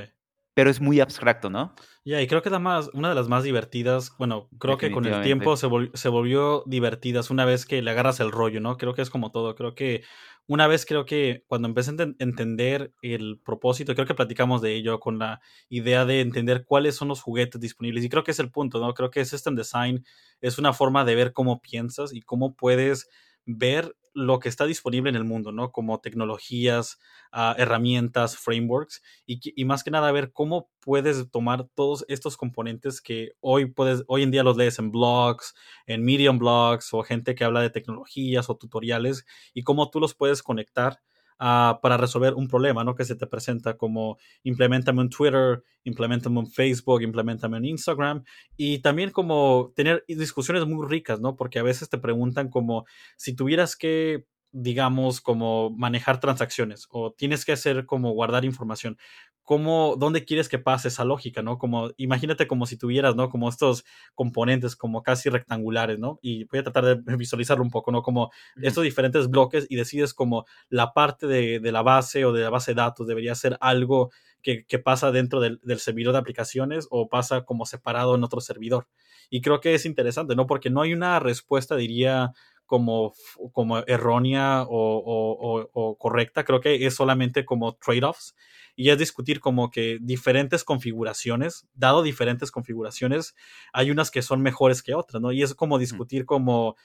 Pero 0.55 0.71
es 0.71 0.81
muy 0.81 0.99
abstracto, 0.99 1.51
¿no? 1.51 1.75
Ya, 2.03 2.21
y 2.21 2.27
creo 2.27 2.41
que 2.41 2.49
es 2.49 2.59
más, 2.59 2.89
una 2.93 3.09
de 3.09 3.15
las 3.15 3.27
más 3.27 3.43
divertidas. 3.43 4.13
Bueno, 4.17 4.49
creo 4.57 4.77
que 4.77 4.91
con 4.91 5.05
el 5.05 5.21
tiempo 5.21 5.57
se, 5.57 5.67
se 5.93 6.09
volvió 6.09 6.63
divertidas 6.65 7.29
una 7.29 7.45
vez 7.45 7.65
que 7.67 7.81
le 7.81 7.91
agarras 7.91 8.19
el 8.19 8.31
rollo, 8.31 8.61
¿no? 8.61 8.77
Creo 8.77 8.93
que 8.93 9.03
es 9.03 9.09
como 9.09 9.31
todo. 9.31 9.53
Creo 9.55 9.75
que 9.75 10.03
una 10.47 10.67
vez 10.67 10.85
creo 10.85 11.05
que 11.05 11.43
cuando 11.47 11.67
empecé 11.67 11.91
a 11.91 12.13
entender 12.19 12.93
el 13.01 13.39
propósito, 13.43 13.95
creo 13.95 14.05
que 14.05 14.13
platicamos 14.13 14.61
de 14.61 14.75
ello 14.75 14.99
con 14.99 15.17
la 15.17 15.41
idea 15.69 16.05
de 16.05 16.21
entender 16.21 16.65
cuáles 16.65 16.95
son 16.95 17.07
los 17.07 17.21
juguetes 17.21 17.59
disponibles 17.59 18.03
y 18.03 18.09
creo 18.09 18.23
que 18.23 18.31
es 18.31 18.39
el 18.39 18.51
punto, 18.51 18.79
¿no? 18.79 18.93
Creo 18.93 19.09
que 19.09 19.25
System 19.25 19.55
Design 19.55 20.05
es 20.41 20.57
una 20.59 20.73
forma 20.73 21.03
de 21.03 21.15
ver 21.15 21.33
cómo 21.33 21.61
piensas 21.61 22.13
y 22.13 22.21
cómo 22.21 22.55
puedes 22.55 23.09
ver 23.45 23.95
lo 24.15 24.39
que 24.39 24.49
está 24.49 24.65
disponible 24.65 25.09
en 25.09 25.17
el 25.17 25.25
mundo, 25.25 25.51
¿no? 25.51 25.71
Como 25.71 25.99
tecnologías, 25.99 26.97
uh, 27.33 27.53
herramientas, 27.57 28.37
frameworks, 28.37 29.03
y, 29.27 29.39
y, 29.43 29.65
más 29.65 29.83
que 29.83 29.91
nada 29.91 30.11
ver 30.11 30.31
cómo 30.31 30.69
puedes 30.79 31.29
tomar 31.29 31.67
todos 31.75 32.05
estos 32.07 32.37
componentes 32.37 33.01
que 33.01 33.33
hoy 33.41 33.65
puedes, 33.65 34.03
hoy 34.07 34.23
en 34.23 34.31
día 34.31 34.43
los 34.43 34.55
lees 34.55 34.79
en 34.79 34.89
blogs, 34.91 35.53
en 35.85 36.03
Medium 36.03 36.39
blogs, 36.39 36.93
o 36.93 37.03
gente 37.03 37.35
que 37.35 37.43
habla 37.43 37.61
de 37.61 37.69
tecnologías 37.69 38.49
o 38.49 38.55
tutoriales, 38.55 39.25
y 39.53 39.63
cómo 39.63 39.89
tú 39.91 39.99
los 39.99 40.15
puedes 40.15 40.41
conectar 40.41 41.01
uh, 41.39 41.79
para 41.81 41.97
resolver 41.97 42.33
un 42.33 42.47
problema, 42.47 42.83
¿no? 42.83 42.95
Que 42.95 43.05
se 43.05 43.15
te 43.15 43.27
presenta 43.27 43.77
como 43.77 44.17
implementame 44.43 45.01
en 45.01 45.09
Twitter, 45.09 45.63
implementame 45.83 46.39
en 46.39 46.47
Facebook, 46.47 47.01
implementame 47.01 47.57
en 47.57 47.65
Instagram 47.65 48.23
y 48.57 48.79
también 48.79 49.11
como 49.11 49.71
tener 49.75 50.03
discusiones 50.07 50.65
muy 50.65 50.87
ricas, 50.87 51.19
¿no? 51.19 51.35
Porque 51.35 51.59
a 51.59 51.63
veces 51.63 51.89
te 51.89 51.97
preguntan 51.97 52.49
como 52.49 52.85
si 53.17 53.35
tuvieras 53.35 53.75
que 53.75 54.25
digamos, 54.57 55.19
como 55.19 55.69
manejar 55.71 56.21
transacciones 56.21 56.87
o 56.89 57.11
tienes 57.11 57.43
que 57.43 57.51
hacer 57.51 57.85
como 57.85 58.11
guardar 58.11 58.45
información. 58.45 58.97
¿Cómo, 59.45 59.95
dónde 59.97 60.25
quieres 60.25 60.49
que 60.49 60.57
pase 60.57 60.87
esa 60.87 61.05
lógica, 61.05 61.43
no? 61.43 61.59
Como, 61.59 61.91
imagínate 61.97 62.47
como 62.47 62.65
si 62.65 62.77
tuvieras, 62.77 63.15
¿no? 63.15 63.29
Como 63.29 63.47
estos 63.47 63.85
componentes 64.15 64.75
como 64.75 65.03
casi 65.03 65.29
rectangulares, 65.29 65.99
¿no? 65.99 66.17
Y 66.21 66.45
voy 66.45 66.59
a 66.59 66.63
tratar 66.63 66.83
de 66.85 66.95
visualizarlo 67.17 67.63
un 67.63 67.69
poco, 67.69 67.91
¿no? 67.91 68.01
Como 68.01 68.31
estos 68.61 68.83
diferentes 68.83 69.29
bloques 69.29 69.67
y 69.69 69.75
decides 69.75 70.15
como 70.15 70.45
la 70.69 70.93
parte 70.93 71.27
de, 71.27 71.59
de, 71.59 71.71
la 71.71 71.83
base 71.83 72.25
o 72.25 72.33
de 72.33 72.41
la 72.41 72.49
base 72.49 72.71
de 72.71 72.75
datos 72.81 73.07
debería 73.07 73.35
ser 73.35 73.57
algo 73.61 74.11
que, 74.41 74.65
que 74.65 74.79
pasa 74.79 75.11
dentro 75.11 75.39
del, 75.39 75.59
del 75.63 75.79
servidor 75.79 76.13
de 76.13 76.19
aplicaciones 76.19 76.87
o 76.89 77.07
pasa 77.07 77.45
como 77.45 77.65
separado 77.67 78.15
en 78.15 78.23
otro 78.23 78.41
servidor. 78.41 78.87
Y 79.29 79.41
creo 79.41 79.59
que 79.61 79.75
es 79.75 79.85
interesante, 79.85 80.35
¿no? 80.35 80.47
Porque 80.47 80.69
no 80.71 80.81
hay 80.81 80.93
una 80.93 81.19
respuesta, 81.19 81.75
diría, 81.75 82.31
como, 82.65 83.13
como 83.51 83.79
errónea 83.79 84.63
o, 84.63 84.97
o, 84.97 85.69
o, 85.73 85.97
correcta, 85.97 86.43
creo 86.43 86.61
que 86.61 86.85
es 86.85 86.95
solamente 86.95 87.45
como 87.45 87.75
trade-offs 87.75 88.35
y 88.75 88.89
es 88.89 88.97
discutir 88.97 89.39
como 89.39 89.71
que 89.71 89.97
diferentes 90.01 90.63
configuraciones, 90.63 91.67
dado 91.73 92.03
diferentes 92.03 92.51
configuraciones, 92.51 93.35
hay 93.73 93.91
unas 93.91 94.11
que 94.11 94.21
son 94.21 94.41
mejores 94.41 94.83
que 94.83 94.93
otras, 94.93 95.21
¿no? 95.21 95.31
Y 95.31 95.43
es 95.43 95.53
como 95.55 95.79
discutir 95.79 96.25
como 96.25 96.75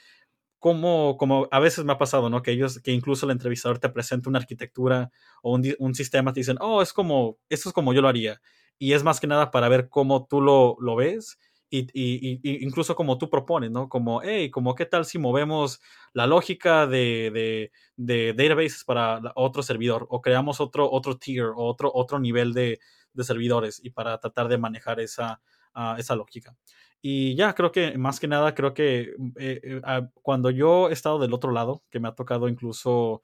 como, 0.60 1.16
como 1.16 1.48
a 1.50 1.58
veces 1.58 1.86
me 1.86 1.92
ha 1.92 1.98
pasado, 1.98 2.28
¿no? 2.28 2.42
Que 2.42 2.52
ellos, 2.52 2.80
que 2.80 2.92
incluso 2.92 3.24
el 3.24 3.32
entrevistador 3.32 3.78
te 3.78 3.88
presenta 3.88 4.28
una 4.28 4.38
arquitectura 4.38 5.10
o 5.42 5.54
un, 5.54 5.74
un, 5.78 5.94
sistema, 5.94 6.34
te 6.34 6.40
dicen, 6.40 6.58
oh, 6.60 6.82
es 6.82 6.92
como, 6.92 7.38
esto 7.48 7.70
es 7.70 7.72
como 7.72 7.94
yo 7.94 8.02
lo 8.02 8.08
haría. 8.08 8.42
Y 8.78 8.92
es 8.92 9.02
más 9.02 9.20
que 9.20 9.26
nada 9.26 9.50
para 9.50 9.70
ver 9.70 9.88
cómo 9.88 10.26
tú 10.26 10.42
lo, 10.42 10.76
lo 10.80 10.96
ves 10.96 11.38
y, 11.70 11.80
y, 11.92 12.40
y, 12.42 12.64
incluso 12.64 12.96
como 12.96 13.16
tú 13.18 13.30
propones, 13.30 13.70
¿no? 13.70 13.88
Como, 13.88 14.22
hey, 14.22 14.50
como 14.50 14.74
qué 14.74 14.86
tal 14.86 15.04
si 15.04 15.18
movemos 15.18 15.80
la 16.12 16.26
lógica 16.26 16.86
de, 16.86 17.30
de, 17.32 17.72
de 17.96 18.32
databases 18.34 18.84
para 18.84 19.20
otro 19.36 19.62
servidor 19.62 20.06
o 20.10 20.20
creamos 20.20 20.60
otro, 20.60 20.90
otro 20.90 21.16
tier 21.18 21.46
o 21.46 21.64
otro, 21.64 21.90
otro 21.94 22.18
nivel 22.18 22.52
de, 22.54 22.80
de 23.12 23.24
servidores 23.24 23.80
y 23.84 23.90
para 23.90 24.18
tratar 24.18 24.48
de 24.48 24.58
manejar 24.58 25.00
esa, 25.00 25.40
uh, 25.76 25.96
esa 25.98 26.16
lógica. 26.16 26.56
Y 27.02 27.34
ya, 27.34 27.54
creo 27.54 27.72
que 27.72 27.96
más 27.96 28.20
que 28.20 28.28
nada, 28.28 28.54
creo 28.54 28.74
que 28.74 29.14
eh, 29.38 29.60
eh, 29.62 29.80
cuando 30.22 30.50
yo 30.50 30.90
he 30.90 30.92
estado 30.92 31.18
del 31.18 31.32
otro 31.32 31.50
lado, 31.50 31.82
que 31.90 31.98
me 32.00 32.08
ha 32.08 32.14
tocado 32.14 32.46
incluso 32.48 33.22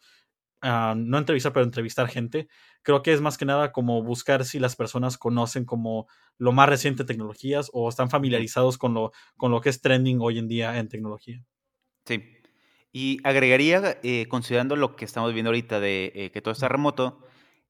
Uh, 0.63 0.95
no 0.97 1.19
entrevistar, 1.19 1.53
pero 1.53 1.65
entrevistar 1.65 2.09
gente. 2.09 2.49
Creo 2.83 3.03
que 3.03 3.13
es 3.13 3.21
más 3.21 3.37
que 3.37 3.45
nada 3.45 3.73
como 3.73 4.03
buscar 4.03 4.45
si 4.45 4.59
las 4.59 4.75
personas 4.75 5.19
conocen 5.19 5.65
como 5.65 6.07
lo 6.39 6.53
más 6.53 6.69
reciente 6.69 7.05
tecnologías 7.05 7.71
o 7.73 7.89
están 7.89 8.11
familiarizados 8.11 8.79
con 8.79 8.95
lo, 8.95 9.13
con 9.37 9.53
lo 9.53 9.61
que 9.61 9.69
es 9.69 9.81
trending 9.81 10.19
hoy 10.21 10.39
en 10.39 10.49
día 10.49 10.79
en 10.79 10.89
tecnología. 10.89 11.45
Sí. 12.07 12.23
Y 12.93 13.19
agregaría, 13.25 13.99
eh, 14.03 14.27
considerando 14.29 14.75
lo 14.75 14.97
que 14.97 15.05
estamos 15.05 15.35
viendo 15.35 15.51
ahorita 15.51 15.81
de 15.81 16.13
eh, 16.15 16.31
que 16.31 16.41
todo 16.41 16.53
está 16.53 16.69
remoto, 16.69 17.21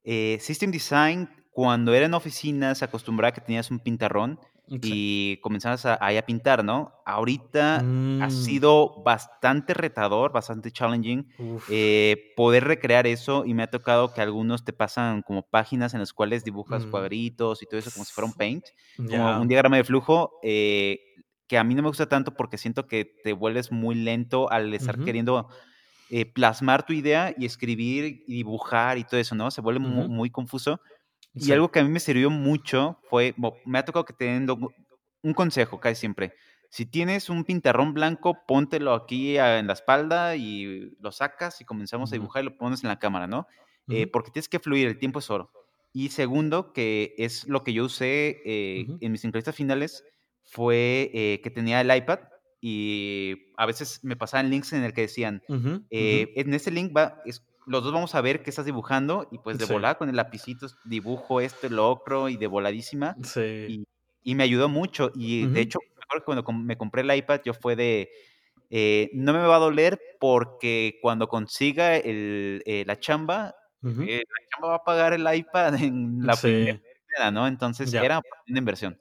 eh, 0.05 0.39
System 0.41 0.71
Design, 0.71 1.29
cuando 1.51 1.95
era 1.95 2.07
en 2.07 2.15
oficinas, 2.15 2.85
acostumbraba 2.85 3.33
que 3.33 3.41
tenías 3.41 3.73
un 3.73 3.81
pintarrón 3.81 4.39
y 4.69 5.39
comenzabas 5.39 5.87
a, 5.87 5.95
a, 5.95 6.23
pintar, 6.23 6.65
¿no? 6.65 6.93
Ahorita 7.05 7.83
mm. 7.83 8.23
ha 8.23 8.31
sido 8.31 9.03
bastante 9.05 9.75
retador, 9.75 10.33
bastante 10.33 10.73
challenging 10.73 11.29
eh, 11.71 12.33
poder 12.37 12.65
recrear 12.65 13.07
eso 13.07 13.45
y 13.45 13.55
me 13.55 13.63
ha 13.63 13.71
tocado 13.71 14.13
que 14.13 14.21
algunos 14.21 14.65
te 14.65 14.73
pasan 14.73 15.23
como 15.23 15.43
páginas 15.43 15.95
en 15.95 16.01
las 16.01 16.13
cuales 16.13 16.45
dibujas 16.45 16.87
mm. 16.87 16.91
cuadritos 16.91 17.63
y 17.63 17.67
todo 17.67 17.79
eso 17.79 17.91
como 17.93 18.05
si 18.05 18.13
fuera 18.13 18.27
un 18.27 18.35
paint, 18.35 18.65
como 18.97 19.41
un 19.41 19.49
diagrama 19.49 19.77
de 19.77 19.85
flujo. 19.85 20.39
Eh, 20.43 21.01
que 21.49 21.59
a 21.59 21.65
mí 21.65 21.77
no 21.77 21.83
me 21.83 21.89
gusta 21.89 22.09
tanto 22.09 22.35
porque 22.35 22.59
siento 22.59 22.89
que 22.89 23.05
te 23.23 23.33
vuelves 23.33 23.71
muy 23.71 23.95
lento 23.95 24.51
al 24.51 24.75
estar 24.75 24.99
queriendo 24.99 25.49
eh, 26.11 26.27
plasmar 26.27 26.85
tu 26.85 26.93
idea 26.93 27.35
y 27.39 27.47
escribir 27.47 28.25
y 28.27 28.35
dibujar 28.35 28.99
y 28.99 29.05
todo 29.05 29.21
eso, 29.21 29.37
¿no? 29.37 29.51
Se 29.51 29.61
vuelve 29.61 29.81
muy, 29.81 30.09
muy 30.09 30.31
confuso. 30.31 30.81
Y 31.37 31.53
algo 31.53 31.71
que 31.71 31.81
a 31.81 31.85
mí 31.85 31.91
me 31.91 32.01
sirvió 32.01 32.31
mucho 32.31 32.99
fue, 33.11 33.35
me 33.65 33.79
ha 33.79 33.85
tocado 33.85 34.05
que 34.05 34.15
teniendo 34.15 34.59
un 35.23 35.35
consejo 35.35 35.79
casi 35.79 36.01
siempre. 36.01 36.33
Si 36.71 36.87
tienes 36.87 37.31
un 37.31 37.45
pintarrón 37.45 37.95
blanco, 37.95 38.39
póntelo 38.47 38.95
aquí 38.95 39.39
en 39.39 39.67
la 39.67 39.73
espalda 39.73 40.37
y 40.37 40.97
lo 41.01 41.13
sacas 41.13 41.61
y 41.61 41.65
comenzamos 41.65 42.11
a 42.11 42.17
dibujar 42.17 42.43
y 42.43 42.47
lo 42.47 42.57
pones 42.57 42.83
en 42.83 42.89
la 42.89 42.99
cámara, 42.99 43.27
¿no? 43.27 43.47
eh, 43.89 44.07
porque 44.07 44.31
tienes 44.31 44.49
que 44.49 44.59
fluir, 44.59 44.89
el 44.89 44.99
tiempo 44.99 45.21
es 45.21 45.31
oro. 45.31 45.51
Y 45.93 46.09
segundo, 46.09 46.73
que 46.73 47.15
es 47.19 47.47
lo 47.47 47.63
que 47.63 47.73
yo 47.73 47.85
usé 47.85 48.43
eh, 48.45 48.87
en 49.01 49.13
mis 49.13 49.25
entrevistas 49.25 49.55
finales, 49.55 50.05
fue 50.45 51.11
eh, 51.15 51.41
que 51.43 51.51
tenía 51.51 51.81
el 51.81 51.95
iPad 51.95 52.21
y 52.61 53.53
a 53.57 53.67
veces 53.67 54.01
me 54.03 54.17
pasaban 54.17 54.51
links 54.51 54.73
en 54.73 54.83
el 54.83 54.93
que 54.93 55.03
decían, 55.03 55.43
en 55.49 56.55
ese 56.55 56.71
link 56.71 56.97
va, 56.97 57.23
es, 57.25 57.45
los 57.67 57.83
dos 57.83 57.93
vamos 57.93 58.15
a 58.15 58.21
ver 58.21 58.43
qué 58.43 58.51
estás 58.51 58.65
dibujando 58.65 59.29
y 59.31 59.39
pues 59.39 59.59
de 59.59 59.67
volar 59.67 59.99
con 59.99 60.09
el 60.09 60.17
lapicito 60.17 60.67
dibujo 60.85 61.41
esto, 61.41 61.67
el 61.67 61.79
otro 61.79 62.29
y 62.29 62.37
de 62.37 62.47
voladísima. 62.47 63.17
Sí. 63.23 63.85
Y, 64.23 64.35
me 64.35 64.45
ayudó 64.45 64.69
mucho. 64.69 65.11
Y 65.15 65.47
de 65.47 65.61
hecho, 65.61 65.79
cuando 66.25 66.45
me 66.53 66.77
compré 66.77 67.03
el 67.03 67.15
iPad 67.15 67.41
yo 67.45 67.55
fue 67.55 67.77
de, 67.77 68.11
eh, 68.71 69.11
no 69.13 69.33
me 69.33 69.41
va 69.41 69.57
a 69.57 69.61
doler 69.61 70.01
porque 70.19 70.99
cuando 71.03 71.29
consiga 71.29 71.97
el, 71.97 72.63
eh, 72.67 72.85
la 72.87 72.99
chamba, 72.99 73.55
eh, 73.85 74.23
la 74.27 74.49
chamba 74.51 74.69
va 74.69 74.75
a 74.77 74.85
pagar 74.85 75.13
el 75.13 75.27
iPad 75.33 75.75
en 75.83 76.25
la 76.27 76.37
primera 76.37 76.81
¿no? 77.33 77.47
Entonces 77.47 77.93
era 77.93 78.21
una 78.49 78.59
inversión. 78.59 78.99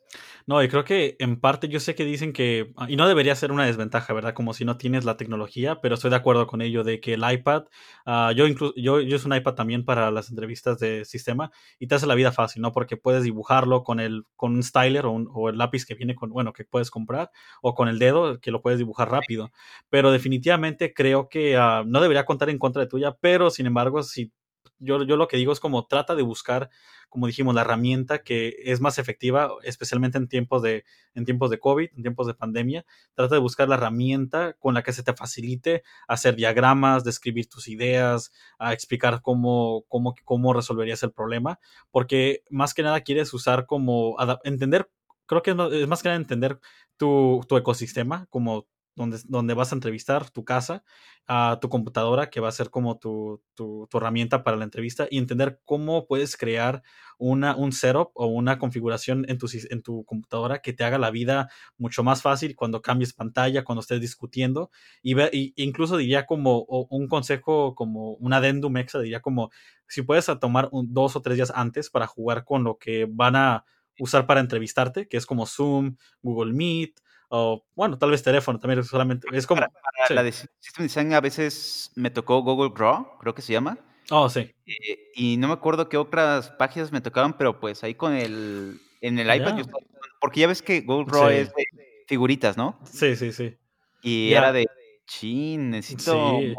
No, 0.47 0.61
y 0.61 0.67
creo 0.67 0.83
que 0.83 1.15
en 1.19 1.39
parte 1.39 1.67
yo 1.67 1.79
sé 1.79 1.95
que 1.95 2.05
dicen 2.05 2.33
que, 2.33 2.71
ah, 2.77 2.85
y 2.89 2.95
no 2.95 3.07
debería 3.07 3.35
ser 3.35 3.51
una 3.51 3.65
desventaja, 3.65 4.13
¿verdad? 4.13 4.33
Como 4.33 4.53
si 4.53 4.63
no 4.63 4.77
tienes 4.77 5.03
la 5.05 5.17
tecnología, 5.17 5.81
pero 5.81 5.95
estoy 5.95 6.11
de 6.11 6.15
acuerdo 6.17 6.47
con 6.47 6.61
ello 6.61 6.83
de 6.83 6.99
que 6.99 7.13
el 7.13 7.23
iPad, 7.29 7.63
uh, 8.05 8.31
yo 8.35 8.47
incluso, 8.47 8.73
yo, 8.77 9.01
yo 9.01 9.15
uso 9.15 9.27
un 9.27 9.35
iPad 9.35 9.55
también 9.55 9.85
para 9.85 10.11
las 10.11 10.29
entrevistas 10.29 10.79
de 10.79 11.03
sistema 11.05 11.51
y 11.79 11.87
te 11.87 11.95
hace 11.95 12.07
la 12.07 12.15
vida 12.15 12.31
fácil, 12.31 12.61
¿no? 12.61 12.71
Porque 12.71 12.97
puedes 12.97 13.23
dibujarlo 13.23 13.83
con 13.83 13.99
el, 13.99 14.25
con 14.35 14.53
un 14.53 14.63
styler 14.63 15.05
o, 15.05 15.11
un, 15.11 15.27
o 15.33 15.49
el 15.49 15.57
lápiz 15.57 15.85
que 15.85 15.95
viene 15.95 16.15
con, 16.15 16.29
bueno, 16.29 16.53
que 16.53 16.65
puedes 16.65 16.91
comprar, 16.91 17.31
o 17.61 17.73
con 17.75 17.87
el 17.87 17.99
dedo 17.99 18.39
que 18.39 18.51
lo 18.51 18.61
puedes 18.61 18.79
dibujar 18.79 19.09
rápido. 19.09 19.51
Pero 19.89 20.11
definitivamente 20.11 20.93
creo 20.93 21.27
que 21.29 21.57
uh, 21.57 21.83
no 21.85 22.01
debería 22.01 22.25
contar 22.25 22.49
en 22.49 22.59
contra 22.59 22.81
de 22.81 22.87
tuya, 22.87 23.15
pero 23.19 23.49
sin 23.49 23.65
embargo, 23.65 24.03
si 24.03 24.31
yo, 24.79 25.03
yo 25.03 25.17
lo 25.17 25.27
que 25.27 25.37
digo 25.37 25.51
es 25.51 25.59
como 25.59 25.85
trata 25.87 26.15
de 26.15 26.23
buscar, 26.23 26.69
como 27.09 27.27
dijimos, 27.27 27.55
la 27.55 27.61
herramienta 27.61 28.23
que 28.23 28.55
es 28.63 28.81
más 28.81 28.97
efectiva, 28.97 29.51
especialmente 29.63 30.17
en 30.17 30.27
tiempos 30.27 30.61
de, 30.61 30.85
en 31.13 31.25
tiempos 31.25 31.49
de 31.49 31.59
COVID, 31.59 31.89
en 31.95 32.01
tiempos 32.01 32.27
de 32.27 32.33
pandemia. 32.33 32.85
Trata 33.13 33.35
de 33.35 33.41
buscar 33.41 33.69
la 33.69 33.75
herramienta 33.75 34.53
con 34.53 34.73
la 34.73 34.83
que 34.83 34.93
se 34.93 35.03
te 35.03 35.13
facilite 35.13 35.83
hacer 36.07 36.35
diagramas, 36.35 37.03
describir 37.03 37.47
tus 37.47 37.67
ideas, 37.67 38.31
a 38.59 38.73
explicar 38.73 39.21
cómo, 39.21 39.85
cómo, 39.87 40.15
cómo 40.23 40.53
resolverías 40.53 41.03
el 41.03 41.11
problema, 41.11 41.59
porque 41.91 42.43
más 42.49 42.73
que 42.73 42.83
nada 42.83 43.01
quieres 43.01 43.33
usar 43.33 43.65
como 43.65 44.15
entender 44.43 44.89
creo 45.25 45.41
que 45.41 45.51
es 45.51 45.87
más 45.87 46.01
que 46.01 46.09
nada 46.09 46.17
entender 46.17 46.59
tu, 46.97 47.41
tu, 47.47 47.57
ecosistema, 47.57 48.27
como 48.29 48.67
donde, 48.95 49.19
donde 49.25 49.53
vas 49.53 49.71
a 49.71 49.75
entrevistar, 49.75 50.29
tu 50.29 50.45
casa, 50.45 50.83
a 51.27 51.57
tu 51.59 51.69
computadora, 51.69 52.29
que 52.29 52.39
va 52.39 52.49
a 52.49 52.51
ser 52.51 52.69
como 52.69 52.97
tu, 52.99 53.41
tu, 53.55 53.87
herramienta 53.93 54.43
para 54.43 54.57
la 54.57 54.63
entrevista, 54.63 55.07
y 55.09 55.17
entender 55.17 55.59
cómo 55.65 56.05
puedes 56.07 56.37
crear 56.37 56.83
una, 57.17 57.55
un 57.55 57.71
setup 57.71 58.11
o 58.13 58.27
una 58.27 58.59
configuración 58.59 59.25
en 59.27 59.37
tu, 59.37 59.47
en 59.69 59.81
tu 59.81 60.05
computadora 60.05 60.61
que 60.61 60.73
te 60.73 60.83
haga 60.83 60.97
la 60.97 61.11
vida 61.11 61.49
mucho 61.77 62.03
más 62.03 62.21
fácil 62.21 62.55
cuando 62.55 62.81
cambies 62.81 63.13
pantalla, 63.13 63.63
cuando 63.63 63.81
estés 63.81 64.01
discutiendo. 64.01 64.69
Y, 65.01 65.15
ve, 65.15 65.29
incluso 65.55 65.97
diría 65.97 66.25
como 66.25 66.63
un 66.63 67.07
consejo, 67.07 67.75
como 67.75 68.13
un 68.13 68.33
adendum 68.33 68.77
extra, 68.77 69.01
diría 69.01 69.21
como 69.21 69.49
si 69.87 70.01
puedes 70.01 70.29
tomar 70.39 70.69
dos 70.71 71.15
o 71.15 71.21
tres 71.21 71.37
días 71.37 71.51
antes 71.55 71.89
para 71.89 72.07
jugar 72.07 72.43
con 72.45 72.63
lo 72.63 72.77
que 72.77 73.07
van 73.09 73.35
a 73.35 73.65
usar 73.99 74.27
para 74.27 74.41
entrevistarte, 74.41 75.07
que 75.07 75.17
es 75.17 75.25
como 75.25 75.45
Zoom, 75.45 75.95
Google 76.21 76.53
Meet, 76.53 76.99
o 77.35 77.65
bueno, 77.75 77.97
tal 77.97 78.11
vez 78.11 78.23
teléfono 78.23 78.59
también 78.59 78.83
solamente. 78.83 79.27
Es 79.33 79.45
como. 79.45 79.59
Para, 79.59 79.71
para 79.71 80.07
sí. 80.07 80.13
la 80.13 80.23
de 80.23 80.31
System 80.31 80.85
Design 80.85 81.13
a 81.13 81.21
veces 81.21 81.91
me 81.95 82.09
tocó 82.09 82.41
Google 82.41 82.71
Draw, 82.75 83.17
creo 83.19 83.35
que 83.35 83.41
se 83.41 83.53
llama. 83.53 83.77
Oh, 84.09 84.29
sí. 84.29 84.51
Eh, 84.65 85.11
y 85.15 85.37
no 85.37 85.47
me 85.47 85.53
acuerdo 85.53 85.89
qué 85.89 85.97
otras 85.97 86.51
páginas 86.51 86.91
me 86.91 87.01
tocaban, 87.01 87.37
pero 87.37 87.59
pues 87.59 87.83
ahí 87.83 87.95
con 87.95 88.13
el. 88.13 88.79
En 89.01 89.19
el 89.19 89.27
iPad, 89.27 89.55
yo 89.55 89.61
estaba, 89.61 89.79
porque 90.19 90.39
ya 90.39 90.47
ves 90.47 90.61
que 90.61 90.81
Google 90.81 91.05
Draw 91.11 91.29
sí. 91.29 91.35
es 91.35 91.53
de 91.53 91.65
figuritas, 92.07 92.57
¿no? 92.57 92.79
Sí, 92.85 93.15
sí, 93.15 93.31
sí. 93.31 93.57
Y 94.01 94.29
yeah. 94.29 94.39
era 94.39 94.51
de. 94.53 94.67
Chin, 95.05 95.69
necesito. 95.69 96.39
Sí. 96.39 96.55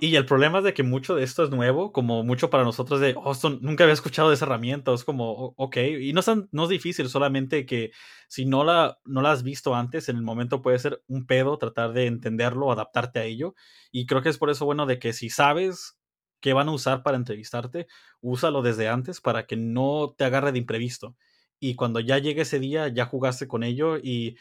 Y, 0.00 0.16
el 0.16 0.24
problema 0.24 0.58
es 0.58 0.64
de 0.64 0.74
que 0.74 0.82
mucho 0.82 1.16
de 1.16 1.24
esto 1.24 1.42
es 1.42 1.50
nuevo, 1.50 1.92
como 1.92 2.22
mucho 2.22 2.48
para 2.48 2.64
nosotros 2.64 3.00
de, 3.00 3.14
oh, 3.16 3.34
nunca 3.60 3.84
había 3.84 3.94
escuchado 3.94 4.32
esa 4.32 4.44
herramienta, 4.44 4.92
es 4.92 5.04
como, 5.04 5.54
ok, 5.56 5.76
y 6.00 6.12
no 6.12 6.20
es, 6.20 6.30
no 6.52 6.62
es 6.62 6.68
difícil, 6.68 7.08
solamente 7.08 7.66
que 7.66 7.90
si 8.28 8.46
no 8.46 8.62
la, 8.62 8.98
no 9.04 9.20
la 9.20 9.32
has 9.32 9.42
visto 9.42 9.74
antes, 9.74 10.08
en 10.08 10.16
el 10.16 10.22
momento 10.22 10.62
puede 10.62 10.78
ser 10.78 11.02
un 11.08 11.26
pedo 11.26 11.58
tratar 11.58 11.92
de 11.92 12.06
entenderlo, 12.06 12.70
adaptarte 12.70 13.18
a 13.18 13.24
ello, 13.24 13.54
y 13.90 14.06
creo 14.06 14.22
que 14.22 14.28
es 14.28 14.38
por 14.38 14.50
eso 14.50 14.64
bueno 14.64 14.86
de 14.86 14.98
que 14.98 15.12
si 15.12 15.30
sabes 15.30 15.98
qué 16.40 16.52
van 16.52 16.68
a 16.68 16.72
usar 16.72 17.02
para 17.02 17.16
entrevistarte, 17.16 17.88
úsalo 18.20 18.62
desde 18.62 18.88
antes 18.88 19.20
para 19.20 19.46
que 19.46 19.56
no 19.56 20.14
te 20.16 20.24
agarre 20.24 20.52
de 20.52 20.58
imprevisto. 20.58 21.16
Y 21.60 21.74
cuando 21.74 21.98
ya 21.98 22.18
llegue 22.18 22.42
ese 22.42 22.60
día, 22.60 22.86
ya 22.86 23.06
jugaste 23.06 23.48
con 23.48 23.64
ello 23.64 23.98
y 23.98 24.36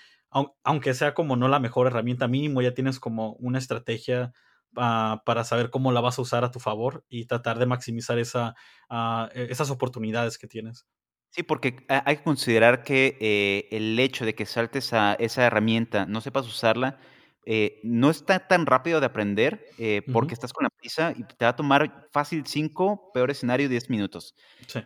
aunque 0.63 0.93
sea 0.93 1.13
como 1.13 1.35
no 1.35 1.47
la 1.47 1.59
mejor 1.59 1.87
herramienta 1.87 2.27
mínimo, 2.27 2.61
ya 2.61 2.73
tienes 2.73 2.99
como 2.99 3.33
una 3.39 3.57
estrategia 3.57 4.33
ah, 4.77 5.21
para 5.25 5.43
saber 5.43 5.69
cómo 5.69 5.91
la 5.91 6.01
vas 6.01 6.19
a 6.19 6.21
usar 6.21 6.43
a 6.43 6.51
tu 6.51 6.59
favor 6.59 7.03
y 7.09 7.25
tratar 7.25 7.59
de 7.59 7.65
maximizar 7.65 8.19
esa, 8.19 8.55
ah, 8.89 9.29
e, 9.33 9.47
esas 9.49 9.69
oportunidades 9.69 10.37
que 10.37 10.47
tienes. 10.47 10.85
Sí, 11.29 11.43
porque 11.43 11.85
hay 11.87 12.17
que 12.17 12.23
considerar 12.23 12.83
que 12.83 13.17
eh, 13.19 13.67
el 13.71 13.99
hecho 13.99 14.25
de 14.25 14.33
que 14.33 14.45
saltes 14.45 14.93
a 14.93 15.13
esa 15.15 15.45
herramienta, 15.45 16.05
no 16.05 16.21
sepas 16.21 16.47
usarla, 16.47 16.97
eh, 17.45 17.79
no 17.83 18.09
está 18.09 18.47
tan 18.47 18.65
rápido 18.65 18.99
de 18.99 19.05
aprender 19.05 19.67
eh, 19.77 20.01
porque 20.11 20.33
estás 20.33 20.51
con 20.51 20.63
la 20.63 20.69
prisa 20.69 21.13
y 21.15 21.23
te 21.23 21.45
va 21.45 21.49
a 21.49 21.55
tomar 21.55 22.09
fácil 22.11 22.45
5, 22.45 23.11
peor 23.13 23.31
escenario 23.31 23.69
10 23.69 23.89
minutos. 23.89 24.35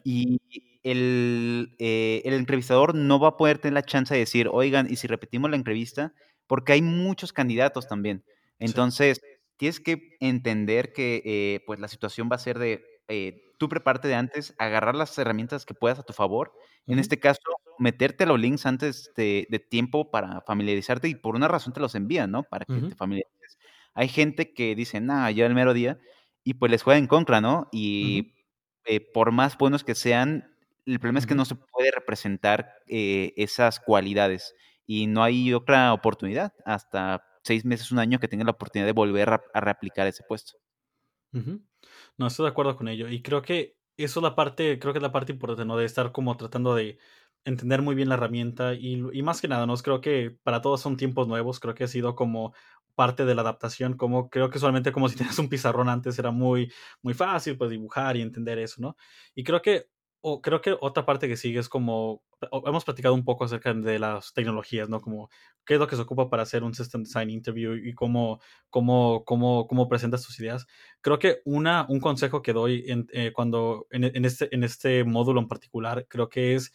Y 0.04 0.40
el, 0.84 1.76
el, 1.80 2.34
entrevistador 2.34 2.94
no 2.94 3.20
va 3.20 3.30
a 3.30 3.38
poder 3.38 3.58
tener 3.58 3.74
la 3.74 3.84
chance 3.84 4.14
de 4.14 4.20
decir, 4.20 4.48
oigan, 4.52 4.88
¿y 4.92 4.98
si 4.98 5.08
repetimos 5.08 5.50
la 5.50 5.56
entrevista? 5.56 6.14
Porque 6.46 6.74
hay 6.74 6.82
muchos 6.82 7.34
candidatos 7.34 7.88
también. 7.88 8.24
Entonces, 8.60 9.22
tienes 9.62 9.80
que 9.80 10.18
entender 10.20 10.92
que 10.92 11.62
pues 11.68 11.80
la 11.80 11.88
situación 11.88 12.30
va 12.32 12.38
a 12.38 12.40
ser 12.40 12.58
de 12.58 12.84
tú 13.62 13.70
prepárate 13.70 14.08
de 14.08 14.16
antes, 14.16 14.56
agarrar 14.58 14.96
las 14.96 15.16
herramientas 15.20 15.68
que 15.68 15.76
puedas 15.76 16.00
a 16.00 16.04
tu 16.04 16.14
favor. 16.14 16.52
En 16.88 16.98
este 16.98 17.20
caso, 17.20 17.42
meterte 17.78 18.26
los 18.26 18.40
links 18.40 18.66
antes 18.66 19.12
de, 19.16 19.68
tiempo 19.70 20.10
para 20.10 20.42
familiarizarte 20.42 21.08
y 21.08 21.14
por 21.14 21.36
una 21.36 21.48
razón 21.48 21.72
te 21.72 21.80
los 21.80 21.94
envían, 21.94 22.32
¿no? 22.32 22.42
Para 22.42 22.66
que 22.66 22.74
te 22.74 22.96
familiarices. 22.96 23.60
Hay 23.94 24.08
gente 24.08 24.56
que 24.56 24.74
dice, 24.74 25.00
nada, 25.00 25.30
ya 25.30 25.46
el 25.46 25.54
mero 25.54 25.76
día, 25.76 26.00
y 26.44 26.56
pues 26.56 26.72
les 26.72 26.82
juega 26.82 26.98
en 26.98 27.06
contra, 27.06 27.40
¿no? 27.40 27.70
Y 27.72 28.34
eh, 28.86 29.00
por 29.00 29.32
más 29.32 29.56
buenos 29.60 29.84
que 29.84 29.94
sean, 29.94 30.56
el 30.88 31.00
problema 31.00 31.20
es 31.20 31.28
que 31.28 31.36
no 31.36 31.46
se 31.46 31.54
puede 31.54 31.92
representar 31.92 32.74
eh, 32.88 33.32
esas 33.38 33.80
cualidades 33.80 34.56
y 34.88 35.06
no 35.06 35.22
hay 35.22 35.54
otra 35.54 35.94
oportunidad 35.94 36.52
hasta 36.66 37.24
seis 37.44 37.66
meses, 37.66 37.92
un 37.92 38.00
año 38.00 38.20
que 38.20 38.28
tenga 38.28 38.44
la 38.44 38.52
oportunidad 38.52 38.88
de 38.88 38.94
volver 38.94 39.30
a, 39.30 39.42
reaplicar 39.54 40.08
ese 40.08 40.24
puesto. 40.24 40.54
No, 42.18 42.28
estoy 42.28 42.46
de 42.46 42.50
acuerdo 42.50 42.76
con 42.76 42.88
ello. 42.88 43.08
Y 43.08 43.22
creo 43.22 43.42
que 43.42 43.78
eso 43.98 44.20
es 44.20 44.24
la 44.24 44.36
parte, 44.36 44.80
creo 44.80 44.94
que 44.94 45.00
es 45.00 45.04
la 45.04 45.12
parte 45.12 45.32
importante, 45.32 45.66
¿no? 45.66 45.78
De 45.78 45.86
estar 45.86 46.12
como 46.12 46.36
tratando 46.38 46.76
de 46.76 46.98
entender 47.46 47.82
muy 47.82 47.96
bien 47.96 48.10
la 48.10 48.16
herramienta 48.16 48.74
y, 48.76 48.98
más 49.24 49.42
que 49.42 49.48
nada, 49.48 49.66
¿no? 49.66 49.76
Creo 49.78 50.02
que 50.02 50.38
para 50.44 50.62
todos 50.62 50.82
son 50.82 50.98
tiempos 50.98 51.28
nuevos, 51.28 51.60
creo 51.60 51.74
que 51.74 51.86
ha 51.86 51.88
sido 51.88 52.16
como 52.16 52.54
parte 52.96 53.26
de 53.26 53.34
la 53.36 53.42
adaptación, 53.42 53.96
como 53.98 54.30
creo 54.30 54.50
que 54.50 54.60
solamente 54.60 54.92
como 54.92 55.10
si 55.10 55.16
tenías 55.18 55.40
un 55.40 55.50
pizarrón 55.50 55.90
antes 55.90 56.20
era 56.20 56.32
muy, 56.32 56.72
muy 57.02 57.14
fácil 57.14 57.58
pues 57.58 57.72
dibujar 57.72 58.18
y 58.18 58.22
entender 58.22 58.60
eso, 58.60 58.82
¿no? 58.82 58.96
Y 59.34 59.44
creo 59.44 59.62
que 59.62 59.88
o 60.22 60.42
creo 60.42 60.62
que 60.62 60.78
otra 60.80 61.06
parte 61.06 61.28
que 61.28 61.38
sigue 61.38 61.60
es 61.60 61.70
como, 61.70 62.24
hemos 62.66 62.86
platicado 62.86 63.14
un 63.14 63.24
poco 63.24 63.44
acerca 63.44 63.74
de 63.74 64.00
las 64.00 64.34
tecnologías, 64.34 64.90
¿no? 64.90 65.02
Como 65.02 65.30
qué 65.66 65.76
es 65.76 65.80
lo 65.80 65.88
que 65.88 65.96
se 65.96 66.02
ocupa 66.02 66.30
para 66.30 66.44
hacer 66.44 66.64
un 66.64 66.74
System 66.74 67.04
Design 67.04 67.30
Interview 67.30 67.76
y 67.76 67.94
cómo, 67.94 68.40
cómo, 68.70 69.24
cómo, 69.26 69.68
cómo 69.68 69.88
presentas 69.88 70.26
tus 70.26 70.40
ideas. 70.40 70.68
Creo 71.02 71.20
que 71.20 71.42
una, 71.46 71.86
un 71.90 72.00
consejo 72.00 72.42
que 72.42 72.54
doy 72.54 72.86
en, 72.88 73.08
eh, 73.14 73.32
cuando, 73.34 73.88
en, 73.92 74.26
este, 74.26 74.54
en 74.54 74.64
este 74.64 75.04
módulo 75.04 75.40
en 75.40 75.48
particular, 75.48 76.06
creo 76.10 76.30
que 76.30 76.56
es 76.56 76.74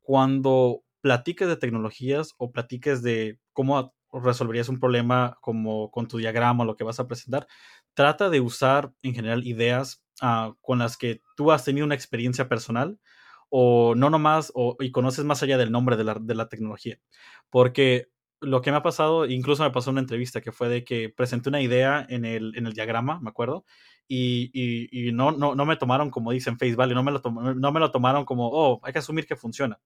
cuando 0.00 0.82
platiques 1.00 1.48
de 1.48 1.56
tecnologías 1.56 2.34
o 2.38 2.50
platiques 2.52 3.02
de 3.02 3.38
cómo 3.52 3.94
resolverías 4.12 4.68
un 4.68 4.80
problema 4.80 5.36
como 5.40 5.90
con 5.90 6.08
tu 6.08 6.16
diagrama 6.18 6.64
o 6.64 6.66
lo 6.66 6.76
que 6.76 6.84
vas 6.84 6.98
a 7.00 7.06
presentar, 7.06 7.46
trata 7.94 8.30
de 8.30 8.40
usar 8.40 8.92
en 9.02 9.14
general 9.14 9.46
ideas 9.46 10.02
Ah, 10.20 10.54
con 10.62 10.80
las 10.80 10.96
que 10.96 11.22
tú 11.36 11.52
has 11.52 11.64
tenido 11.64 11.86
una 11.86 11.94
experiencia 11.94 12.48
personal 12.48 12.98
o 13.50 13.94
no 13.94 14.10
nomás 14.10 14.52
o, 14.54 14.76
y 14.80 14.90
conoces 14.90 15.24
más 15.24 15.42
allá 15.42 15.58
del 15.58 15.72
nombre 15.72 15.96
de 15.96 16.04
la, 16.04 16.14
de 16.20 16.34
la 16.34 16.48
tecnología. 16.48 16.98
Porque 17.50 18.08
lo 18.40 18.62
que 18.62 18.70
me 18.70 18.76
ha 18.76 18.82
pasado, 18.82 19.26
incluso 19.26 19.64
me 19.64 19.70
pasó 19.70 19.90
una 19.90 20.00
entrevista 20.00 20.40
que 20.40 20.52
fue 20.52 20.68
de 20.68 20.84
que 20.84 21.08
presenté 21.08 21.48
una 21.48 21.60
idea 21.60 22.06
en 22.08 22.24
el, 22.24 22.56
en 22.56 22.66
el 22.66 22.72
diagrama, 22.72 23.20
me 23.20 23.30
acuerdo, 23.30 23.64
y, 24.06 24.50
y, 24.52 25.12
no, 25.12 25.32
no, 25.32 25.54
no, 25.54 25.66
me 25.66 25.76
tomaron 25.76 26.10
como 26.10 26.32
dicen 26.32 26.58
Face 26.58 26.76
Value, 26.76 26.94
no 26.94 27.02
me, 27.02 27.12
lo 27.12 27.20
no 27.20 27.72
me 27.72 27.80
lo 27.80 27.90
tomaron 27.90 28.24
como, 28.24 28.48
oh, 28.50 28.80
hay 28.82 28.92
que 28.92 29.00
asumir 29.00 29.26
que 29.26 29.36
funciona. 29.36 29.78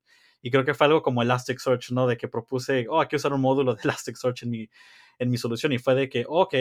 Y 0.42 0.50
creo 0.50 0.64
que 0.64 0.74
fue 0.74 0.86
algo 0.86 1.02
como 1.02 1.22
Elasticsearch, 1.22 1.92
¿no? 1.92 2.06
De 2.06 2.16
que 2.16 2.28
propuse, 2.28 2.86
oh, 2.88 3.00
hay 3.00 3.08
que 3.08 3.16
usar 3.16 3.32
un 3.32 3.40
módulo 3.40 3.74
de 3.74 3.82
Elasticsearch 3.82 4.42
en 4.42 4.50
mi, 4.50 4.68
en 5.18 5.30
mi 5.30 5.38
solución. 5.38 5.72
Y 5.72 5.78
fue 5.78 5.94
de 5.94 6.08
que, 6.08 6.24
ok, 6.28 6.54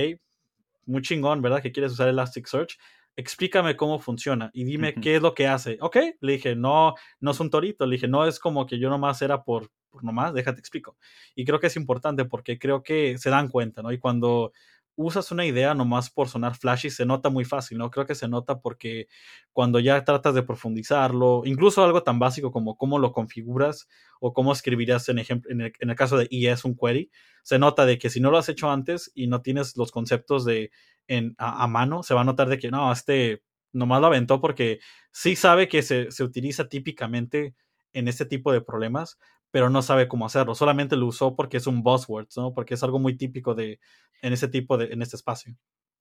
muy 0.86 1.02
chingón, 1.02 1.42
¿verdad? 1.42 1.62
Que 1.62 1.72
quieres 1.72 1.92
usar 1.92 2.08
Elasticsearch 2.08 2.78
explícame 3.16 3.76
cómo 3.76 4.00
funciona 4.00 4.50
y 4.54 4.64
dime 4.64 4.94
qué 4.96 5.18
es 5.18 5.22
lo 5.22 5.34
que 5.34 5.48
hace. 5.48 5.78
Ok, 5.82 5.98
le 6.20 6.34
dije, 6.34 6.56
no, 6.56 6.96
no 7.20 7.32
es 7.32 7.40
un 7.40 7.50
torito, 7.50 7.86
le 7.86 7.96
dije, 7.96 8.08
no 8.08 8.26
es 8.26 8.40
como 8.40 8.66
que 8.66 8.80
yo 8.80 8.90
nomás 8.90 9.22
era 9.22 9.44
por, 9.44 9.70
por 9.90 10.04
nomás, 10.04 10.34
déjate 10.34 10.60
explico. 10.60 10.98
Y 11.36 11.46
creo 11.46 11.60
que 11.60 11.68
es 11.68 11.76
importante 11.76 12.26
porque 12.26 12.58
creo 12.58 12.84
que 12.84 13.18
se 13.18 13.30
dan 13.30 13.50
cuenta, 13.50 13.82
¿no? 13.82 13.92
Y 13.92 14.00
cuando 14.00 14.54
usas 14.96 15.32
una 15.32 15.46
idea 15.46 15.74
nomás 15.74 16.10
por 16.10 16.28
sonar 16.28 16.56
flashy, 16.56 16.90
se 16.90 17.06
nota 17.06 17.30
muy 17.30 17.46
fácil, 17.46 17.78
¿no? 17.78 17.90
Creo 17.90 18.06
que 18.06 18.16
se 18.16 18.28
nota 18.28 18.60
porque 18.60 19.08
cuando 19.54 19.80
ya 19.80 20.04
tratas 20.04 20.36
de 20.36 20.44
profundizarlo, 20.44 21.44
incluso 21.46 21.84
algo 21.84 22.04
tan 22.04 22.20
básico 22.20 22.52
como 22.52 22.78
cómo 22.78 23.00
lo 23.00 23.12
configuras 23.12 23.88
o 24.20 24.34
cómo 24.34 24.52
escribirías 24.52 25.08
en, 25.10 25.20
ejemplo, 25.20 25.52
en, 25.52 25.62
el, 25.62 25.96
caso 25.96 26.18
de 26.18 26.28
ES 26.30 26.66
un 26.66 26.76
query, 26.76 27.10
se 27.44 27.60
nota 27.60 27.86
de 27.86 27.98
que 27.98 28.10
si 28.10 28.20
no 28.20 28.32
lo 28.32 28.38
has 28.38 28.50
hecho 28.50 28.70
antes 28.70 29.12
y 29.16 29.28
no 29.28 29.42
tienes 29.42 29.78
los 29.78 29.92
conceptos 29.92 30.46
de 30.46 30.72
en, 31.12 31.36
a, 31.38 31.68
mano, 31.68 32.04
se 32.04 32.14
va 32.14 32.22
a 32.22 32.24
notar 32.24 32.48
de 32.48 32.58
que 32.58 32.72
no, 32.72 32.92
este 32.92 33.44
nomás 33.74 34.02
lo 34.02 34.08
aventó 34.08 34.42
porque 34.42 34.80
sí 35.12 35.36
sabe 35.36 35.68
que 35.68 35.82
se, 35.82 36.12
se 36.12 36.24
utiliza 36.24 36.68
típicamente 36.70 37.54
en 37.94 38.08
este 38.08 38.26
tipo 38.26 38.52
de 38.52 38.62
problemas, 38.62 39.18
pero 39.52 39.70
no 39.70 39.82
sabe 39.82 40.08
cómo 40.08 40.26
hacerlo. 40.26 40.56
Solamente 40.56 40.96
lo 40.96 41.08
usó 41.08 41.36
porque 41.36 41.58
es 41.58 41.68
un 41.68 41.84
buzzword, 41.84 42.28
¿no? 42.38 42.54
Porque 42.54 42.76
es 42.76 42.84
algo 42.84 43.00
muy 43.00 43.18
típico 43.18 43.56
de, 43.56 43.80
en 44.22 44.34
ese 44.34 44.48
tipo 44.48 44.78
de, 44.78 44.86
en 44.86 45.02
este 45.02 45.18
espacio. 45.18 45.56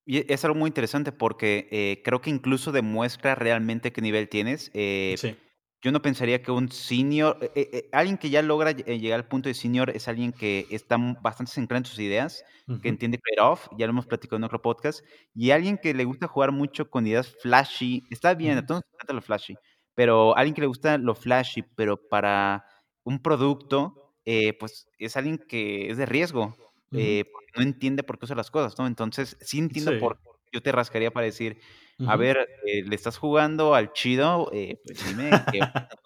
Y 0.06 0.32
es 0.32 0.44
algo 0.44 0.56
muy 0.56 0.68
interesante 0.68 1.12
porque 1.12 1.68
eh, 1.70 2.02
creo 2.04 2.20
que 2.20 2.30
incluso 2.30 2.72
demuestra 2.72 3.34
realmente 3.34 3.92
qué 3.92 4.00
nivel 4.00 4.28
tienes. 4.28 4.70
Eh, 4.74 5.14
sí. 5.18 5.36
Yo 5.82 5.92
no 5.92 6.02
pensaría 6.02 6.42
que 6.42 6.50
un 6.50 6.70
senior, 6.70 7.38
eh, 7.54 7.88
alguien 7.92 8.18
que 8.18 8.28
ya 8.28 8.42
logra 8.42 8.72
llegar 8.72 9.18
al 9.20 9.28
punto 9.28 9.48
de 9.48 9.54
senior 9.54 9.88
es 9.90 10.08
alguien 10.08 10.32
que 10.32 10.66
está 10.70 10.98
bastante 11.22 11.52
centrado 11.52 11.78
en 11.78 11.86
sus 11.86 11.98
ideas, 12.00 12.44
que 12.82 12.88
entiende 12.88 13.18
trade-off, 13.18 13.68
ya 13.78 13.86
lo 13.86 13.92
hemos 13.92 14.06
platicado 14.06 14.36
en 14.36 14.44
otro 14.44 14.60
podcast, 14.60 15.02
y 15.34 15.50
alguien 15.52 15.78
que 15.78 15.94
le 15.94 16.04
gusta 16.04 16.26
jugar 16.28 16.52
mucho 16.52 16.90
con 16.90 17.06
ideas 17.06 17.34
flashy, 17.40 18.04
está 18.10 18.34
bien, 18.34 18.58
a 18.58 18.66
todos 18.66 18.82
nos 18.82 18.94
encanta 18.94 19.14
lo 19.14 19.22
flashy, 19.22 19.58
pero 19.94 20.36
alguien 20.36 20.54
que 20.54 20.60
le 20.62 20.66
gusta 20.66 20.98
lo 20.98 21.14
flashy, 21.14 21.62
pero 21.62 21.96
para 22.08 22.64
un 23.02 23.22
producto, 23.22 24.14
eh, 24.26 24.52
pues 24.58 24.86
es 24.98 25.16
alguien 25.16 25.38
que 25.38 25.90
es 25.90 25.96
de 25.96 26.06
riesgo, 26.06 26.56
eh, 26.92 27.24
no 27.56 27.62
entiende 27.62 28.02
por 28.02 28.18
qué 28.18 28.26
usa 28.26 28.36
las 28.36 28.50
cosas, 28.50 28.78
¿no? 28.78 28.86
Entonces, 28.86 29.36
sí 29.40 29.58
entiendo 29.58 29.96
por 29.96 30.18
qué 30.18 30.28
yo 30.52 30.62
te 30.62 30.72
rascaría 30.72 31.10
para 31.10 31.24
decir, 31.26 31.58
a 32.06 32.16
ver, 32.16 32.48
eh, 32.66 32.82
¿le 32.84 32.94
estás 32.94 33.18
jugando 33.18 33.74
al 33.74 33.92
chido? 33.92 34.50
pues 34.50 35.06
dime 35.06 35.30
qué. 35.52 35.60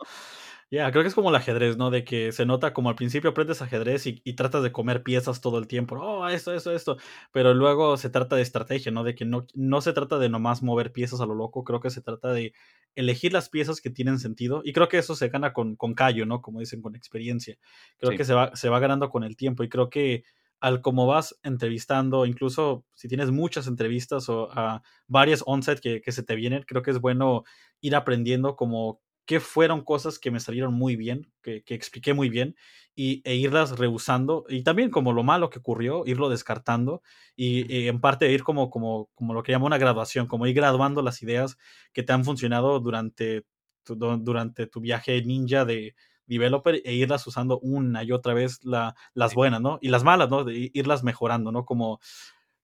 Ya, 0.74 0.90
creo 0.90 1.04
que 1.04 1.08
es 1.08 1.14
como 1.14 1.30
el 1.30 1.36
ajedrez, 1.36 1.76
¿no? 1.76 1.90
De 1.90 2.02
que 2.02 2.32
se 2.32 2.46
nota 2.46 2.72
como 2.72 2.88
al 2.88 2.96
principio 2.96 3.30
aprendes 3.30 3.62
ajedrez 3.62 4.06
y, 4.08 4.20
tratas 4.34 4.62
de 4.64 4.72
comer 4.72 5.04
piezas 5.04 5.40
todo 5.40 5.58
el 5.58 5.68
tiempo. 5.68 5.96
Oh, 6.00 6.26
esto, 6.28 6.52
esto, 6.52 6.72
esto. 6.72 6.96
Pero 7.30 7.54
luego 7.54 7.96
se 7.96 8.10
trata 8.10 8.34
de 8.34 8.42
estrategia, 8.42 8.90
¿no? 8.90 9.04
De 9.04 9.14
que 9.14 9.24
no, 9.24 9.46
no 9.54 9.80
se 9.80 9.92
trata 9.92 10.18
de 10.18 10.28
nomás 10.28 10.64
mover 10.64 10.90
piezas 10.90 11.20
a 11.20 11.26
lo 11.26 11.34
loco. 11.36 11.62
Creo 11.62 11.78
que 11.78 11.90
se 11.90 12.00
trata 12.00 12.32
de 12.32 12.54
elegir 12.96 13.32
las 13.32 13.50
piezas 13.50 13.80
que 13.80 13.90
tienen 13.90 14.18
sentido. 14.18 14.62
Y 14.64 14.72
creo 14.72 14.88
que 14.88 14.98
eso 14.98 15.14
se 15.14 15.28
gana 15.28 15.52
con, 15.52 15.76
con 15.76 15.94
callo, 15.94 16.26
¿no? 16.26 16.42
Como 16.42 16.58
dicen, 16.58 16.82
con 16.82 16.96
experiencia. 16.96 17.56
Creo 17.98 18.16
que 18.16 18.24
se 18.24 18.34
va, 18.34 18.56
se 18.56 18.68
va 18.68 18.80
ganando 18.80 19.10
con 19.10 19.22
el 19.22 19.36
tiempo. 19.36 19.62
Y 19.62 19.68
creo 19.68 19.90
que 19.90 20.24
al 20.60 20.80
como 20.80 21.06
vas 21.06 21.38
entrevistando, 21.42 22.26
incluso 22.26 22.84
si 22.94 23.08
tienes 23.08 23.30
muchas 23.30 23.66
entrevistas 23.66 24.28
o 24.28 24.50
a 24.52 24.82
varias 25.06 25.42
onset 25.46 25.80
que, 25.80 26.00
que 26.00 26.12
se 26.12 26.22
te 26.22 26.34
vienen, 26.34 26.64
creo 26.66 26.82
que 26.82 26.90
es 26.90 27.00
bueno 27.00 27.44
ir 27.80 27.94
aprendiendo 27.96 28.56
como 28.56 29.00
qué 29.26 29.40
fueron 29.40 29.82
cosas 29.82 30.18
que 30.18 30.30
me 30.30 30.40
salieron 30.40 30.74
muy 30.74 30.96
bien, 30.96 31.32
que, 31.42 31.62
expliqué 31.68 32.14
muy 32.14 32.28
bien, 32.28 32.56
y, 32.94 33.22
e 33.24 33.34
irlas 33.36 33.78
rehusando, 33.78 34.44
y 34.48 34.62
también 34.62 34.90
como 34.90 35.12
lo 35.12 35.22
malo 35.22 35.50
que 35.50 35.58
ocurrió, 35.58 36.04
irlo 36.06 36.28
descartando, 36.28 37.02
y, 37.36 37.86
en 37.88 38.00
parte 38.00 38.30
ir 38.30 38.42
como, 38.42 38.70
como, 38.70 39.10
como 39.14 39.34
lo 39.34 39.42
que 39.42 39.52
llamo 39.52 39.66
una 39.66 39.78
graduación, 39.78 40.26
como 40.26 40.46
ir 40.46 40.54
graduando 40.54 41.02
las 41.02 41.22
ideas 41.22 41.56
que 41.92 42.02
te 42.02 42.12
han 42.12 42.24
funcionado 42.24 42.80
durante 42.80 43.44
tu, 43.84 43.96
durante 43.96 44.66
tu 44.66 44.80
viaje 44.80 45.22
ninja 45.22 45.64
de 45.64 45.94
developer 46.26 46.80
e 46.84 46.94
irlas 46.94 47.26
usando 47.26 47.58
una 47.60 48.02
y 48.02 48.12
otra 48.12 48.34
vez 48.34 48.64
la, 48.64 48.94
las 49.14 49.34
buenas, 49.34 49.60
¿no? 49.60 49.78
Y 49.80 49.88
las 49.88 50.04
malas, 50.04 50.30
¿no? 50.30 50.44
De 50.44 50.70
irlas 50.74 51.02
mejorando, 51.02 51.52
¿no? 51.52 51.64
Como 51.64 52.00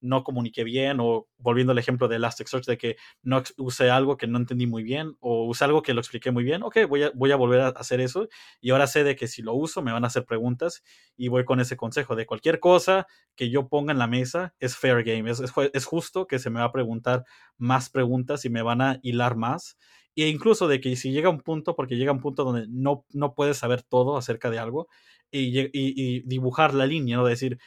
no 0.00 0.24
comuniqué 0.24 0.64
bien 0.64 0.98
o 1.00 1.26
volviendo 1.38 1.72
al 1.72 1.78
ejemplo 1.78 2.08
de 2.08 2.16
Elasticsearch 2.16 2.66
de 2.66 2.78
que 2.78 2.96
no 3.22 3.42
usé 3.58 3.90
algo 3.90 4.16
que 4.16 4.26
no 4.26 4.38
entendí 4.38 4.66
muy 4.66 4.82
bien 4.82 5.16
o 5.20 5.46
usé 5.46 5.64
algo 5.64 5.82
que 5.82 5.94
lo 5.94 6.00
expliqué 6.00 6.30
muy 6.30 6.44
bien, 6.44 6.62
ok, 6.62 6.78
voy 6.88 7.04
a, 7.04 7.12
voy 7.14 7.32
a 7.32 7.36
volver 7.36 7.60
a 7.60 7.68
hacer 7.68 8.00
eso 8.00 8.28
y 8.60 8.70
ahora 8.70 8.86
sé 8.86 9.04
de 9.04 9.16
que 9.16 9.28
si 9.28 9.42
lo 9.42 9.54
uso 9.54 9.82
me 9.82 9.92
van 9.92 10.04
a 10.04 10.08
hacer 10.08 10.24
preguntas 10.24 10.82
y 11.16 11.28
voy 11.28 11.44
con 11.44 11.60
ese 11.60 11.76
consejo 11.76 12.16
de 12.16 12.26
cualquier 12.26 12.60
cosa 12.60 13.06
que 13.34 13.50
yo 13.50 13.68
ponga 13.68 13.92
en 13.92 13.98
la 13.98 14.06
mesa 14.06 14.54
es 14.58 14.76
fair 14.76 15.02
game, 15.04 15.30
es, 15.30 15.40
es, 15.40 15.84
justo 15.84 16.26
que 16.26 16.38
se 16.38 16.50
me 16.50 16.60
va 16.60 16.66
a 16.66 16.72
preguntar 16.72 17.24
más 17.56 17.90
preguntas 17.90 18.44
y 18.44 18.50
me 18.50 18.62
van 18.62 18.80
a 18.80 18.98
hilar 19.02 19.36
más 19.36 19.76
e 20.16 20.28
incluso 20.28 20.68
de 20.68 20.80
que 20.80 20.96
si 20.96 21.12
llega 21.12 21.30
un 21.30 21.40
punto, 21.40 21.74
porque 21.74 21.96
llega 21.96 22.12
un 22.12 22.20
punto 22.20 22.44
donde 22.44 22.66
no, 22.68 23.04
no 23.12 23.34
puedes 23.34 23.58
saber 23.58 23.82
todo 23.82 24.16
acerca 24.16 24.50
de 24.50 24.58
algo 24.58 24.88
y, 25.30 25.70
y, 25.72 26.20
dibujar 26.22 26.74
la 26.74 26.86
línea, 26.86 27.16
¿no? 27.16 27.24
decir, 27.24 27.58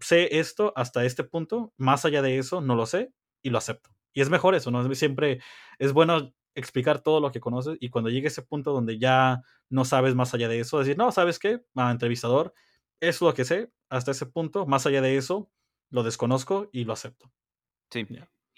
sé 0.00 0.38
esto 0.38 0.72
hasta 0.76 1.04
este 1.04 1.24
punto, 1.24 1.72
más 1.76 2.04
allá 2.04 2.22
de 2.22 2.38
eso 2.38 2.60
no 2.60 2.74
lo 2.74 2.86
sé 2.86 3.12
y 3.42 3.50
lo 3.50 3.58
acepto. 3.58 3.90
Y 4.12 4.20
es 4.20 4.30
mejor 4.30 4.54
eso, 4.54 4.70
¿no? 4.70 4.94
Siempre 4.94 5.40
es 5.78 5.92
bueno 5.92 6.34
explicar 6.54 7.00
todo 7.00 7.20
lo 7.20 7.30
que 7.30 7.40
conoces 7.40 7.76
y 7.80 7.90
cuando 7.90 8.10
llegue 8.10 8.28
ese 8.28 8.42
punto 8.42 8.72
donde 8.72 8.98
ya 8.98 9.42
no 9.68 9.84
sabes 9.84 10.14
más 10.14 10.34
allá 10.34 10.48
de 10.48 10.60
eso, 10.60 10.78
decir, 10.78 10.98
no, 10.98 11.12
¿sabes 11.12 11.38
qué? 11.38 11.60
Ah, 11.76 11.90
entrevistador, 11.90 12.54
es 13.00 13.20
lo 13.20 13.32
que 13.34 13.44
sé 13.44 13.70
hasta 13.88 14.10
ese 14.12 14.26
punto, 14.26 14.66
más 14.66 14.86
allá 14.86 15.00
de 15.00 15.16
eso, 15.16 15.50
lo 15.90 16.02
desconozco 16.02 16.68
y 16.72 16.84
lo 16.84 16.92
acepto. 16.92 17.32
Sí. 17.90 18.06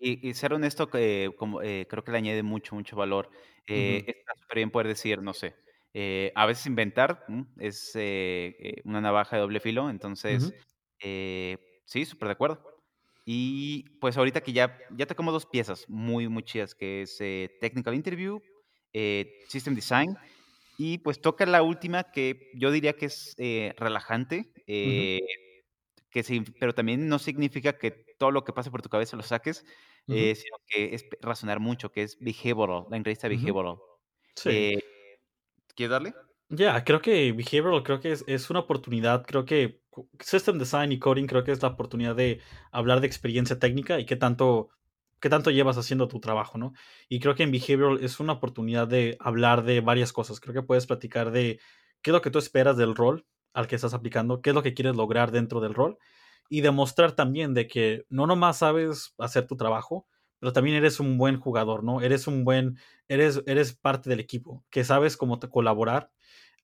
Y, 0.05 0.35
ser 0.35 0.53
honesto, 0.53 0.91
eh, 0.95 1.31
como, 1.37 1.63
eh, 1.63 1.87
creo 1.89 2.03
que 2.03 2.11
le 2.11 2.19
añade 2.19 2.43
mucho, 2.43 2.75
mucho 2.75 2.97
valor. 2.97 3.31
Eh, 3.69 4.05
Está 4.07 4.35
súper 4.35 4.57
bien 4.57 4.71
poder 4.71 4.89
decir, 4.89 5.23
no 5.23 5.33
sé, 5.33 5.55
eh, 5.95 6.33
a 6.35 6.45
veces 6.47 6.67
inventar 6.67 7.25
es 7.59 7.93
una 8.85 9.01
navaja 9.01 9.37
de 9.37 9.43
doble 9.43 9.61
filo, 9.61 9.89
entonces, 9.91 10.53
sí, 11.85 12.05
súper 12.05 12.29
de 12.29 12.33
acuerdo. 12.33 12.63
Y 13.25 13.85
pues 14.01 14.17
ahorita 14.17 14.41
que 14.41 14.53
ya, 14.53 14.79
ya 14.97 15.07
tocamos 15.07 15.33
dos 15.33 15.47
piezas 15.47 15.89
muy, 15.89 16.29
muy 16.29 16.43
chidas, 16.43 16.75
que 16.75 17.03
es 17.03 17.19
Technical 17.61 17.95
Interview, 17.95 18.41
System 19.49 19.75
Design, 19.75 20.17
y 20.77 20.99
pues 20.99 21.21
toca 21.21 21.47
la 21.47 21.63
última 21.63 22.11
que 22.11 22.51
yo 22.55 22.71
diría 22.71 22.95
que 22.95 23.07
es 23.07 23.37
relajante, 23.77 24.53
que 26.13 26.23
sí, 26.23 26.43
pero 26.61 26.75
también 26.75 27.09
no 27.09 27.19
significa 27.19 27.79
que 27.79 27.91
todo 27.91 28.31
lo 28.31 28.45
que 28.45 28.53
pase 28.53 28.71
por 28.71 28.83
tu 28.83 28.89
cabeza 28.89 29.17
lo 29.17 29.23
saques, 29.23 29.65
eh, 30.09 30.35
sino 30.35 30.57
que 30.69 30.95
es 30.95 31.07
razonar 31.21 31.59
mucho, 31.59 31.91
que 31.91 32.03
es 32.03 32.19
behavioral, 32.21 32.85
la 32.91 32.97
entrevista 32.97 33.29
behavioral. 33.29 33.77
Sí. 34.37 34.51
Eh, 34.51 34.85
¿Quieres 35.75 35.91
darle? 35.91 36.15
Ya, 36.49 36.85
creo 36.85 37.01
que 37.01 37.33
behavioral 37.33 37.83
creo 37.83 37.99
que 37.99 38.13
es, 38.13 38.25
es, 38.27 38.51
una 38.51 38.61
oportunidad, 38.61 39.25
creo 39.25 39.45
que 39.45 39.82
System 40.21 40.59
Design 40.59 40.93
y 40.93 40.99
Coding 40.99 41.27
creo 41.27 41.45
que 41.45 41.53
es 41.53 41.63
la 41.63 41.69
oportunidad 41.69 42.17
de 42.17 42.41
hablar 42.71 43.01
de 43.01 43.07
experiencia 43.07 43.59
técnica 43.59 43.99
y 44.01 44.07
qué 44.07 44.17
tanto, 44.17 44.71
qué 45.21 45.29
tanto 45.29 45.51
llevas 45.51 45.79
haciendo 45.79 46.09
tu 46.09 46.21
trabajo, 46.21 46.59
¿no? 46.59 46.73
Y 47.09 47.21
creo 47.21 47.35
que 47.35 47.43
en 47.43 47.53
behavioral 47.53 48.03
es 48.03 48.21
una 48.21 48.35
oportunidad 48.35 48.89
de 48.89 49.17
hablar 49.21 49.65
de 49.65 49.81
varias 49.81 50.13
cosas. 50.13 50.41
Creo 50.41 50.55
que 50.55 50.63
puedes 50.63 50.87
platicar 50.87 51.31
de 51.31 51.61
qué 52.03 52.11
es 52.11 52.13
lo 52.13 52.23
que 52.23 52.31
tú 52.31 52.39
esperas 52.39 52.77
del 52.77 52.95
rol 52.95 53.27
al 53.53 53.67
que 53.67 53.77
estás 53.77 53.95
aplicando, 53.95 54.41
qué 54.41 54.51
es 54.51 54.55
lo 54.55 54.63
que 54.63 54.75
quieres 54.75 54.97
lograr 54.97 55.31
dentro 55.31 55.61
del 55.61 55.75
rol 55.75 55.99
y 56.49 56.61
demostrar 56.61 57.13
también 57.13 57.55
de 57.55 57.67
que 57.67 58.05
no 58.09 58.27
nomás 58.27 58.59
sabes 58.59 59.15
hacer 59.19 59.47
tu 59.47 59.57
trabajo, 59.57 60.07
pero 60.39 60.53
también 60.53 60.77
eres 60.77 61.01
un 61.01 61.19
buen 61.19 61.39
jugador, 61.39 61.85
¿no? 61.85 62.01
Eres 62.01 62.27
un 62.27 62.45
buen, 62.45 62.79
eres, 63.09 63.43
eres 63.47 63.75
parte 63.75 64.11
del 64.11 64.21
equipo, 64.21 64.65
que 64.71 64.85
sabes 64.85 65.17
cómo 65.17 65.39
colaborar 65.39 66.11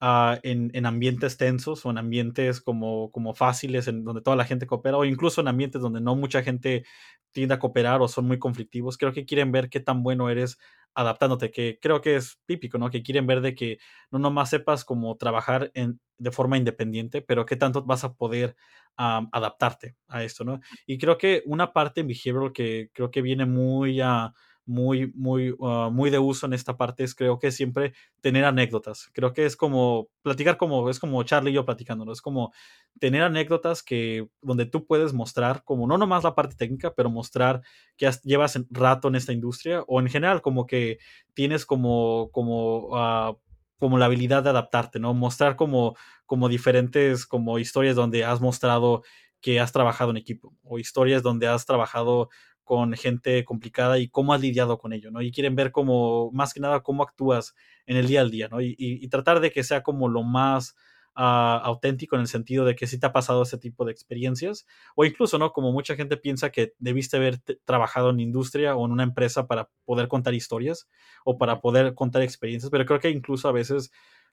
uh, 0.00 0.38
en, 0.42 0.70
en, 0.74 0.86
ambientes 0.86 1.36
tensos 1.36 1.84
o 1.84 1.90
en 1.90 1.98
ambientes 1.98 2.60
como, 2.60 3.10
como 3.10 3.34
fáciles, 3.34 3.88
en 3.88 4.04
donde 4.04 4.22
toda 4.22 4.36
la 4.36 4.44
gente 4.44 4.66
coopera, 4.66 4.96
o 4.96 5.04
incluso 5.04 5.40
en 5.40 5.48
ambientes 5.48 5.82
donde 5.82 6.00
no 6.00 6.16
mucha 6.16 6.42
gente 6.42 6.84
tiende 7.32 7.54
a 7.54 7.58
cooperar 7.58 8.00
o 8.00 8.08
son 8.08 8.26
muy 8.26 8.38
conflictivos. 8.38 8.98
Creo 8.98 9.12
que 9.12 9.26
quieren 9.26 9.52
ver 9.52 9.68
qué 9.70 9.80
tan 9.80 10.02
bueno 10.02 10.30
eres 10.30 10.58
adaptándote, 10.94 11.50
que 11.50 11.78
creo 11.80 12.00
que 12.00 12.16
es 12.16 12.40
típico, 12.46 12.78
¿no? 12.78 12.90
Que 12.90 13.02
quieren 13.02 13.26
ver 13.26 13.40
de 13.40 13.54
que 13.54 13.78
no 14.10 14.18
nomás 14.18 14.50
sepas 14.50 14.84
cómo 14.84 15.16
trabajar 15.16 15.70
en, 15.74 16.00
de 16.18 16.30
forma 16.32 16.56
independiente, 16.56 17.22
pero 17.22 17.46
qué 17.46 17.56
tanto 17.56 17.84
vas 17.84 18.04
a 18.04 18.14
poder 18.14 18.56
adaptarte 18.96 19.94
a 20.08 20.24
esto, 20.24 20.44
¿no? 20.44 20.60
Y 20.84 20.98
creo 20.98 21.18
que 21.18 21.42
una 21.46 21.72
parte 21.72 22.00
en 22.00 22.08
behavioral 22.08 22.52
que 22.52 22.90
creo 22.92 23.12
que 23.12 23.22
viene 23.22 23.46
muy 23.46 24.00
a 24.00 24.32
muy, 24.68 25.10
muy, 25.14 25.56
ah, 25.62 25.88
muy 25.90 26.10
de 26.10 26.18
uso 26.18 26.46
en 26.46 26.52
esta 26.52 26.76
parte 26.76 27.02
es 27.02 27.14
creo 27.14 27.38
que 27.38 27.50
siempre 27.50 27.94
tener 28.20 28.44
anécdotas. 28.44 29.08
Creo 29.14 29.32
que 29.32 29.46
es 29.46 29.56
como 29.56 30.08
platicar 30.22 30.58
como, 30.58 30.90
es 30.90 31.00
como 31.00 31.22
Charlie 31.22 31.52
y 31.52 31.54
yo 31.54 31.64
platicando, 31.64 32.04
¿no? 32.04 32.12
Es 32.12 32.20
como 32.20 32.52
tener 33.00 33.22
anécdotas 33.22 33.82
que, 33.82 34.28
donde 34.42 34.66
tú 34.66 34.86
puedes 34.86 35.14
mostrar 35.14 35.64
como 35.64 35.86
no 35.86 35.96
nomás 35.96 36.22
la 36.22 36.34
parte 36.34 36.54
técnica, 36.54 36.92
pero 36.94 37.08
mostrar 37.08 37.62
que 37.96 38.10
llevas 38.24 38.60
rato 38.70 39.08
en 39.08 39.14
esta 39.14 39.32
industria 39.32 39.82
o 39.88 40.00
en 40.00 40.08
general 40.08 40.42
como 40.42 40.66
que 40.66 40.98
tienes 41.32 41.64
como, 41.64 42.28
como, 42.30 42.88
uh, 42.88 43.38
como 43.78 43.96
la 43.96 44.04
habilidad 44.04 44.42
de 44.42 44.50
adaptarte, 44.50 45.00
¿no? 45.00 45.14
Mostrar 45.14 45.56
como, 45.56 45.96
como 46.26 46.50
diferentes 46.50 47.24
como 47.24 47.58
historias 47.58 47.96
donde 47.96 48.24
has 48.26 48.42
mostrado 48.42 49.02
que 49.40 49.60
has 49.60 49.72
trabajado 49.72 50.10
en 50.10 50.18
equipo 50.18 50.54
o 50.62 50.78
historias 50.78 51.22
donde 51.22 51.46
has 51.46 51.64
trabajado 51.64 52.28
con 52.68 52.92
gente 52.92 53.46
complicada 53.46 53.98
y 53.98 54.08
cómo 54.10 54.34
has 54.34 54.42
lidiado 54.42 54.76
con 54.76 54.92
ello, 54.92 55.10
¿no? 55.10 55.22
Y 55.22 55.32
quieren 55.32 55.56
ver 55.56 55.72
como, 55.72 56.30
más 56.32 56.52
que 56.52 56.60
nada, 56.60 56.82
cómo 56.82 57.02
actúas 57.02 57.54
en 57.86 57.96
el 57.96 58.06
día 58.06 58.20
al 58.20 58.30
día, 58.30 58.48
¿no? 58.48 58.60
Y, 58.60 59.08
tratar 59.08 59.40
de 59.40 59.50
que 59.50 59.64
sea 59.64 59.82
como 59.82 60.06
lo 60.10 60.22
más 60.22 60.76
ah, 61.14 61.62
auténtico 61.64 62.14
en 62.14 62.20
el 62.20 62.28
sentido 62.28 62.66
de 62.66 62.76
que 62.76 62.86
sí 62.86 63.00
te 63.00 63.06
ha 63.06 63.12
pasado 63.14 63.42
ese 63.42 63.56
tipo 63.56 63.86
de 63.86 63.92
experiencias, 63.92 64.66
o 64.94 65.06
incluso, 65.06 65.38
¿no? 65.38 65.50
Como 65.52 65.72
mucha 65.72 65.96
gente 65.96 66.18
piensa 66.18 66.50
que 66.50 66.74
debiste 66.78 67.16
haber 67.16 67.38
trabajado 67.64 68.10
en 68.10 68.20
industria 68.20 68.76
o 68.76 68.84
en 68.84 68.92
una 68.92 69.04
empresa 69.04 69.46
para 69.46 69.70
poder 69.86 70.08
contar 70.08 70.34
historias 70.34 70.86
o 71.24 71.38
para 71.38 71.62
poder 71.62 71.94
contar 71.94 72.20
experiencias, 72.20 72.70
pero 72.70 72.84
creo 72.84 73.00
que 73.00 73.08
incluso 73.08 73.48
a 73.48 73.52
veces 73.52 73.90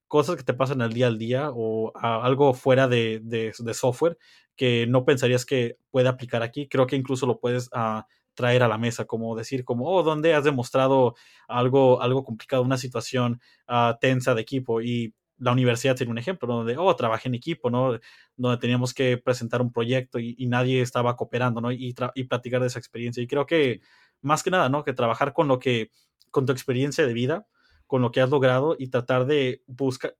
cosas 0.07 0.35
que 0.35 0.43
te 0.43 0.53
pasan 0.53 0.81
al 0.81 0.91
día 0.93 1.07
al 1.07 1.17
día 1.17 1.51
o 1.53 1.93
algo 1.95 2.53
fuera 2.53 2.87
de, 2.89 3.21
de, 3.23 3.73
software 3.73 4.17
que 4.55 4.87
no 4.87 5.05
pensarías 5.05 5.45
que 5.45 5.77
puede 5.91 6.09
aplicar 6.09 6.43
aquí. 6.43 6.67
Creo 6.67 6.87
que 6.87 6.95
incluso 6.95 7.25
lo 7.25 7.39
puedes 7.39 7.69
uh, 7.73 8.01
traer 8.35 8.63
a 8.63 8.67
la 8.67 8.77
mesa, 8.77 9.05
como 9.05 9.35
decir, 9.35 9.65
como, 9.65 9.89
oh, 9.89 10.03
¿dónde 10.03 10.33
has 10.33 10.43
demostrado 10.43 11.15
algo, 11.47 12.01
algo 12.01 12.23
complicado, 12.23 12.63
una 12.63 12.77
situación 12.77 13.41
uh, 13.67 13.97
tensa 13.99 14.35
de 14.35 14.41
equipo? 14.41 14.81
Y 14.81 15.15
la 15.37 15.51
universidad 15.51 15.95
tiene 15.95 16.11
un 16.11 16.17
ejemplo 16.17 16.47
donde, 16.47 16.77
oh, 16.77 16.95
trabajé 16.95 17.29
en 17.29 17.35
equipo, 17.35 17.69
¿no? 17.69 17.99
Donde 18.37 18.57
teníamos 18.59 18.93
que 18.93 19.17
presentar 19.17 19.61
un 19.61 19.71
proyecto 19.71 20.19
y, 20.19 20.35
nadie 20.47 20.81
estaba 20.81 21.15
cooperando, 21.15 21.61
¿no? 21.61 21.71
Y, 21.71 21.95
y 22.15 22.23
platicar 22.25 22.61
de 22.61 22.67
esa 22.67 22.79
experiencia. 22.79 23.21
Y 23.23 23.27
creo 23.27 23.45
que, 23.45 23.81
más 24.21 24.43
que 24.43 24.51
nada, 24.51 24.69
¿no? 24.69 24.83
Que 24.83 24.93
trabajar 24.93 25.33
con 25.33 25.47
lo 25.47 25.59
que, 25.59 25.91
con 26.31 26.45
tu 26.45 26.51
experiencia 26.51 27.05
de 27.05 27.13
vida, 27.13 27.47
con 27.87 28.01
lo 28.01 28.11
que 28.11 28.21
has 28.21 28.29
logrado 28.29 28.75
y 28.77 28.87
tratar 28.87 29.25
de 29.25 29.63
buscar, 29.67 30.15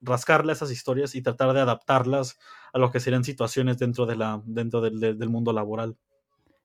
rascarle 0.00 0.52
esas 0.52 0.70
historias 0.70 1.14
y 1.14 1.22
tratar 1.22 1.52
de 1.52 1.60
adaptarlas 1.60 2.38
a 2.72 2.78
lo 2.78 2.90
que 2.90 3.00
serían 3.00 3.24
situaciones 3.24 3.78
dentro, 3.78 4.06
de 4.06 4.16
la, 4.16 4.42
dentro 4.46 4.80
del 4.80 5.28
mundo 5.28 5.52
laboral. 5.52 5.96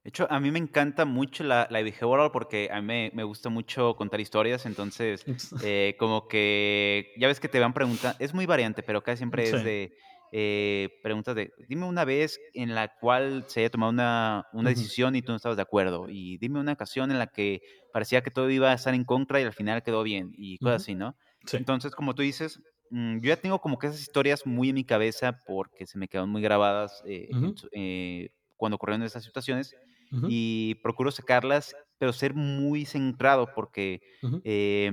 De 0.10 0.12
hecho, 0.12 0.28
a 0.28 0.40
mí 0.40 0.50
me 0.50 0.58
encanta 0.58 1.06
mucho 1.06 1.44
la, 1.44 1.68
la 1.70 1.84
behavioral 1.84 2.32
porque 2.32 2.68
a 2.72 2.82
mí 2.82 2.88
me, 2.88 3.12
me, 3.14 3.24
gusta 3.24 3.50
mucho 3.50 3.96
contar 3.96 4.20
historias, 4.20 4.66
entonces 4.66 5.24
eh, 5.64 5.96
como 6.00 6.28
que 6.28 7.14
ya 7.20 7.28
ves 7.28 7.40
que 7.40 7.48
te 7.48 7.60
van 7.60 7.76
preguntando, 7.76 8.18
es 8.18 8.34
muy 8.34 8.48
variante, 8.48 8.82
pero 8.82 9.04
casi 9.04 9.18
siempre 9.18 9.44
es 9.44 9.64
de 9.64 9.94
eh, 10.32 10.90
preguntas 11.04 11.36
de, 11.36 11.54
dime 11.68 11.86
una 11.86 12.06
vez 12.06 12.40
en 12.56 12.74
la 12.74 12.88
cual 12.88 13.46
se 13.50 13.60
haya 13.60 13.70
tomado 13.70 13.92
una, 13.92 14.48
una 14.52 14.72
decisión 14.72 15.16
y 15.16 15.22
tú 15.22 15.32
no 15.32 15.36
estabas 15.36 15.58
de 15.58 15.62
acuerdo, 15.62 16.08
y 16.10 16.40
dime 16.40 16.60
una 16.60 16.74
ocasión 16.74 17.12
en 17.12 17.20
la 17.20 17.28
que 17.28 17.62
parecía 17.94 18.24
que 18.24 18.32
todo 18.32 18.50
iba 18.50 18.72
a 18.72 18.74
estar 18.74 18.96
en 18.96 19.04
contra 19.04 19.40
y 19.40 19.44
al 19.44 19.54
final 19.54 19.84
quedó 19.84 20.02
bien, 20.02 20.32
y 20.36 20.58
cosas 20.58 20.82
así, 20.82 20.96
¿no? 20.96 21.16
Entonces, 21.54 21.94
como 21.94 22.16
tú 22.16 22.24
dices, 22.24 22.60
mm, 22.90 23.20
yo 23.20 23.28
ya 23.28 23.38
tengo 23.38 23.62
como 23.62 23.78
que 23.78 23.86
esas 23.86 24.02
historias 24.02 24.48
muy 24.48 24.70
en 24.70 24.76
mi 24.76 24.86
cabeza 24.86 25.40
porque 25.46 25.86
se 25.86 26.00
me 26.00 26.08
quedaron 26.08 26.32
muy 26.32 26.42
grabadas 26.42 27.04
eh, 27.06 28.32
cuando 28.58 28.78
ocurrieron 28.78 29.06
esas 29.06 29.24
situaciones 29.24 29.76
y 30.12 30.76
procuro 30.76 31.12
sacarlas, 31.12 31.76
pero 31.98 32.14
ser 32.14 32.34
muy 32.34 32.86
centrado 32.86 33.54
porque 33.54 34.02
eh, 34.44 34.92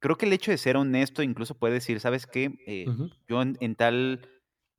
creo 0.00 0.16
que 0.16 0.26
el 0.26 0.32
hecho 0.32 0.50
de 0.50 0.58
ser 0.58 0.76
honesto 0.76 1.22
incluso 1.22 1.58
puede 1.58 1.74
decir, 1.74 2.00
¿sabes 2.00 2.26
qué? 2.26 2.50
Eh, 2.66 2.92
yo 3.28 3.42
en, 3.42 3.76
tal... 3.76 4.28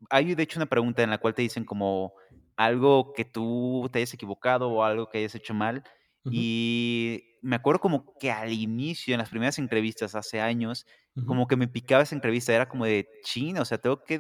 Hay 0.10 0.36
de 0.36 0.44
hecho 0.44 0.60
una 0.60 0.66
pregunta 0.68 1.02
en 1.04 1.10
la 1.10 1.18
cual 1.18 1.34
te 1.34 1.42
dicen 1.42 1.64
como 1.66 2.14
algo 2.58 3.14
que 3.14 3.26
tú 3.26 3.90
te 3.92 4.00
hayas 4.00 4.14
equivocado 4.14 4.70
o 4.70 4.84
algo 4.84 5.10
que 5.10 5.20
hayas 5.20 5.36
hecho 5.36 5.54
mal. 5.54 5.84
Y 6.30 7.24
me 7.42 7.56
acuerdo 7.58 7.82
como 7.82 8.14
que 8.20 8.32
al 8.32 8.52
inicio, 8.54 9.14
en 9.14 9.20
las 9.20 9.30
primeras 9.30 9.60
entrevistas 9.60 10.16
hace 10.16 10.40
años, 10.42 10.86
como 11.26 11.48
que 11.48 11.58
me 11.58 11.68
picaba 11.68 12.04
esa 12.04 12.16
entrevista, 12.16 12.54
era 12.54 12.70
como 12.70 12.86
de 12.86 13.08
chino, 13.24 13.62
o 13.62 13.66
sea, 13.66 13.78
tengo 13.78 14.04
que 14.04 14.20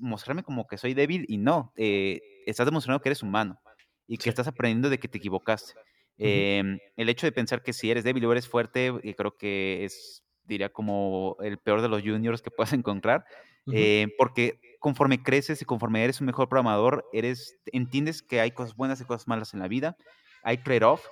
mostrarme 0.00 0.42
como 0.42 0.66
que 0.66 0.78
soy 0.78 0.94
débil 0.94 1.24
y 1.28 1.38
no, 1.38 1.72
eh, 1.76 2.20
estás 2.46 2.66
demostrando 2.66 3.00
que 3.00 3.08
eres 3.08 3.22
humano 3.22 3.60
y 4.06 4.18
que 4.18 4.28
estás 4.28 4.46
aprendiendo 4.48 4.90
de 4.90 4.98
que 4.98 5.08
te 5.08 5.18
equivocaste. 5.18 5.74
Em, 6.18 6.78
el 6.96 7.08
hecho 7.08 7.26
de 7.26 7.32
pensar 7.32 7.62
que 7.62 7.72
si 7.72 7.90
eres 7.90 8.04
débil 8.04 8.24
o 8.24 8.32
eres 8.32 8.48
fuerte, 8.48 8.86
eh, 9.02 9.14
creo 9.14 9.36
que 9.36 9.84
es, 9.84 10.22
diría, 10.44 10.70
como 10.70 11.36
el 11.40 11.58
peor 11.58 11.82
de 11.82 11.88
los 11.88 12.02
juniors 12.02 12.40
que 12.40 12.50
puedas 12.50 12.72
encontrar, 12.84 13.24
eh, 13.72 14.08
porque 14.16 14.60
conforme 14.78 15.22
creces 15.22 15.60
y 15.60 15.64
conforme 15.64 16.04
eres 16.04 16.20
un 16.20 16.26
mejor 16.26 16.48
programador, 16.48 17.04
eres, 17.12 17.58
entiendes 17.72 18.22
que 18.22 18.40
hay 18.40 18.52
cosas 18.52 18.76
buenas 18.76 19.00
y 19.00 19.04
cosas 19.04 19.26
malas 19.26 19.52
en 19.54 19.60
la 19.60 19.68
vida, 19.68 19.96
hay 20.42 20.58
trade-off, 20.58 21.04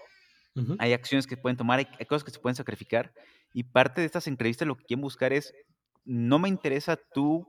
hay 0.78 0.92
acciones 0.92 1.26
que 1.26 1.36
pueden 1.36 1.56
tomar, 1.56 1.80
hay, 1.80 2.06
cosas 2.06 2.22
que 2.22 2.30
se 2.30 2.38
pueden 2.38 2.54
sacrificar. 2.54 3.12
Y 3.52 3.64
parte 3.64 4.00
de 4.00 4.06
estas 4.06 4.28
entrevistas 4.28 4.68
lo 4.68 4.76
que 4.76 4.84
quieren 4.84 5.02
buscar 5.02 5.32
es, 5.32 5.52
no 6.04 6.38
me 6.38 6.48
interesa 6.48 6.96
tú 6.96 7.46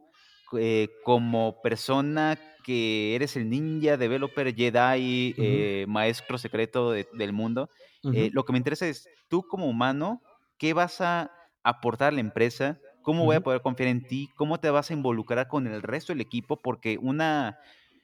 eh, 0.58 0.90
como 1.04 1.62
persona 1.62 2.38
que 2.66 3.16
eres 3.16 3.36
el 3.36 3.48
ninja, 3.48 3.96
developer, 3.96 4.54
Jedi, 4.56 5.36
eh, 5.38 5.86
maestro 5.88 6.40
secreto 6.40 6.92
del 6.92 7.32
mundo. 7.32 7.70
Eh, 8.14 8.30
lo 8.34 8.44
que 8.44 8.54
me 8.54 8.58
interesa 8.58 8.88
es 8.88 9.08
tú 9.28 9.44
como 9.48 9.68
humano, 9.68 10.22
¿qué 10.58 10.74
vas 10.74 11.00
a 11.00 11.32
aportar 11.64 12.10
a 12.10 12.16
la 12.16 12.22
empresa? 12.22 12.80
¿Cómo 13.04 13.24
voy 13.24 13.36
a 13.36 13.42
poder 13.42 13.62
confiar 13.62 13.90
en 13.90 14.04
ti? 14.04 14.30
¿Cómo 14.36 14.60
te 14.60 14.72
vas 14.72 14.90
a 14.90 14.94
involucrar 14.94 15.48
con 15.48 15.68
el 15.68 15.84
resto 15.84 16.12
del 16.12 16.22
equipo? 16.22 16.60
Porque 16.60 16.98
una, 17.00 17.60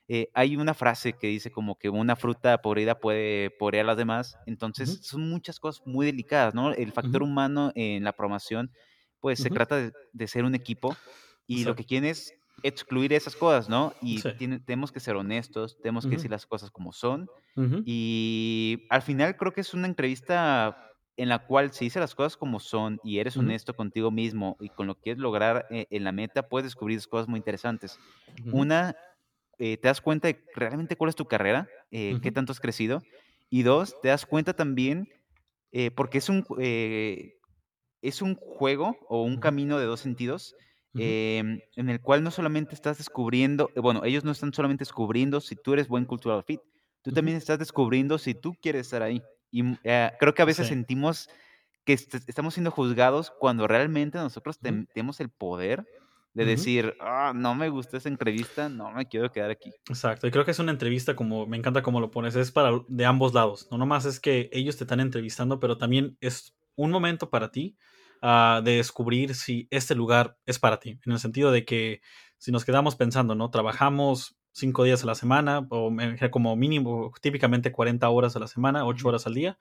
eh, 0.08 0.30
hay 0.36 0.56
una 0.56 0.76
frase 0.76 1.14
que 1.14 1.26
dice 1.26 1.52
como 1.52 1.80
que 1.80 1.90
una 1.90 2.16
fruta 2.16 2.62
podrida 2.62 3.00
puede 3.00 3.50
podrir 3.50 3.82
a 3.82 3.86
las 3.86 3.98
demás. 3.98 4.38
Entonces, 4.46 5.00
son 5.02 5.28
muchas 5.28 5.60
cosas 5.60 5.82
muy 5.88 6.06
delicadas, 6.06 6.54
¿no? 6.54 6.72
El 6.72 6.92
factor 6.92 7.24
humano 7.24 7.72
en 7.74 8.04
la 8.04 8.14
promoción, 8.14 8.72
pues 9.20 9.40
se 9.40 9.50
trata 9.50 9.92
de, 10.14 10.28
ser 10.28 10.46
un 10.46 10.54
equipo 10.54 10.96
y 11.60 11.64
lo 11.64 11.76
que 11.76 11.86
quieren 11.86 12.10
es 12.10 12.34
excluir 12.64 13.14
esas 13.14 13.36
cosas, 13.36 13.70
¿no? 13.70 13.94
Y 14.02 14.22
tenemos 14.66 14.92
que 14.92 15.00
ser 15.00 15.16
honestos, 15.16 15.78
tenemos 15.82 16.06
que 16.06 16.12
decir 16.12 16.32
las 16.32 16.46
cosas 16.46 16.72
como 16.72 16.94
son. 16.94 17.30
Y 17.86 18.86
al 18.90 19.02
final 19.02 19.36
creo 19.38 19.52
que 19.52 19.62
es 19.62 19.74
una 19.74 19.88
entrevista 19.88 20.88
en 21.18 21.30
la 21.30 21.46
cual 21.46 21.72
si 21.72 21.86
dices 21.86 22.00
las 22.00 22.16
cosas 22.16 22.38
como 22.38 22.60
son 22.60 23.00
y 23.04 23.20
eres 23.20 23.38
honesto 23.38 23.76
contigo 23.76 24.12
mismo 24.12 24.58
y 24.60 24.70
con 24.70 24.88
lo 24.88 24.96
que 24.96 25.02
quieres 25.02 25.22
lograr 25.22 25.68
eh, 25.70 25.86
en 25.90 26.04
la 26.04 26.12
meta, 26.12 26.48
puedes 26.48 26.66
descubrir 26.66 27.06
cosas 27.08 27.28
muy 27.28 27.38
interesantes. 27.38 28.00
Una, 28.52 28.96
eh, 29.60 29.78
te 29.78 29.88
das 29.88 30.02
cuenta 30.02 30.30
de 30.30 30.44
realmente 30.56 30.96
cuál 30.96 31.10
es 31.10 31.16
tu 31.16 31.26
carrera, 31.26 31.68
eh, 31.92 32.18
qué 32.24 32.32
tanto 32.32 32.52
has 32.52 32.60
crecido. 32.60 33.04
Y 33.50 33.64
dos, 33.64 34.00
te 34.02 34.08
das 34.08 34.26
cuenta 34.26 34.54
también, 34.54 35.10
porque 35.96 36.18
es 36.18 36.30
un, 36.30 36.46
es 38.02 38.22
un 38.22 38.36
juego 38.36 38.98
o 39.10 39.24
un 39.24 39.38
camino 39.38 39.78
de 39.78 39.86
dos 39.86 40.00
sentidos, 40.00 40.56
em, 40.96 41.60
en 41.76 41.90
el 41.90 42.02
cual 42.02 42.24
no 42.24 42.32
solamente 42.32 42.76
estás 42.76 42.98
descubriendo, 42.98 43.70
bueno, 43.76 44.04
ellos 44.04 44.24
no 44.24 44.32
están 44.32 44.54
solamente 44.54 44.82
descubriendo 44.82 45.42
si 45.42 45.56
tú 45.56 45.74
eres 45.74 45.88
buen 45.88 46.06
cultural 46.06 46.44
fit, 46.44 46.62
tú 47.02 47.12
también 47.12 47.38
estás 47.38 47.60
descubriendo 47.60 48.18
si 48.18 48.34
tú 48.34 48.56
quieres 48.62 48.88
estar 48.88 49.02
ahí. 49.02 49.22
Y 49.52 49.64
mm, 49.64 49.78
eh, 49.84 50.12
creo 50.20 50.34
que 50.34 50.42
a 50.42 50.46
veces 50.46 50.68
sentimos 50.68 51.30
que 51.84 51.94
estamos 51.94 52.54
siendo 52.54 52.72
juzgados 52.72 53.32
cuando 53.40 53.68
realmente 53.68 54.18
nosotros 54.18 54.60
tenemos 54.60 55.20
el 55.20 55.30
poder 55.30 55.86
de 56.34 56.46
decir, 56.46 56.96
ah, 57.02 57.34
no 57.36 57.56
me 57.56 57.70
gusta 57.70 57.98
esa 57.98 58.08
entrevista, 58.08 58.70
no 58.70 58.92
me 58.92 59.06
quiero 59.08 59.32
quedar 59.32 59.52
aquí. 59.52 59.72
Exacto, 59.90 60.28
y 60.28 60.32
creo 60.32 60.46
que 60.46 60.52
es 60.52 60.60
una 60.60 60.72
entrevista 60.72 61.16
como, 61.16 61.46
me 61.46 61.58
encanta 61.58 61.82
cómo 61.82 62.00
lo 62.00 62.10
pones, 62.10 62.36
es 62.36 62.52
para 62.52 62.72
de 62.88 63.06
ambos 63.06 63.34
lados, 63.34 63.68
no 63.70 63.78
nomás 63.78 64.06
es 64.06 64.20
que 64.20 64.50
ellos 64.54 64.78
te 64.78 64.86
están 64.86 65.02
entrevistando, 65.02 65.60
pero 65.60 65.78
también 65.78 66.18
es 66.22 66.56
un 66.76 66.92
momento 66.92 67.30
para 67.30 67.52
ti 67.52 67.76
uh, 68.22 68.62
de 68.62 68.78
descubrir 68.78 69.36
si 69.36 69.68
este 69.72 69.96
lugar 69.96 70.38
es 70.46 70.60
para 70.60 70.80
ti, 70.80 71.00
en 71.06 71.12
el 71.12 71.20
sentido 71.20 71.52
de 71.52 71.66
que 71.66 72.02
si 72.38 72.52
nos 72.52 72.66
quedamos 72.66 72.96
pensando, 72.96 73.36
¿no? 73.36 73.50
Trabajamos 73.50 74.36
cinco 74.52 74.84
días 74.84 75.04
a 75.04 75.06
la 75.06 75.16
semana, 75.16 75.68
o 75.70 75.92
como 76.32 76.56
mínimo, 76.56 77.12
típicamente 77.22 77.72
40 77.72 78.10
horas 78.10 78.36
a 78.36 78.40
la 78.40 78.48
semana, 78.48 78.86
8 78.86 79.08
horas 79.08 79.28
al 79.28 79.34
día, 79.34 79.58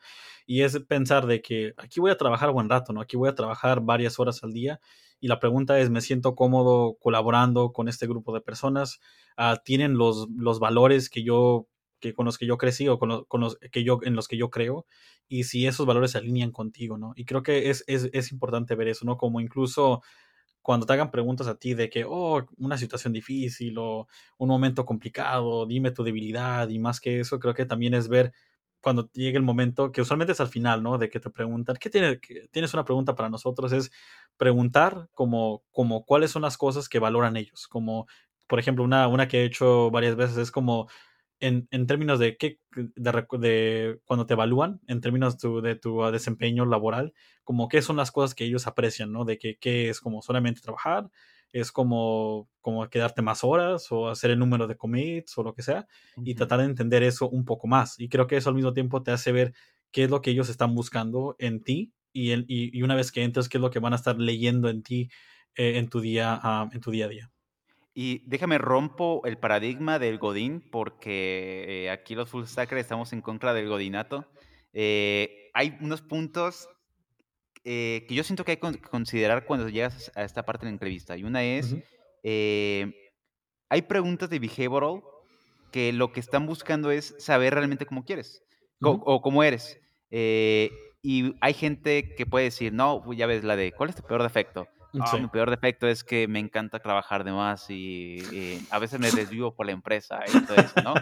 y 0.46 0.62
es 0.62 0.80
pensar 0.80 1.26
de 1.26 1.42
que 1.42 1.74
aquí 1.76 2.00
voy 2.00 2.11
a 2.11 2.16
trabajar 2.16 2.50
buen 2.52 2.68
rato, 2.68 2.92
¿no? 2.92 3.00
Aquí 3.00 3.16
voy 3.16 3.28
a 3.28 3.34
trabajar 3.34 3.80
varias 3.82 4.18
horas 4.18 4.42
al 4.42 4.52
día, 4.52 4.80
y 5.20 5.28
la 5.28 5.38
pregunta 5.38 5.78
es, 5.78 5.90
¿me 5.90 6.00
siento 6.00 6.34
cómodo 6.34 6.96
colaborando 6.98 7.72
con 7.72 7.88
este 7.88 8.06
grupo 8.06 8.32
de 8.32 8.40
personas? 8.40 9.00
Ah, 9.36 9.61
¿Tienen 9.64 9.98
los, 9.98 10.28
los 10.34 10.58
valores 10.58 11.11
que 11.11 11.22
yo 11.22 11.68
que 12.01 12.14
con 12.14 12.26
los 12.26 12.38
que 12.38 12.46
yo 12.46 12.59
crecí 12.59 12.88
o 12.88 12.98
con 12.98 13.09
los, 13.40 13.59
que 13.72 13.84
yo 13.84 14.01
en 14.03 14.14
los 14.16 14.28
que 14.28 14.36
yo 14.36 14.51
creo 14.51 14.86
y 15.28 15.44
si 15.44 15.66
esos 15.66 15.86
valores 15.86 16.12
se 16.12 16.18
alinean 16.18 16.51
contigo, 16.53 16.98
¿no? 16.98 17.12
Y 17.16 17.24
creo 17.24 17.42
que 17.42 17.70
es, 17.70 17.84
es, 17.86 18.11
es 18.12 18.32
importante 18.32 18.74
ver 18.74 18.88
eso, 18.88 19.05
¿no? 19.05 19.16
Como 19.16 19.40
incluso 19.40 20.03
cuando 20.62 20.86
te 20.86 20.92
hagan 20.92 21.11
preguntas 21.11 21.46
a 21.46 21.57
ti 21.57 21.74
de 21.74 21.88
que, 21.88 22.05
oh, 22.07 22.46
una 22.59 22.76
situación 22.78 23.12
difícil 23.12 23.78
o 23.78 24.09
un 24.38 24.48
momento 24.48 24.84
complicado, 24.84 25.66
dime 25.66 25.90
tu 25.90 26.05
debilidad 26.05 26.68
y 26.68 26.78
más 26.78 27.01
que 27.01 27.20
eso, 27.20 27.40
creo 27.40 27.55
que 27.55 27.66
también 27.66 27.94
es 27.94 28.09
ver 28.09 28.32
cuando 28.80 29.11
llegue 29.12 29.36
el 29.36 29.42
momento, 29.42 29.92
que 29.92 30.01
usualmente 30.01 30.32
es 30.32 30.40
al 30.40 30.48
final, 30.48 30.82
¿no? 30.82 30.98
De 30.98 31.11
que 31.11 31.20
te 31.20 31.30
preguntan, 31.30 31.76
¿qué 31.76 31.90
tiene, 31.90 32.18
tienes 32.51 32.72
una 32.74 32.84
pregunta 32.84 33.14
para 33.14 33.28
nosotros? 33.28 33.72
Es 33.72 33.90
preguntar 34.36 35.09
como, 35.14 35.64
como 35.70 36.05
cuáles 36.05 36.30
son 36.30 36.42
las 36.42 36.57
cosas 36.57 36.88
que 36.88 36.98
valoran 36.98 37.36
ellos. 37.36 37.68
Como, 37.68 38.07
por 38.48 38.59
ejemplo, 38.59 38.84
una, 38.84 39.07
una 39.09 39.28
que 39.28 39.42
he 39.42 39.44
hecho 39.44 39.90
varias 39.90 40.16
veces 40.16 40.38
es 40.38 40.51
como, 40.51 40.88
en, 41.41 41.68
en, 41.70 41.86
términos 41.86 42.18
de 42.18 42.36
qué, 42.36 42.59
de, 42.74 43.26
de, 43.38 44.01
cuando 44.05 44.26
te 44.26 44.34
evalúan, 44.34 44.80
en 44.86 45.01
términos 45.01 45.38
de 45.38 45.74
tu 45.76 46.03
desempeño 46.12 46.66
laboral, 46.66 47.12
como 47.45 47.68
qué 47.68 47.82
son 47.82 47.97
las 47.97 48.12
cosas 48.12 48.34
que 48.34 48.45
ellos 48.45 48.66
aprecian, 48.66 49.12
¿no? 49.12 49.24
De 49.24 49.38
que, 49.38 49.57
qué 49.59 49.88
es 49.88 50.01
como 50.01 50.22
solamente 50.22 50.61
trabajar, 50.61 51.11
es 51.53 51.72
como, 51.72 52.49
como 52.61 52.88
quedarte 52.88 53.22
más 53.22 53.43
horas 53.43 53.91
o 53.91 54.09
hacer 54.09 54.30
el 54.30 54.38
número 54.38 54.66
de 54.66 54.76
commits 54.76 55.36
o 55.36 55.43
lo 55.43 55.55
que 55.55 55.62
sea, 55.62 55.86
y 56.24 56.34
tratar 56.34 56.61
de 56.61 56.66
entender 56.66 57.03
eso 57.03 57.28
un 57.28 57.45
poco 57.45 57.66
más. 57.66 57.99
Y 57.99 58.09
creo 58.09 58.26
que 58.26 58.36
eso 58.36 58.51
al 58.51 58.55
mismo 58.55 58.72
tiempo 58.72 59.03
te 59.03 59.11
hace 59.11 59.32
ver 59.32 59.53
qué 59.91 60.05
es 60.05 60.11
lo 60.11 60.22
que 60.22 60.30
ellos 60.30 60.49
están 60.49 60.74
buscando 60.74 61.34
en 61.38 61.62
ti 61.62 61.93
y, 62.12 62.32
y, 62.32 62.78
y 62.78 62.82
una 62.82 62.95
vez 62.95 63.11
que 63.12 63.22
entras, 63.24 63.49
qué 63.49 63.59
es 63.59 63.62
lo 63.62 63.70
que 63.70 63.80
van 63.80 63.93
a 63.93 63.97
estar 63.97 64.18
leyendo 64.18 64.68
en 64.68 64.82
ti 64.82 65.11
eh, 65.57 65.78
en, 65.78 65.88
tu 65.88 66.01
día, 66.01 66.41
uh, 66.43 66.74
en 66.74 66.80
tu 66.80 66.91
día 66.91 67.07
a 67.07 67.09
día. 67.09 67.30
Y 67.93 68.22
déjame 68.26 68.59
rompo 68.59 69.22
el 69.24 69.38
paradigma 69.38 69.99
del 69.99 70.18
Godín, 70.18 70.61
porque 70.70 71.84
eh, 71.86 71.91
aquí 71.91 72.14
los 72.14 72.28
full 72.28 72.45
stackers 72.45 72.82
estamos 72.82 73.12
en 73.12 73.20
contra 73.20 73.53
del 73.53 73.68
Godinato. 73.68 74.26
Eh, 74.72 75.51
hay 75.55 75.76
unos 75.80 76.01
puntos 76.01 76.68
eh, 77.64 78.05
que 78.09 78.14
yo 78.14 78.22
siento 78.22 78.45
que 78.45 78.53
hay 78.53 78.57
que 78.59 78.80
considerar 78.80 79.45
cuando 79.45 79.68
llegas 79.68 80.12
a 80.14 80.22
esta 80.22 80.45
parte 80.45 80.66
de 80.66 80.70
la 80.70 80.74
entrevista. 80.74 81.16
Y 81.16 81.24
una 81.24 81.43
es, 81.43 81.74
hay 82.22 83.82
preguntas 83.82 84.30
de 84.30 84.38
behavioral 84.38 85.03
que 85.72 85.93
lo 85.93 86.12
que 86.12 86.20
están 86.20 86.47
buscando 86.47 86.91
es 86.93 87.14
saber 87.18 87.55
realmente 87.55 87.86
cómo 87.86 88.05
quieres 88.05 88.45
o 88.80 89.20
cómo 89.20 89.43
eres. 89.43 89.80
y 90.11 91.34
hay 91.41 91.55
gente 91.55 92.14
que 92.14 92.24
puede 92.24 92.47
decir, 92.47 92.72
no, 92.72 93.12
ya 93.12 93.26
ves 93.26 93.43
la 93.43 93.57
de, 93.57 93.72
¿cuál 93.72 93.91
es 93.91 93.97
tu 93.97 94.03
peor 94.03 94.22
defecto? 94.22 94.68
Ah, 94.99 95.16
mi 95.18 95.28
peor 95.28 95.51
defecto 95.51 95.86
es 95.86 96.03
que 96.03 96.26
me 96.26 96.38
encanta 96.38 96.80
trabajar 96.80 97.24
de 97.24 97.32
más 97.32 97.66
y, 97.70 98.59
a 98.70 98.78
veces 98.78 98.99
me 98.99 99.11
desvío 99.11 99.55
por 99.55 99.66
la 99.66 99.72
empresa 99.72 100.20
y 100.26 100.47
todo 100.47 100.57
eso, 100.57 100.82
¿no? 100.82 100.95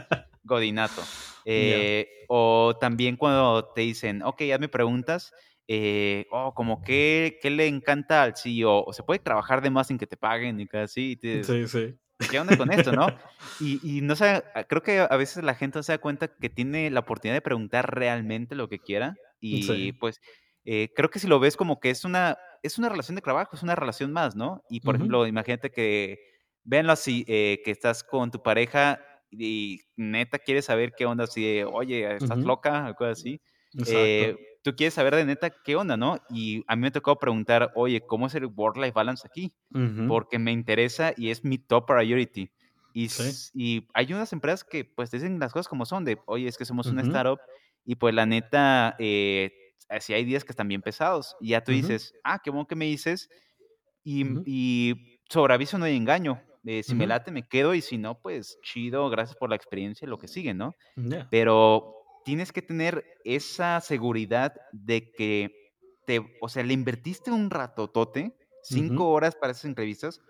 Godinato. 0.43 1.03
Eh, 1.45 2.27
o 2.29 2.77
también 2.79 3.17
cuando 3.17 3.65
te 3.75 3.83
dicen, 3.83 4.23
ok, 4.23 4.43
hazme 4.53 4.69
preguntas, 4.69 5.33
eh, 5.67 6.27
oh, 6.31 6.53
como 6.55 6.83
que, 6.83 7.39
¿qué 7.41 7.51
le 7.51 7.67
encanta 7.67 8.23
al 8.23 8.37
CEO? 8.37 8.85
O 8.85 8.93
se 8.93 9.03
puede 9.03 9.21
trabajar 9.21 9.63
de 9.63 9.71
más 9.71 9.87
sin 9.87 9.99
que 9.99 10.07
te 10.07 10.17
paguen 10.17 10.61
y 10.61 10.67
casi. 10.67 11.19
sí, 11.23 11.69
sí. 11.69 11.95
¿Qué 12.31 12.41
onda 12.41 12.57
con 12.57 12.73
esto, 12.73 12.93
no? 12.93 13.07
Y, 13.61 13.81
y 13.83 14.03
no 14.03 14.15
sé, 14.15 14.45
creo 14.69 14.83
que 14.83 15.01
a 15.01 15.17
veces 15.17 15.43
la 15.43 15.55
gente 15.55 15.79
no 15.79 15.83
se 15.83 15.93
da 15.93 15.99
cuenta 15.99 16.29
que 16.29 16.49
tiene 16.49 16.91
la 16.91 17.01
oportunidad 17.01 17.37
de 17.37 17.43
preguntar 17.43 17.93
realmente 17.93 18.55
lo 18.55 18.69
que 18.69 18.79
quiera 18.79 19.17
y 19.41 19.93
pues 19.93 20.21
eh, 20.71 20.93
creo 20.95 21.09
que 21.09 21.19
si 21.19 21.27
lo 21.27 21.41
ves 21.41 21.57
como 21.57 21.81
que 21.81 21.89
es 21.89 22.05
una, 22.05 22.37
es 22.63 22.79
una 22.79 22.89
relación 22.89 23.15
de 23.17 23.23
trabajo, 23.23 23.57
es 23.57 23.63
una 23.63 23.75
relación 23.75 24.13
más, 24.13 24.37
¿no? 24.37 24.63
Y 24.69 24.81
por 24.81 24.97
ejemplo, 24.97 25.27
imagínate 25.27 25.71
que, 25.71 26.19
véanlo 26.65 26.93
así, 26.93 27.25
eh, 27.29 27.61
que 27.65 27.71
estás 27.71 28.05
con 28.05 28.31
tu 28.31 28.43
pareja 28.43 29.01
y 29.31 29.81
neta 29.97 30.39
quieres 30.39 30.67
saber 30.67 30.93
qué 30.97 31.07
onda, 31.07 31.27
si, 31.27 31.63
oye, 31.63 32.17
estás 32.17 32.39
loca, 32.39 32.87
algo 32.87 33.05
así. 33.05 33.41
Eh, 33.87 34.37
tú 34.63 34.75
quieres 34.75 34.95
saber 34.95 35.15
de 35.15 35.25
neta 35.25 35.51
qué 35.51 35.77
onda, 35.77 35.97
¿no? 35.97 36.19
Y 36.31 36.65
a 36.67 36.77
mí 36.77 36.83
me 36.83 36.91
tocó 36.91 37.19
preguntar, 37.19 37.73
oye, 37.75 38.01
¿cómo 38.01 38.27
es 38.27 38.35
el 38.35 38.47
work-life 38.47 38.93
balance 38.93 39.27
aquí? 39.27 39.53
Porque 40.09 40.39
me 40.39 40.53
interesa 40.53 41.13
y 41.17 41.31
es 41.31 41.45
mi 41.45 41.59
top 41.59 41.87
priority. 41.87 42.51
Y, 42.95 43.09
y, 43.55 43.87
hay 43.95 44.13
unas 44.13 44.33
empresas 44.33 44.65
que 44.65 44.85
pues 44.85 45.11
dicen 45.11 45.39
las 45.39 45.53
cosas 45.53 45.69
como 45.69 45.85
son, 45.85 46.05
de, 46.05 46.19
oye, 46.27 46.49
es 46.49 46.57
que 46.57 46.65
somos 46.65 46.87
una 46.87 47.03
startup 47.03 47.39
y 47.85 47.95
pues 47.95 48.15
la 48.15 48.27
neta, 48.27 48.97
eh, 48.99 49.53
si 50.01 50.15
hay 50.15 50.25
días 50.25 50.45
que 50.45 50.53
están 50.53 50.69
bien 50.69 50.83
pesados. 50.83 51.37
Y 51.41 51.51
ya 51.51 51.63
tú 51.63 51.73
dices, 51.73 52.15
ah, 52.25 52.41
qué 52.43 52.51
bueno 52.51 52.67
que 52.67 52.77
me 52.77 52.87
dices. 52.87 53.29
Y, 54.05 54.25
y 54.47 55.21
sobre 55.29 55.55
aviso 55.55 55.79
no 55.79 55.85
hay 55.85 55.97
engaño. 55.97 56.43
Eh, 56.65 56.83
si 56.83 56.95
me 56.95 57.07
late, 57.07 57.31
me 57.31 57.49
quedo. 57.49 57.75
Y 57.75 57.81
si 57.81 57.99
no, 57.99 58.21
pues 58.21 58.59
chido, 58.63 59.09
gracias 59.11 59.37
por 59.37 59.51
la 59.51 59.57
experiencia, 59.57 60.07
lo 60.09 60.19
que 60.19 60.29
sigue, 60.29 60.55
¿no? 60.55 60.75
Pero 61.31 61.95
tienes 62.25 62.53
que 62.53 62.63
tener 62.63 63.05
esa 63.25 63.81
seguridad 63.81 64.55
de 64.73 65.11
que 65.13 65.73
te, 66.07 66.21
o 66.41 66.49
sea, 66.49 66.63
le 66.63 66.75
invertiste 66.75 67.31
un 67.31 67.51
ratotote, 67.51 68.37
cinco 68.63 69.11
horas 69.11 69.35
para 69.35 69.53
esas 69.53 69.65
entrevistas, 69.65 70.21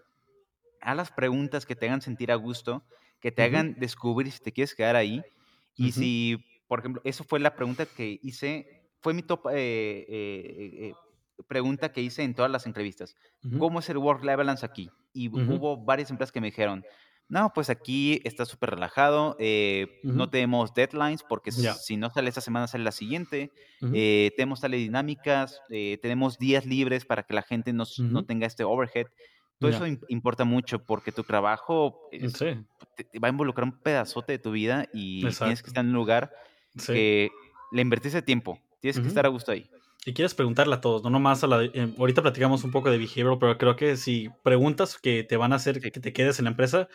a 0.81 0.95
las 0.95 1.11
preguntas 1.11 1.67
que 1.67 1.75
te 1.75 1.87
hagan 1.87 2.01
sentir 2.03 2.31
a 2.31 2.37
gusto, 2.37 2.85
que 3.21 3.33
te 3.33 3.43
hagan 3.43 3.75
descubrir 3.79 4.31
si 4.31 4.41
te 4.41 4.53
quieres 4.53 4.75
quedar 4.75 4.95
ahí. 4.95 5.23
Y 5.75 5.93
si, 5.93 6.45
por 6.69 6.81
ejemplo, 6.81 7.03
eso 7.05 7.25
fue 7.25 7.41
la 7.41 7.55
pregunta 7.57 7.87
que 7.87 8.19
hice 8.23 8.78
fue 9.01 9.15
mi 9.15 9.23
top 9.23 9.47
eh, 9.53 10.07
eh, 10.09 10.89
eh, 10.89 10.93
pregunta 11.47 11.93
que 11.93 12.01
hice 12.01 12.23
en 12.23 12.35
todas 12.35 12.51
las 12.51 12.67
entrevistas. 12.67 13.17
¿Cómo 13.59 13.79
es 13.79 13.89
el 13.91 13.99
work-life 13.99 14.37
balance 14.37 14.67
aquí? 14.67 14.91
Y 15.13 15.29
hubo 15.29 15.77
varias 15.77 16.11
empresas 16.11 16.33
que 16.33 16.41
me 16.41 16.49
dijeron, 16.49 16.85
no, 17.29 17.53
pues 17.55 17.69
aquí 17.71 18.21
está 18.25 18.45
súper 18.47 18.71
relajado, 18.71 19.37
eh, 19.39 20.01
no 20.03 20.31
tenemos 20.31 20.73
deadlines 20.75 21.23
porque 21.23 21.53
si 21.53 21.97
no 21.97 22.09
sale 22.11 22.29
esta 22.31 22.41
semana 22.41 22.67
sale 22.67 22.85
la 22.85 22.93
siguiente, 22.93 23.51
eh, 23.93 24.33
tenemos 24.37 24.61
tales 24.61 24.81
dinámicas, 24.81 25.61
eh, 25.71 25.99
tenemos 26.03 26.39
días 26.39 26.65
libres 26.67 27.05
para 27.05 27.23
que 27.23 27.35
la 27.35 27.43
gente 27.43 27.73
no 27.73 27.85
Ujú. 27.85 28.23
tenga 28.25 28.47
este 28.47 28.65
overhead. 28.65 29.07
Todo 29.59 29.71
eso 29.71 29.85
importa 30.09 30.45
mucho 30.45 30.85
porque 30.85 31.13
tu 31.13 31.23
trabajo 31.25 32.09
es- 32.13 32.33
Sí, 32.33 32.47
te- 32.97 33.05
te 33.05 33.19
va 33.19 33.29
a 33.29 33.31
involucrar 33.31 33.65
un 33.65 33.79
pedazote 33.81 34.33
de 34.33 34.39
tu 34.39 34.51
vida 34.53 34.87
y 34.93 35.21
tienes 35.21 35.63
que 35.63 35.69
estar 35.71 35.83
en 35.85 35.89
un 35.91 35.97
lugar 35.97 36.33
Sí. 36.77 36.93
que 36.93 37.31
le 37.73 37.83
invertiste 37.83 38.23
tiempo, 38.23 38.59
tienes 38.81 39.01
que 39.01 39.09
estar 39.09 39.27
a 39.27 39.29
gusto 39.29 39.53
ahí. 39.53 39.69
Y 40.07 40.15
quieres 40.15 40.35
preguntarle 40.35 40.75
a 40.75 40.81
todos, 40.81 41.03
no 41.03 41.11
nomás 41.11 41.45
a 41.45 41.47
la... 41.47 41.65
eh, 41.65 41.93
ahorita 41.99 42.23
platicamos 42.23 42.65
un 42.65 42.71
poco 42.71 42.91
de 42.91 42.99
behavioral, 42.99 43.39
pero 43.39 43.59
creo 43.59 43.77
que 43.77 43.97
si 43.97 44.29
preguntas 44.43 44.97
que 44.99 45.25
te 45.25 45.37
van 45.37 45.53
a 45.53 45.57
hacer 45.57 45.81
Sí. 45.83 45.91
que 45.91 46.01
te 46.01 46.13
quedes 46.13 46.39
en 46.39 46.45
la 46.45 46.53
empresa, 46.53 46.89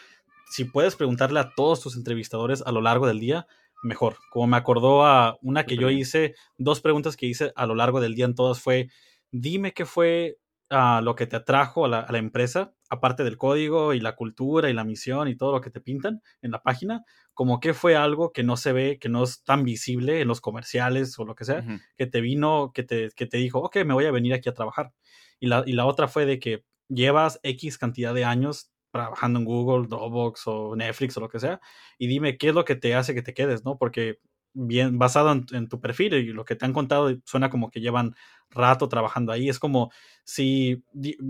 si 0.50 0.66
puedes 0.66 0.96
preguntarle 0.96 1.40
a 1.40 1.52
todos 1.56 1.82
tus 1.82 1.96
entrevistadores 1.96 2.64
a 2.66 2.72
lo 2.72 2.82
largo 2.82 3.06
del 3.08 3.20
día, 3.20 3.48
mejor. 3.84 4.18
Como 4.32 4.48
me 4.48 4.58
acordó 4.58 5.06
a 5.06 5.38
una 5.42 5.66
que 5.66 5.76
yo 5.76 5.90
hice, 5.90 6.36
dos 6.58 6.82
preguntas 6.82 7.18
que 7.18 7.26
hice 7.26 7.52
a 7.56 7.66
lo 7.66 7.76
largo 7.76 8.00
del 8.02 8.16
día 8.16 8.26
en 8.26 8.36
todas 8.36 8.62
fue, 8.62 8.90
dime 9.32 9.74
qué 9.74 9.86
fue 9.86 10.38
ah, 10.70 11.02
lo 11.04 11.16
que 11.16 11.28
te 11.28 11.36
atrajo 11.36 11.86
a 11.86 11.88
la, 11.88 12.00
a 12.00 12.12
la 12.12 12.18
empresa, 12.18 12.74
aparte 12.90 13.24
del 13.24 13.38
código 13.38 13.94
y 13.94 14.00
la 14.00 14.16
cultura 14.16 14.70
y 14.70 14.74
la 14.74 14.84
misión 14.84 15.28
y 15.28 15.36
todo 15.36 15.52
lo 15.52 15.62
que 15.62 15.70
te 15.70 15.82
pintan 15.82 16.22
en 16.42 16.52
la 16.52 16.62
página, 16.62 17.04
como 17.34 17.60
qué 17.60 17.74
fue 17.74 17.96
algo 17.96 18.32
que 18.32 18.44
no 18.44 18.58
se 18.58 18.74
ve, 18.74 19.00
que 19.00 19.10
no 19.10 19.24
es 19.24 19.44
tan 19.44 19.64
visible 19.64 20.22
en 20.22 20.28
los 20.28 20.42
comerciales 20.42 21.18
o 21.20 21.26
lo 21.26 21.36
que 21.36 21.46
sea, 21.46 21.64
que 21.98 22.06
te 22.08 22.22
vino, 22.22 22.72
que 22.74 22.84
te, 22.84 23.10
que 23.16 23.26
te 23.26 23.38
dijo, 23.38 23.60
ok, 23.60 23.78
me 23.86 23.94
voy 23.94 24.06
a 24.06 24.12
venir 24.12 24.34
aquí 24.34 24.50
a 24.50 24.54
trabajar. 24.54 24.92
Y 25.40 25.48
la, 25.48 25.64
y 25.66 25.74
la 25.74 25.86
otra 25.86 26.08
fue 26.08 26.26
de 26.26 26.40
que 26.40 26.64
llevas 26.88 27.40
X 27.44 27.78
cantidad 27.78 28.14
de 28.14 28.26
años 28.26 28.72
trabajando 28.92 29.40
en 29.40 29.46
Google, 29.46 29.88
Dropbox 29.88 30.44
o 30.48 30.76
Netflix 30.76 31.18
o 31.18 31.22
lo 31.22 31.30
que 31.30 31.40
sea, 31.40 31.60
y 31.98 32.08
dime 32.08 32.38
qué 32.38 32.50
es 32.50 32.56
lo 32.56 32.66
que 32.66 32.76
te 32.76 32.94
hace 32.96 33.16
que 33.16 33.24
te 33.24 33.34
quedes, 33.34 33.66
¿no? 33.66 33.78
Porque 33.78 34.20
bien 34.54 35.00
basado 35.00 35.32
en, 35.32 35.46
en 35.52 35.68
tu 35.68 35.82
perfil 35.82 36.14
y 36.14 36.26
lo 36.32 36.46
que 36.46 36.56
te 36.56 36.66
han 36.66 36.74
contado 36.74 37.12
suena 37.26 37.50
como 37.50 37.72
que 37.72 37.82
llevan 37.82 38.14
rato 38.54 38.88
trabajando 38.90 39.32
ahí, 39.32 39.50
es 39.50 39.60
como 39.60 39.92
si, 40.24 40.84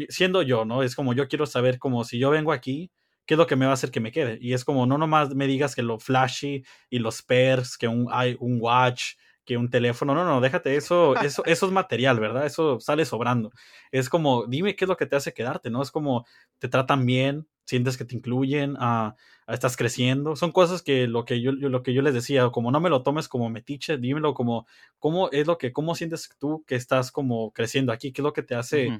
siendo 0.10 0.42
yo, 0.42 0.66
¿no? 0.66 0.84
Es 0.84 0.96
como 0.96 1.14
yo 1.14 1.28
quiero 1.28 1.46
saber 1.46 1.80
como 1.80 2.04
si 2.04 2.20
yo 2.20 2.30
vengo 2.30 2.52
aquí, 2.52 2.92
¿qué 3.26 3.36
es 3.36 3.38
lo 3.38 3.48
que 3.48 3.56
me 3.56 3.66
va 3.66 3.72
a 3.72 3.74
hacer 3.76 3.92
que 3.92 4.00
me 4.00 4.12
quede? 4.12 4.38
Y 4.42 4.54
es 4.54 4.66
como 4.66 4.86
no 4.86 4.98
nomás 4.98 5.36
me 5.36 5.48
digas 5.48 5.76
que 5.76 5.84
lo 5.84 6.00
flashy 6.00 6.64
y 6.90 7.00
los 7.00 7.22
perks, 7.22 7.78
que 7.78 7.88
un, 7.88 8.08
hay 8.12 8.38
un 8.40 8.60
watch, 8.62 9.14
que 9.46 9.58
un 9.58 9.70
teléfono, 9.70 10.16
no, 10.16 10.26
no, 10.26 10.42
déjate 10.42 10.76
eso, 10.76 11.16
eso, 11.18 11.44
eso 11.46 11.66
es 11.66 11.72
material, 11.72 12.20
¿verdad? 12.20 12.46
Eso 12.46 12.80
sale 12.80 13.06
sobrando. 13.06 13.52
Es 13.92 14.10
como, 14.10 14.46
dime 14.48 14.76
qué 14.76 14.86
es 14.86 14.90
lo 14.90 14.98
que 14.98 15.06
te 15.06 15.16
hace 15.16 15.34
quedarte, 15.34 15.70
¿no? 15.70 15.82
Es 15.82 15.92
como, 15.92 16.26
te 16.60 16.70
tratan 16.70 17.06
bien, 17.06 17.48
sientes 17.66 17.97
que 17.97 18.05
te 18.05 18.16
incluyen, 18.16 18.76
ah, 18.80 19.16
ah, 19.47 19.53
estás 19.53 19.78
creciendo. 19.78 20.36
Son 20.36 20.51
cosas 20.51 20.82
que 20.82 21.07
lo 21.07 21.26
que 21.26 21.41
yo, 21.41 21.53
yo- 21.57 21.70
lo 21.70 21.84
que 21.84 21.93
yo 21.93 22.01
les 22.01 22.14
decía, 22.14 22.49
como 22.49 22.72
no 22.72 22.80
me 22.80 22.89
lo 22.89 23.03
tomes 23.03 23.28
como 23.28 23.49
metiche, 23.49 23.97
dímelo 23.97 24.34
como, 24.34 24.68
¿cómo 24.99 25.30
es 25.32 25.47
lo 25.47 25.57
que, 25.57 25.72
cómo 25.74 25.95
sientes 25.95 26.30
tú 26.39 26.64
que 26.68 26.76
estás 26.76 27.11
como 27.11 27.51
creciendo 27.51 27.91
aquí? 27.93 28.11
¿Qué 28.11 28.22
es 28.22 28.24
lo 28.24 28.34
que 28.34 28.43
te 28.43 28.55
hace 28.55 28.95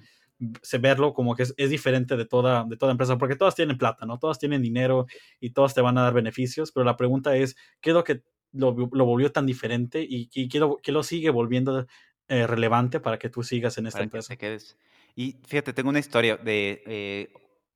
se- 0.62 0.78
verlo 0.78 1.14
como 1.14 1.36
que 1.36 1.44
es, 1.44 1.54
es 1.58 1.70
diferente 1.70 2.18
de 2.18 2.26
toda, 2.26 2.64
de 2.66 2.78
toda 2.78 2.92
empresa? 2.92 3.18
Porque 3.18 3.36
todas 3.36 3.56
tienen 3.56 3.78
plata, 3.78 4.06
¿no? 4.06 4.20
Todas 4.20 4.40
tienen 4.40 4.62
dinero 4.62 5.06
y 5.40 5.52
todas 5.52 5.74
te 5.74 5.82
van 5.82 5.98
a 5.98 6.04
dar 6.04 6.14
beneficios, 6.14 6.72
pero 6.72 6.84
la 6.84 6.98
pregunta 6.98 7.36
es, 7.36 7.56
¿qué 7.82 7.92
es 7.92 7.94
lo 7.94 8.04
que 8.04 8.24
lo, 8.52 8.76
lo 8.92 9.06
volvió 9.06 9.32
tan 9.32 9.46
diferente 9.46 10.02
y, 10.08 10.30
y 10.34 10.48
qué, 10.50 10.60
lo, 10.60 10.78
qué 10.78 10.92
lo 10.92 11.04
sigue 11.04 11.30
volviendo 11.30 11.86
eh, 12.28 12.48
relevante 12.48 13.00
para 13.00 13.18
que 13.20 13.30
tú 13.30 13.44
sigas 13.44 13.78
en 13.78 13.88
esta 13.88 13.98
para 13.98 14.06
que 14.06 14.06
empresa? 14.08 14.28
te 14.28 14.38
quedes. 14.38 14.78
Y 15.16 15.38
fíjate, 15.48 15.74
tengo 15.74 15.90
una 15.90 16.00
historia 16.00 16.38
de 16.38 16.82
eh, 16.86 17.34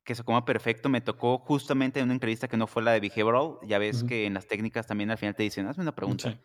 que 0.08 0.14
se 0.14 0.24
coma 0.24 0.42
perfecto. 0.46 0.88
Me 0.88 1.02
tocó 1.02 1.36
justamente 1.38 2.00
en 2.00 2.04
una 2.06 2.14
entrevista 2.14 2.48
que 2.48 2.56
no 2.56 2.66
fue 2.66 2.82
la 2.82 2.92
de 2.92 3.00
Behavioral. 3.00 3.58
Ya 3.66 3.78
ves 3.78 4.02
que 4.04 4.24
en 4.24 4.32
las 4.32 4.46
técnicas 4.46 4.86
también 4.86 5.10
al 5.10 5.18
final 5.18 5.34
te 5.36 5.42
dicen, 5.42 5.66
hazme 5.66 5.82
una 5.82 5.94
pregunta. 5.94 6.30
Sí. 6.32 6.38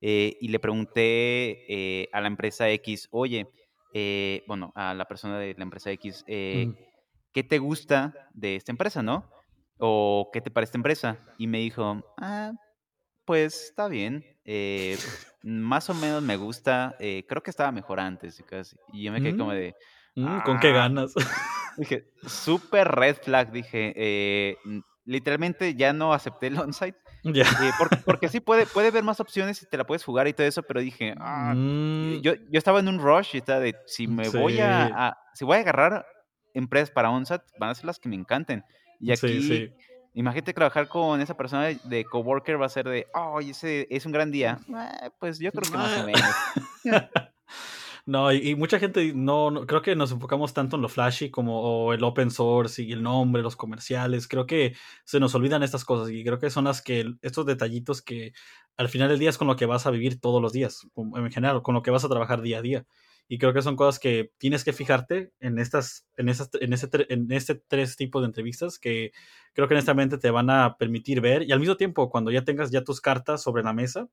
Eh, 0.00 0.36
y 0.40 0.48
le 0.48 0.58
pregunté 0.58 1.64
eh, 1.72 2.08
a 2.12 2.20
la 2.20 2.26
empresa 2.26 2.68
X, 2.70 3.06
oye, 3.12 3.46
eh, 3.94 4.42
bueno, 4.48 4.72
a 4.74 4.94
la 4.94 5.04
persona 5.06 5.38
de 5.38 5.54
la 5.56 5.62
empresa 5.62 5.92
X, 5.92 6.24
eh. 6.26 6.72
¿qué 7.32 7.44
te 7.44 7.58
gusta 7.58 8.12
de 8.34 8.56
esta 8.56 8.72
empresa, 8.72 9.00
no? 9.00 9.30
¿O 9.78 10.30
qué 10.32 10.40
te 10.40 10.50
parece 10.50 10.70
esta 10.70 10.78
empresa? 10.78 11.18
Y 11.38 11.46
me 11.46 11.58
dijo, 11.58 12.02
ah, 12.20 12.50
pues 13.24 13.66
está 13.68 13.86
bien. 13.86 14.24
eh, 14.44 14.98
más 15.44 15.88
o 15.88 15.94
menos 15.94 16.20
me 16.20 16.36
gusta. 16.36 16.96
creo 16.98 17.42
que 17.44 17.50
estaba 17.50 17.70
mejor 17.70 18.00
antes. 18.00 18.40
y 18.40 18.42
casi. 18.42 18.76
Y 18.92 19.04
yo 19.04 19.12
me 19.12 19.22
quedé 19.22 19.36
como 19.36 19.52
de. 19.52 19.72
¿Con 20.44 20.58
qué 20.58 20.68
"Ah". 20.70 20.72
ganas? 20.72 21.14
Dije, 21.76 22.04
súper 22.26 22.88
red 22.88 23.16
flag. 23.22 23.50
Dije, 23.52 23.92
eh, 23.96 24.56
literalmente 25.04 25.74
ya 25.74 25.92
no 25.92 26.12
acepté 26.12 26.46
el 26.48 26.58
onsite. 26.58 26.98
ya. 27.24 27.42
eh, 27.44 27.70
por- 27.78 28.04
porque 28.04 28.28
sí 28.28 28.40
puede, 28.40 28.66
puede 28.66 28.88
haber 28.88 29.02
más 29.04 29.20
opciones 29.20 29.62
y 29.62 29.66
te 29.66 29.76
la 29.76 29.84
puedes 29.84 30.04
jugar 30.04 30.26
y 30.28 30.32
todo 30.32 30.46
eso, 30.46 30.62
pero 30.62 30.80
dije, 30.80 31.14
ah, 31.18 31.54
Mm, 31.56 32.20
yo, 32.20 32.34
yo 32.34 32.58
estaba 32.58 32.80
en 32.80 32.88
un 32.88 32.98
rush 32.98 33.30
y 33.34 33.38
estaba 33.38 33.60
de, 33.60 33.74
si 33.86 34.06
me 34.06 34.28
voy 34.28 34.60
a, 34.60 34.86
a- 35.08 35.18
si 35.34 35.44
voy 35.44 35.56
a 35.56 35.60
agarrar 35.60 36.06
empresas 36.54 36.90
para 36.90 37.10
onsite, 37.10 37.44
van 37.58 37.70
a 37.70 37.74
ser 37.74 37.84
las 37.86 37.98
que 37.98 38.08
me 38.08 38.16
encanten. 38.16 38.62
Y 39.00 39.10
aquí 39.12 39.40
sí. 39.42 39.70
Imagínate 40.16 40.52
trabajar 40.52 40.86
con 40.88 41.20
esa 41.20 41.36
persona 41.36 41.64
de, 41.64 41.78
de 41.84 42.04
coworker 42.04 42.60
va 42.60 42.66
a 42.66 42.68
ser 42.68 42.86
de, 42.88 43.06
oh, 43.14 43.40
ese 43.40 43.88
es 43.90 44.06
un 44.06 44.12
gran 44.12 44.30
día. 44.30 44.58
Ah, 44.72 45.10
pues 45.18 45.38
yo 45.40 45.50
creo 45.50 45.62
que 45.72 45.76
más 45.76 45.98
o 45.98 46.06
menos. 46.06 47.33
No, 48.06 48.30
y, 48.32 48.50
y 48.50 48.54
mucha 48.54 48.78
gente 48.78 49.12
no, 49.14 49.50
no- 49.50 49.66
creo 49.66 49.80
que 49.80 49.96
nos 49.96 50.12
enfocamos 50.12 50.52
tanto 50.52 50.76
en 50.76 50.82
lo 50.82 50.88
flashy 50.90 51.30
como 51.30 51.92
el 51.94 52.04
open 52.04 52.30
source 52.30 52.82
y 52.82 52.92
el 52.92 53.02
nombre, 53.02 53.42
los 53.42 53.56
comerciales. 53.56 54.28
Creo 54.28 54.46
que 54.46 54.74
se 55.04 55.20
nos 55.20 55.34
olvidan 55.34 55.62
estas 55.62 55.84
cosas 55.86 56.10
y 56.10 56.22
creo 56.22 56.38
que 56.38 56.50
son 56.50 56.64
las 56.64 56.82
que, 56.82 57.14
estos 57.22 57.46
detallitos 57.46 58.02
que 58.02 58.32
al 58.76 58.88
final 58.90 59.08
del 59.08 59.18
día 59.18 59.30
es 59.30 59.38
con 59.38 59.46
lo 59.48 59.56
que 59.56 59.64
vas 59.66 59.86
a 59.86 59.90
vivir 59.90 60.20
todos 60.20 60.42
los 60.42 60.52
días, 60.52 60.86
en 60.96 61.30
general, 61.32 61.62
con 61.62 61.74
lo 61.74 61.82
que 61.82 61.90
vas 61.90 62.04
a 62.04 62.08
trabajar 62.08 62.42
día 62.42 62.58
a 62.58 62.62
día. 62.62 62.86
Y 63.26 63.38
creo 63.38 63.54
que 63.54 63.62
son 63.62 63.74
cosas 63.76 63.98
que 63.98 64.32
tienes 64.36 64.64
que 64.64 64.74
fijarte 64.74 65.32
en 65.40 65.58
estas, 65.58 66.06
en 66.18 66.28
esas, 66.28 66.50
en 66.60 66.74
ese, 66.74 66.90
tre- 66.90 67.06
en 67.08 67.32
este 67.32 67.54
tres 67.54 67.96
tipos 67.96 68.20
de 68.20 68.26
entrevistas 68.26 68.78
que 68.78 69.12
creo 69.54 69.66
que 69.66 69.72
honestamente 69.74 70.18
te 70.18 70.30
van 70.30 70.50
a 70.50 70.76
permitir 70.76 71.22
ver 71.22 71.42
y 71.42 71.52
al 71.52 71.60
mismo 71.60 71.76
tiempo 71.78 72.10
cuando 72.10 72.30
ya 72.30 72.44
tengas 72.44 72.70
ya 72.70 72.84
tus 72.84 73.00
cartas 73.00 73.42
sobre 73.42 73.62
la 73.62 73.72
mesa, 73.72 74.08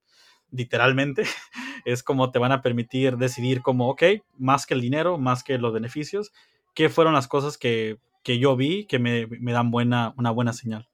literalmente, 0.52 1.24
es 1.86 2.04
como 2.04 2.32
te 2.32 2.40
van 2.40 2.52
a 2.52 2.62
permitir 2.62 3.18
decidir 3.18 3.62
como, 3.62 3.90
ok, 3.90 4.04
más 4.38 4.66
que 4.66 4.74
el 4.74 4.82
dinero, 4.82 5.18
más 5.18 5.44
que 5.44 5.58
los 5.58 5.74
beneficios, 5.74 6.32
qué 6.74 6.90
fueron 6.90 7.14
las 7.14 7.28
cosas 7.28 7.58
que, 7.58 7.98
que 8.24 8.40
yo 8.40 8.56
vi 8.56 8.86
que 8.86 9.00
me, 9.00 9.28
me 9.28 9.52
dan 9.52 9.72
buena, 9.72 10.14
una 10.18 10.32
buena 10.32 10.54
señal. 10.54 10.88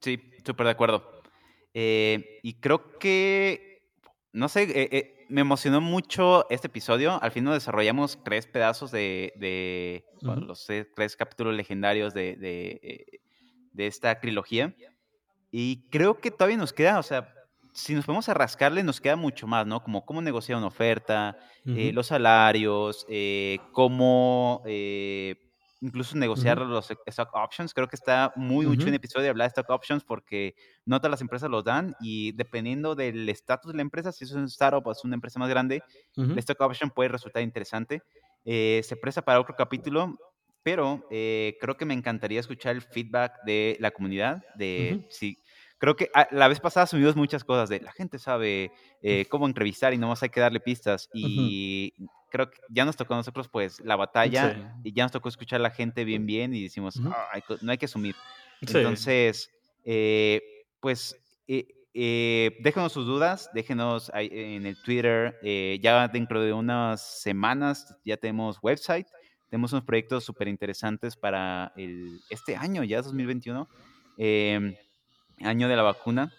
Sí, 0.00 0.20
súper 0.44 0.66
de 0.66 0.72
acuerdo. 0.72 1.22
Eh, 1.72 2.40
y 2.42 2.54
creo 2.54 2.98
que, 2.98 3.88
no 4.32 4.48
sé, 4.48 4.64
eh, 4.64 4.88
eh, 4.92 5.26
me 5.28 5.40
emocionó 5.40 5.80
mucho 5.80 6.48
este 6.50 6.66
episodio. 6.66 7.20
Al 7.22 7.32
fin 7.32 7.44
nos 7.44 7.54
desarrollamos 7.54 8.22
tres 8.22 8.46
pedazos 8.46 8.90
de, 8.90 9.32
de 9.36 10.04
bueno, 10.22 10.42
Ujú. 10.42 10.48
los 10.48 10.66
tres, 10.66 10.86
tres 10.94 11.16
capítulos 11.16 11.54
legendarios 11.54 12.14
de, 12.14 12.36
de, 12.36 12.80
eh, 12.82 13.20
de 13.72 13.86
esta 13.86 14.20
trilogía. 14.20 14.74
Y 15.50 15.88
creo 15.88 16.20
que 16.20 16.30
todavía 16.30 16.56
nos 16.56 16.72
queda, 16.72 16.98
o 16.98 17.02
sea, 17.02 17.32
si 17.74 17.94
nos 17.94 18.06
ponemos 18.06 18.28
a 18.28 18.34
rascarle, 18.34 18.82
nos 18.82 19.00
queda 19.00 19.16
mucho 19.16 19.46
más, 19.46 19.66
¿no? 19.66 19.82
Como 19.82 20.04
cómo 20.06 20.22
negociar 20.22 20.58
una 20.58 20.68
oferta, 20.68 21.36
eh, 21.72 21.92
Ujú. 21.92 21.94
los 21.94 22.06
salarios, 22.08 23.04
eh, 23.08 23.58
cómo 23.72 24.62
eh, 24.66 25.36
incluso 25.80 26.16
negociar 26.16 26.58
Ujú. 26.58 26.62
los 26.62 26.90
stock 27.06 27.30
options. 27.34 27.74
Creo 27.74 27.88
que 27.88 27.96
está 27.96 28.32
muy 28.36 28.66
mucho 28.66 28.88
un 28.90 28.94
Ujú. 28.94 28.96
episodio 28.96 29.24
de 29.24 29.30
hablar 29.30 29.46
de 29.48 29.60
stock 29.60 29.70
options 29.70 30.04
porque 30.04 30.54
no 30.86 30.98
todas 31.00 31.10
las 31.10 31.20
empresas 31.20 31.50
los 31.50 31.64
dan 31.64 31.94
y 32.00 32.32
dependiendo 32.32 32.94
del 32.94 33.28
estatus 33.28 33.72
de 33.72 33.76
la 33.76 33.82
empresa, 33.82 34.12
si 34.12 34.24
es 34.24 34.32
un 34.32 34.44
startup 34.44 34.86
o 34.86 34.92
es 34.92 35.04
una 35.04 35.14
empresa 35.16 35.38
más 35.40 35.48
grande, 35.50 35.84
el 36.32 36.38
stock 36.40 36.60
option 36.62 36.90
puede 36.90 37.08
resultar 37.10 37.42
interesante. 37.42 38.04
Eh, 38.44 38.80
se 38.84 38.96
presta 38.96 39.22
para 39.22 39.40
otro 39.40 39.54
capítulo, 39.56 40.16
pero 40.62 41.06
eh, 41.10 41.56
creo 41.60 41.76
que 41.76 41.84
me 41.84 41.94
encantaría 41.94 42.40
escuchar 42.40 42.74
el 42.74 42.82
feedback 42.82 43.42
de 43.44 43.76
la 43.80 43.90
comunidad, 43.90 44.42
de 44.54 44.98
Ujú. 44.98 45.04
si 45.08 45.43
creo 45.78 45.96
que 45.96 46.08
ah, 46.14 46.26
la 46.30 46.48
vez 46.48 46.60
pasada 46.60 46.86
subimos 46.86 47.16
muchas 47.16 47.44
cosas 47.44 47.68
de 47.68 47.80
la 47.80 47.92
gente 47.92 48.18
sabe 48.18 48.70
eh, 49.02 49.26
cómo 49.28 49.46
entrevistar 49.46 49.92
y 49.92 49.98
no 49.98 50.08
más 50.08 50.22
hay 50.22 50.30
que 50.30 50.40
darle 50.40 50.60
pistas 50.60 51.08
y 51.12 51.92
creo 52.30 52.50
que 52.50 52.58
ya 52.70 52.84
nos 52.84 52.96
tocó 52.96 53.14
a 53.14 53.18
nosotros 53.18 53.48
pues 53.48 53.80
la 53.80 53.96
batalla 53.96 54.54
Sí. 54.54 54.88
y 54.88 54.92
ya 54.92 55.04
nos 55.04 55.12
tocó 55.12 55.28
escuchar 55.28 55.60
a 55.60 55.62
la 55.64 55.70
gente 55.70 56.04
bien 56.04 56.26
bien 56.26 56.54
y 56.54 56.62
decimos. 56.62 57.00
"Ah, 57.06 57.28
hay 57.32 57.42
no 57.60 57.70
hay 57.72 57.78
que 57.78 57.86
asumir 57.86 58.14
Sí. 58.62 58.76
entonces 58.78 59.50
eh, 59.84 60.40
pues 60.80 61.16
eh, 61.96 62.56
déjenos 62.60 62.92
sus 62.92 63.06
dudas 63.06 63.50
déjenos 63.54 64.10
en 64.14 64.66
el 64.66 64.76
Twitter 64.82 65.38
ya 65.80 66.08
dentro 66.08 66.40
de 66.42 66.52
unas 66.52 67.20
semanas 67.22 67.96
ya 68.04 68.16
tenemos 68.16 68.58
website 68.62 69.06
tenemos 69.48 69.72
unos 69.72 69.84
proyectos 69.84 70.24
súper 70.24 70.48
interesantes 70.48 71.14
para 71.16 71.72
el, 71.76 72.18
este 72.30 72.56
año 72.56 72.82
ya 72.82 73.00
2021 73.02 73.68
em, 74.18 74.74
año 75.40 75.68
de 75.68 75.76
la 75.76 75.82
vacuna. 75.82 76.32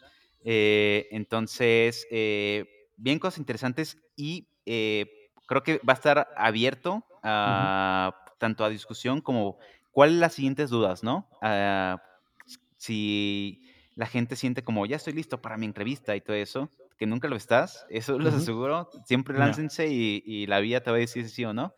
Eh, 0.43 1.07
entonces, 1.11 2.07
eh, 2.11 2.65
bien 2.97 3.19
cosas 3.19 3.39
interesantes 3.39 3.97
y 4.15 4.47
eh, 4.65 5.31
creo 5.47 5.63
que 5.63 5.79
va 5.79 5.93
a 5.93 5.95
estar 5.95 6.27
abierto 6.37 7.03
a, 7.23 8.15
tanto 8.37 8.63
a 8.63 8.69
discusión 8.69 9.21
como 9.21 9.57
¿cuáles 9.91 10.17
las 10.17 10.33
siguientes 10.33 10.69
dudas, 10.69 11.03
no? 11.03 11.27
Ah, 11.41 12.01
si 12.77 13.61
la 13.95 14.05
gente 14.05 14.35
siente 14.35 14.63
como, 14.63 14.85
ya 14.85 14.97
estoy 14.97 15.13
listo 15.13 15.41
para 15.41 15.57
mi 15.57 15.65
entrevista 15.65 16.15
y 16.15 16.21
todo 16.21 16.35
eso, 16.35 16.69
que 16.97 17.05
nunca 17.05 17.27
lo 17.27 17.35
estás, 17.35 17.85
eso 17.89 18.19
les 18.19 18.33
aseguro, 18.33 18.89
siempre 19.05 19.37
láncense 19.37 19.87
y, 19.87 20.45
la 20.47 20.59
vida 20.59 20.81
te 20.81 20.91
va 20.91 20.97
a 20.97 20.99
decir 20.99 21.29
sí 21.29 21.45
o 21.45 21.53
no. 21.53 21.73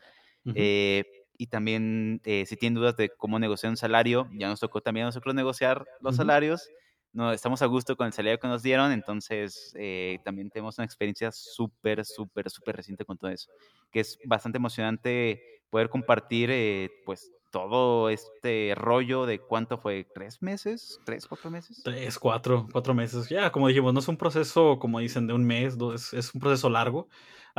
eh, 0.54 1.06
y 1.38 1.48
también 1.48 2.22
eh, 2.26 2.46
si 2.48 2.58
tienen 2.58 2.76
dudas 2.76 2.98
de 2.98 3.10
cómo 3.10 3.38
negociar 3.38 3.70
un 3.70 3.78
salario, 3.78 4.28
ya 4.34 4.48
nos 4.48 4.60
tocó 4.60 4.82
también 4.82 5.06
a 5.06 5.10
nosotros 5.10 5.36
negociar 5.36 5.86
los 6.02 6.16
salarios. 6.16 6.70
No, 7.18 7.32
estamos 7.32 7.64
a 7.64 7.66
gusto 7.66 7.98
con 7.98 8.06
el 8.06 8.14
salario 8.14 8.38
que 8.38 8.48
nos 8.48 8.62
dieron, 8.62 8.92
entonces 8.92 9.74
eh, 9.76 10.20
también 10.24 10.52
tenemos 10.52 10.78
una 10.78 10.86
experiencia 10.86 11.32
súper, 11.32 12.06
súper, 12.06 12.48
súper 12.52 12.76
reciente 12.76 13.06
con 13.06 13.18
todo 13.18 13.32
eso, 13.32 13.50
que 13.92 14.02
es 14.02 14.20
bastante 14.24 14.60
emocionante 14.60 15.42
poder 15.72 15.90
compartir 15.90 16.52
eh, 16.52 16.92
pues 17.08 17.32
todo 17.52 18.10
este 18.10 18.74
rollo 18.76 19.26
de 19.26 19.40
cuánto 19.40 19.80
fue, 19.80 20.06
tres 20.14 20.44
meses, 20.44 21.00
tres, 21.08 21.26
cuatro 21.26 21.50
meses. 21.50 21.82
Tres, 21.84 22.20
cuatro, 22.20 22.68
cuatro 22.72 22.94
meses. 22.94 23.28
Ya, 23.30 23.52
como 23.52 23.68
dijimos, 23.68 23.96
no 23.96 24.00
es 24.00 24.08
un 24.08 24.18
proceso, 24.18 24.78
como 24.78 25.00
dicen, 25.00 25.26
de 25.26 25.34
un 25.34 25.44
mes, 25.44 25.76
es 26.14 26.36
un 26.36 26.40
proceso 26.40 26.70
largo. 26.70 27.08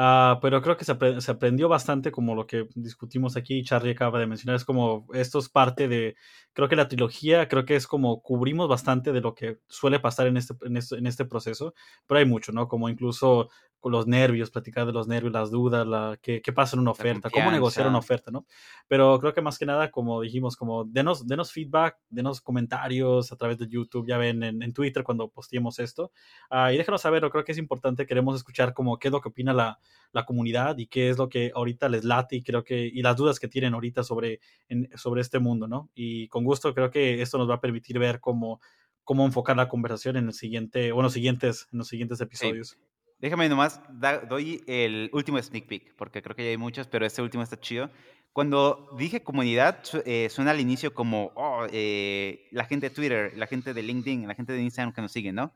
Uh, 0.01 0.39
pero 0.41 0.63
creo 0.63 0.77
que 0.77 0.85
se, 0.85 0.95
se, 1.21 1.31
aprendió 1.33 1.69
bastante 1.69 2.13
como 2.13 2.37
lo 2.37 2.47
que 2.47 2.69
discutimos 2.77 3.37
aquí, 3.37 3.65
Charlie 3.65 3.91
acaba 3.91 4.21
de 4.21 4.29
mencionar, 4.29 4.55
es 4.55 4.65
como, 4.65 5.09
esto 5.13 5.41
es 5.41 5.49
parte 5.49 5.89
de, 5.89 6.15
creo 6.53 6.69
que 6.69 6.77
la 6.77 6.87
trilogía, 6.87 7.49
creo 7.49 7.65
que 7.65 7.75
es 7.75 7.89
como 7.89 8.23
cubrimos 8.23 8.69
bastante 8.69 9.11
de 9.11 9.21
lo 9.21 9.35
que 9.35 9.59
suele 9.67 9.99
pasar 9.99 10.29
en 10.29 10.37
este, 10.37 10.55
en 10.65 10.77
este, 10.77 10.99
en 10.99 11.09
este 11.09 11.25
proceso, 11.25 11.75
pero 12.07 12.21
hay 12.21 12.27
mucho, 12.27 12.53
¿no? 12.53 12.69
Como 12.69 12.89
incluso 12.89 13.49
con 13.81 13.93
los 13.93 14.07
nervios, 14.07 14.51
platicar 14.51 14.87
de 14.87 14.93
los 14.93 15.07
nervios, 15.07 15.33
las 15.33 15.51
dudas, 15.51 15.87
la, 15.87 16.19
qué, 16.21 16.43
qué 16.43 16.53
pasa 16.53 16.77
en 16.77 16.81
una 16.81 16.91
oferta, 16.91 17.31
cómo 17.31 17.51
negociar 17.51 17.87
una 17.87 17.99
oferta, 17.99 18.31
¿no? 18.31 18.47
Pero 18.89 19.19
creo 19.21 19.33
que 19.33 19.41
más 19.41 19.59
que 19.59 19.67
nada, 19.67 19.91
como 19.91 20.21
dijimos, 20.21 20.57
como 20.57 20.85
denos, 20.85 21.27
denos 21.27 21.53
feedback, 21.53 21.97
denos 22.09 22.41
comentarios 22.41 23.31
a 23.31 23.37
través 23.37 23.59
de 23.59 23.69
YouTube, 23.69 24.07
ya 24.07 24.19
ven 24.19 24.43
en, 24.43 24.63
en 24.63 24.73
Twitter 24.73 25.05
cuando 25.05 25.29
posteemos 25.29 25.79
esto, 25.79 26.11
uh, 26.51 26.71
y 26.73 26.77
déjanos 26.77 27.03
saber, 27.03 27.29
creo 27.31 27.45
que 27.45 27.53
es 27.53 27.59
importante, 27.59 28.07
queremos 28.07 28.37
escuchar 28.37 28.75
como 28.75 28.99
qué 28.99 29.09
es 29.09 29.13
lo 29.13 29.21
que 29.21 29.29
opina 29.29 29.53
la, 29.53 29.79
la 30.13 30.25
comunidad 30.25 30.79
y 30.79 30.87
qué 30.87 31.11
es 31.11 31.19
lo 31.19 31.29
que 31.29 31.53
ahorita 31.55 31.89
les 31.89 32.05
late 32.05 32.37
y 32.37 32.43
creo 32.43 32.65
que, 32.65 32.87
y 32.87 33.03
las 33.03 33.17
dudas 33.17 33.39
que 33.39 33.49
tienen 33.49 33.75
ahorita 33.75 34.03
sobre, 34.03 34.41
en, 34.69 34.89
sobre 34.97 35.21
este 35.21 35.39
mundo, 35.39 35.69
¿no? 35.69 35.91
Y 35.95 36.29
con 36.29 36.45
gusto 36.45 36.75
creo 36.75 36.91
que 36.91 37.23
esto 37.23 37.39
nos 37.39 37.49
va 37.49 37.55
a 37.55 37.61
permitir 37.61 37.99
ver 37.99 38.21
cómo, 38.21 38.61
cómo 39.05 39.25
enfocar 39.25 39.57
la 39.57 39.69
conversación 39.69 40.17
en 40.17 40.27
el 40.27 40.35
siguiente, 40.35 40.93
bueno, 40.93 41.11
siguientes, 41.11 41.69
en 41.73 41.79
los 41.79 41.89
siguientes 41.89 42.21
episodios. 42.21 42.79
Déjame 43.21 43.49
nomás, 43.49 43.81
doy 44.29 44.63
el 44.69 45.11
último 45.13 45.43
sneak 45.43 45.67
peek, 45.67 45.97
porque 45.97 46.23
creo 46.23 46.37
que 46.37 46.45
ya 46.45 46.51
hay 46.51 46.57
muchos, 46.57 46.87
pero 46.87 47.05
este 47.05 47.21
último 47.21 47.43
está 47.43 47.59
chido. 47.59 47.91
Cuando 48.33 48.91
dije 48.97 49.25
comunidad, 49.25 49.83
eh, 50.05 50.29
suena 50.31 50.53
al 50.53 50.61
inicio 50.61 50.95
como 50.95 51.33
oh, 51.35 51.67
eh, 51.73 52.47
la 52.53 52.65
gente 52.65 52.91
de 52.91 52.95
Twitter, 52.95 53.33
la 53.37 53.49
gente 53.49 53.75
de 53.75 53.83
LinkedIn, 53.83 54.29
la 54.29 54.37
gente 54.37 54.53
de 54.53 54.63
Instagram 54.63 54.95
que 54.95 55.03
nos 55.03 55.11
siguen, 55.11 55.35
¿no? 55.35 55.53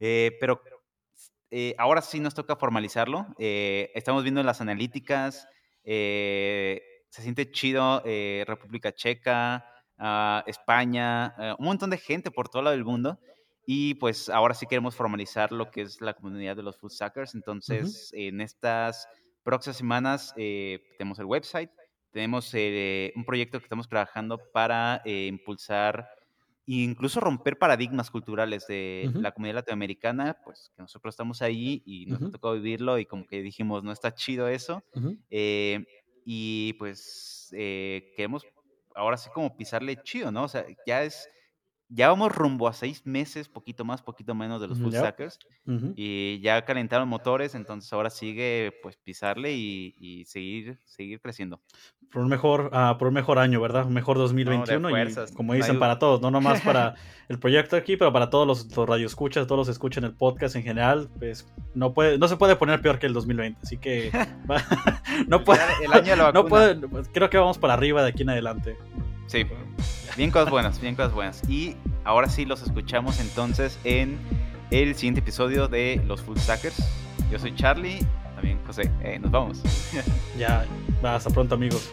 Eh, 0.00 0.36
pero 0.40 0.60
ahora 1.78 2.02
sí 2.02 2.18
nos 2.18 2.34
toca 2.34 2.56
formalizarlo. 2.56 3.28
estamos 3.38 4.24
viendo 4.24 4.42
las 4.42 4.60
analíticas, 4.60 5.46
se 5.84 6.80
siente 7.10 7.52
chido 7.52 8.02
República 8.44 8.92
Checa, 8.92 9.64
ah, 9.98 10.42
España, 10.48 11.32
un 11.60 11.66
montón 11.66 11.90
de 11.90 11.98
gente 11.98 12.32
por 12.32 12.48
todo 12.48 12.62
lado 12.62 12.74
del 12.74 12.84
mundo. 12.84 13.20
Y 13.66 13.94
pues 13.94 14.28
ahora 14.28 14.54
sí 14.54 14.66
queremos 14.66 14.94
formalizar 14.94 15.52
lo 15.52 15.70
que 15.70 15.82
es 15.82 16.00
la 16.00 16.14
comunidad 16.14 16.56
de 16.56 16.62
los 16.62 16.76
full 16.76 16.90
stackers. 16.90 17.34
Entonces, 17.34 18.10
en 18.12 18.40
estas 18.40 19.06
próximas 19.42 19.76
semanas 19.76 20.34
eh, 20.36 20.80
tenemos 20.98 21.18
el 21.18 21.26
website, 21.26 21.70
tenemos 22.10 22.50
eh, 22.54 23.12
un 23.14 23.24
proyecto 23.24 23.58
que 23.58 23.64
estamos 23.64 23.88
trabajando 23.88 24.38
para 24.52 25.02
eh, 25.04 25.26
impulsar 25.26 26.08
e 26.66 26.82
incluso 26.82 27.20
romper 27.20 27.58
paradigmas 27.58 28.10
culturales 28.10 28.66
de 28.66 29.10
la 29.14 29.32
comunidad 29.32 29.56
latinoamericana, 29.56 30.38
pues 30.44 30.70
que 30.74 30.80
nosotros 30.80 31.12
estamos 31.14 31.42
ahí 31.42 31.82
y 31.84 32.06
nos 32.06 32.22
ha 32.22 32.30
tocado 32.30 32.54
vivirlo 32.54 32.98
y 32.98 33.04
como 33.04 33.26
que 33.26 33.42
dijimos, 33.42 33.84
no 33.84 33.92
está 33.92 34.14
chido 34.14 34.48
eso. 34.48 34.82
y 36.26 36.72
pues 36.74 37.48
queremos 37.50 38.46
ahora 38.94 39.18
sí 39.18 39.28
como 39.34 39.54
pisarle 39.56 40.02
chido, 40.02 40.32
¿no? 40.32 40.44
O 40.44 40.48
sea, 40.48 40.64
ya 40.86 41.02
es 41.02 41.28
ya 41.94 42.08
vamos 42.08 42.34
rumbo 42.34 42.66
a 42.66 42.72
seis 42.72 43.06
meses, 43.06 43.48
poquito 43.48 43.84
más, 43.84 44.02
poquito 44.02 44.34
menos 44.34 44.60
de 44.60 44.66
los 44.66 44.80
full 44.80 44.92
stackers. 44.92 45.38
Y 45.94 46.40
ya 46.40 46.64
calentaron 46.64 47.08
motores, 47.08 47.54
entonces 47.54 47.92
ahora 47.92 48.10
sigue 48.10 48.72
pues 48.82 48.96
pisarle 48.96 49.52
y, 49.52 50.24
seguir, 50.26 50.78
seguir 50.84 51.20
creciendo. 51.20 51.60
Por 52.10 52.22
un 52.22 52.28
mejor, 52.28 52.70
uh, 52.72 52.98
por 52.98 53.08
un 53.08 53.14
mejor 53.14 53.38
año, 53.38 53.60
¿verdad? 53.60 53.86
Un 53.86 53.94
mejor 53.94 54.18
2021 54.18 54.90
y 54.90 55.14
como 55.34 55.54
dicen 55.54 55.78
para 55.78 55.98
todos, 55.98 56.20
no 56.20 56.30
nomás 56.30 56.60
para 56.62 56.94
el 57.28 57.38
proyecto 57.38 57.76
aquí, 57.76 57.96
pero 57.96 58.12
para 58.12 58.28
todos 58.28 58.46
los, 58.46 58.76
los 58.76 58.88
radioescuchas, 58.88 59.46
todos 59.46 59.66
los 59.66 59.68
escuchan 59.68 60.04
el 60.04 60.14
podcast 60.14 60.56
en 60.56 60.64
general, 60.64 61.08
pues 61.18 61.46
no 61.74 61.94
puede, 61.94 62.18
no 62.18 62.26
se 62.28 62.36
puede 62.36 62.56
poner 62.56 62.80
peor 62.80 62.98
que 62.98 63.06
el 63.06 63.14
2020, 63.14 63.60
así 63.62 63.78
que 63.78 64.10
no 65.28 65.44
puede, 65.44 65.60
el 65.84 65.92
año 65.92 66.32
no 66.32 66.46
puede, 66.46 66.80
creo 67.12 67.30
que 67.30 67.38
vamos 67.38 67.58
para 67.58 67.74
arriba 67.74 68.02
de 68.02 68.08
aquí 68.08 68.22
en 68.22 68.30
adelante. 68.30 68.76
Sí. 69.26 69.46
Bien 70.16 70.30
cosas 70.30 70.50
buenas, 70.50 70.80
bien 70.80 70.94
cosas 70.94 71.12
buenas. 71.12 71.48
Y 71.48 71.76
ahora 72.04 72.28
sí 72.28 72.44
los 72.44 72.62
escuchamos 72.62 73.20
entonces 73.20 73.78
en 73.84 74.18
el 74.70 74.94
siguiente 74.94 75.20
episodio 75.20 75.68
de 75.68 76.00
Los 76.06 76.22
Full 76.22 76.38
Stackers. 76.38 76.76
Yo 77.30 77.38
soy 77.38 77.54
Charlie, 77.54 77.98
también 78.34 78.58
José. 78.66 78.90
Eh, 79.02 79.18
nos 79.18 79.30
vamos. 79.30 79.62
ya, 80.38 80.66
hasta 81.02 81.30
pronto 81.30 81.54
amigos. 81.54 81.92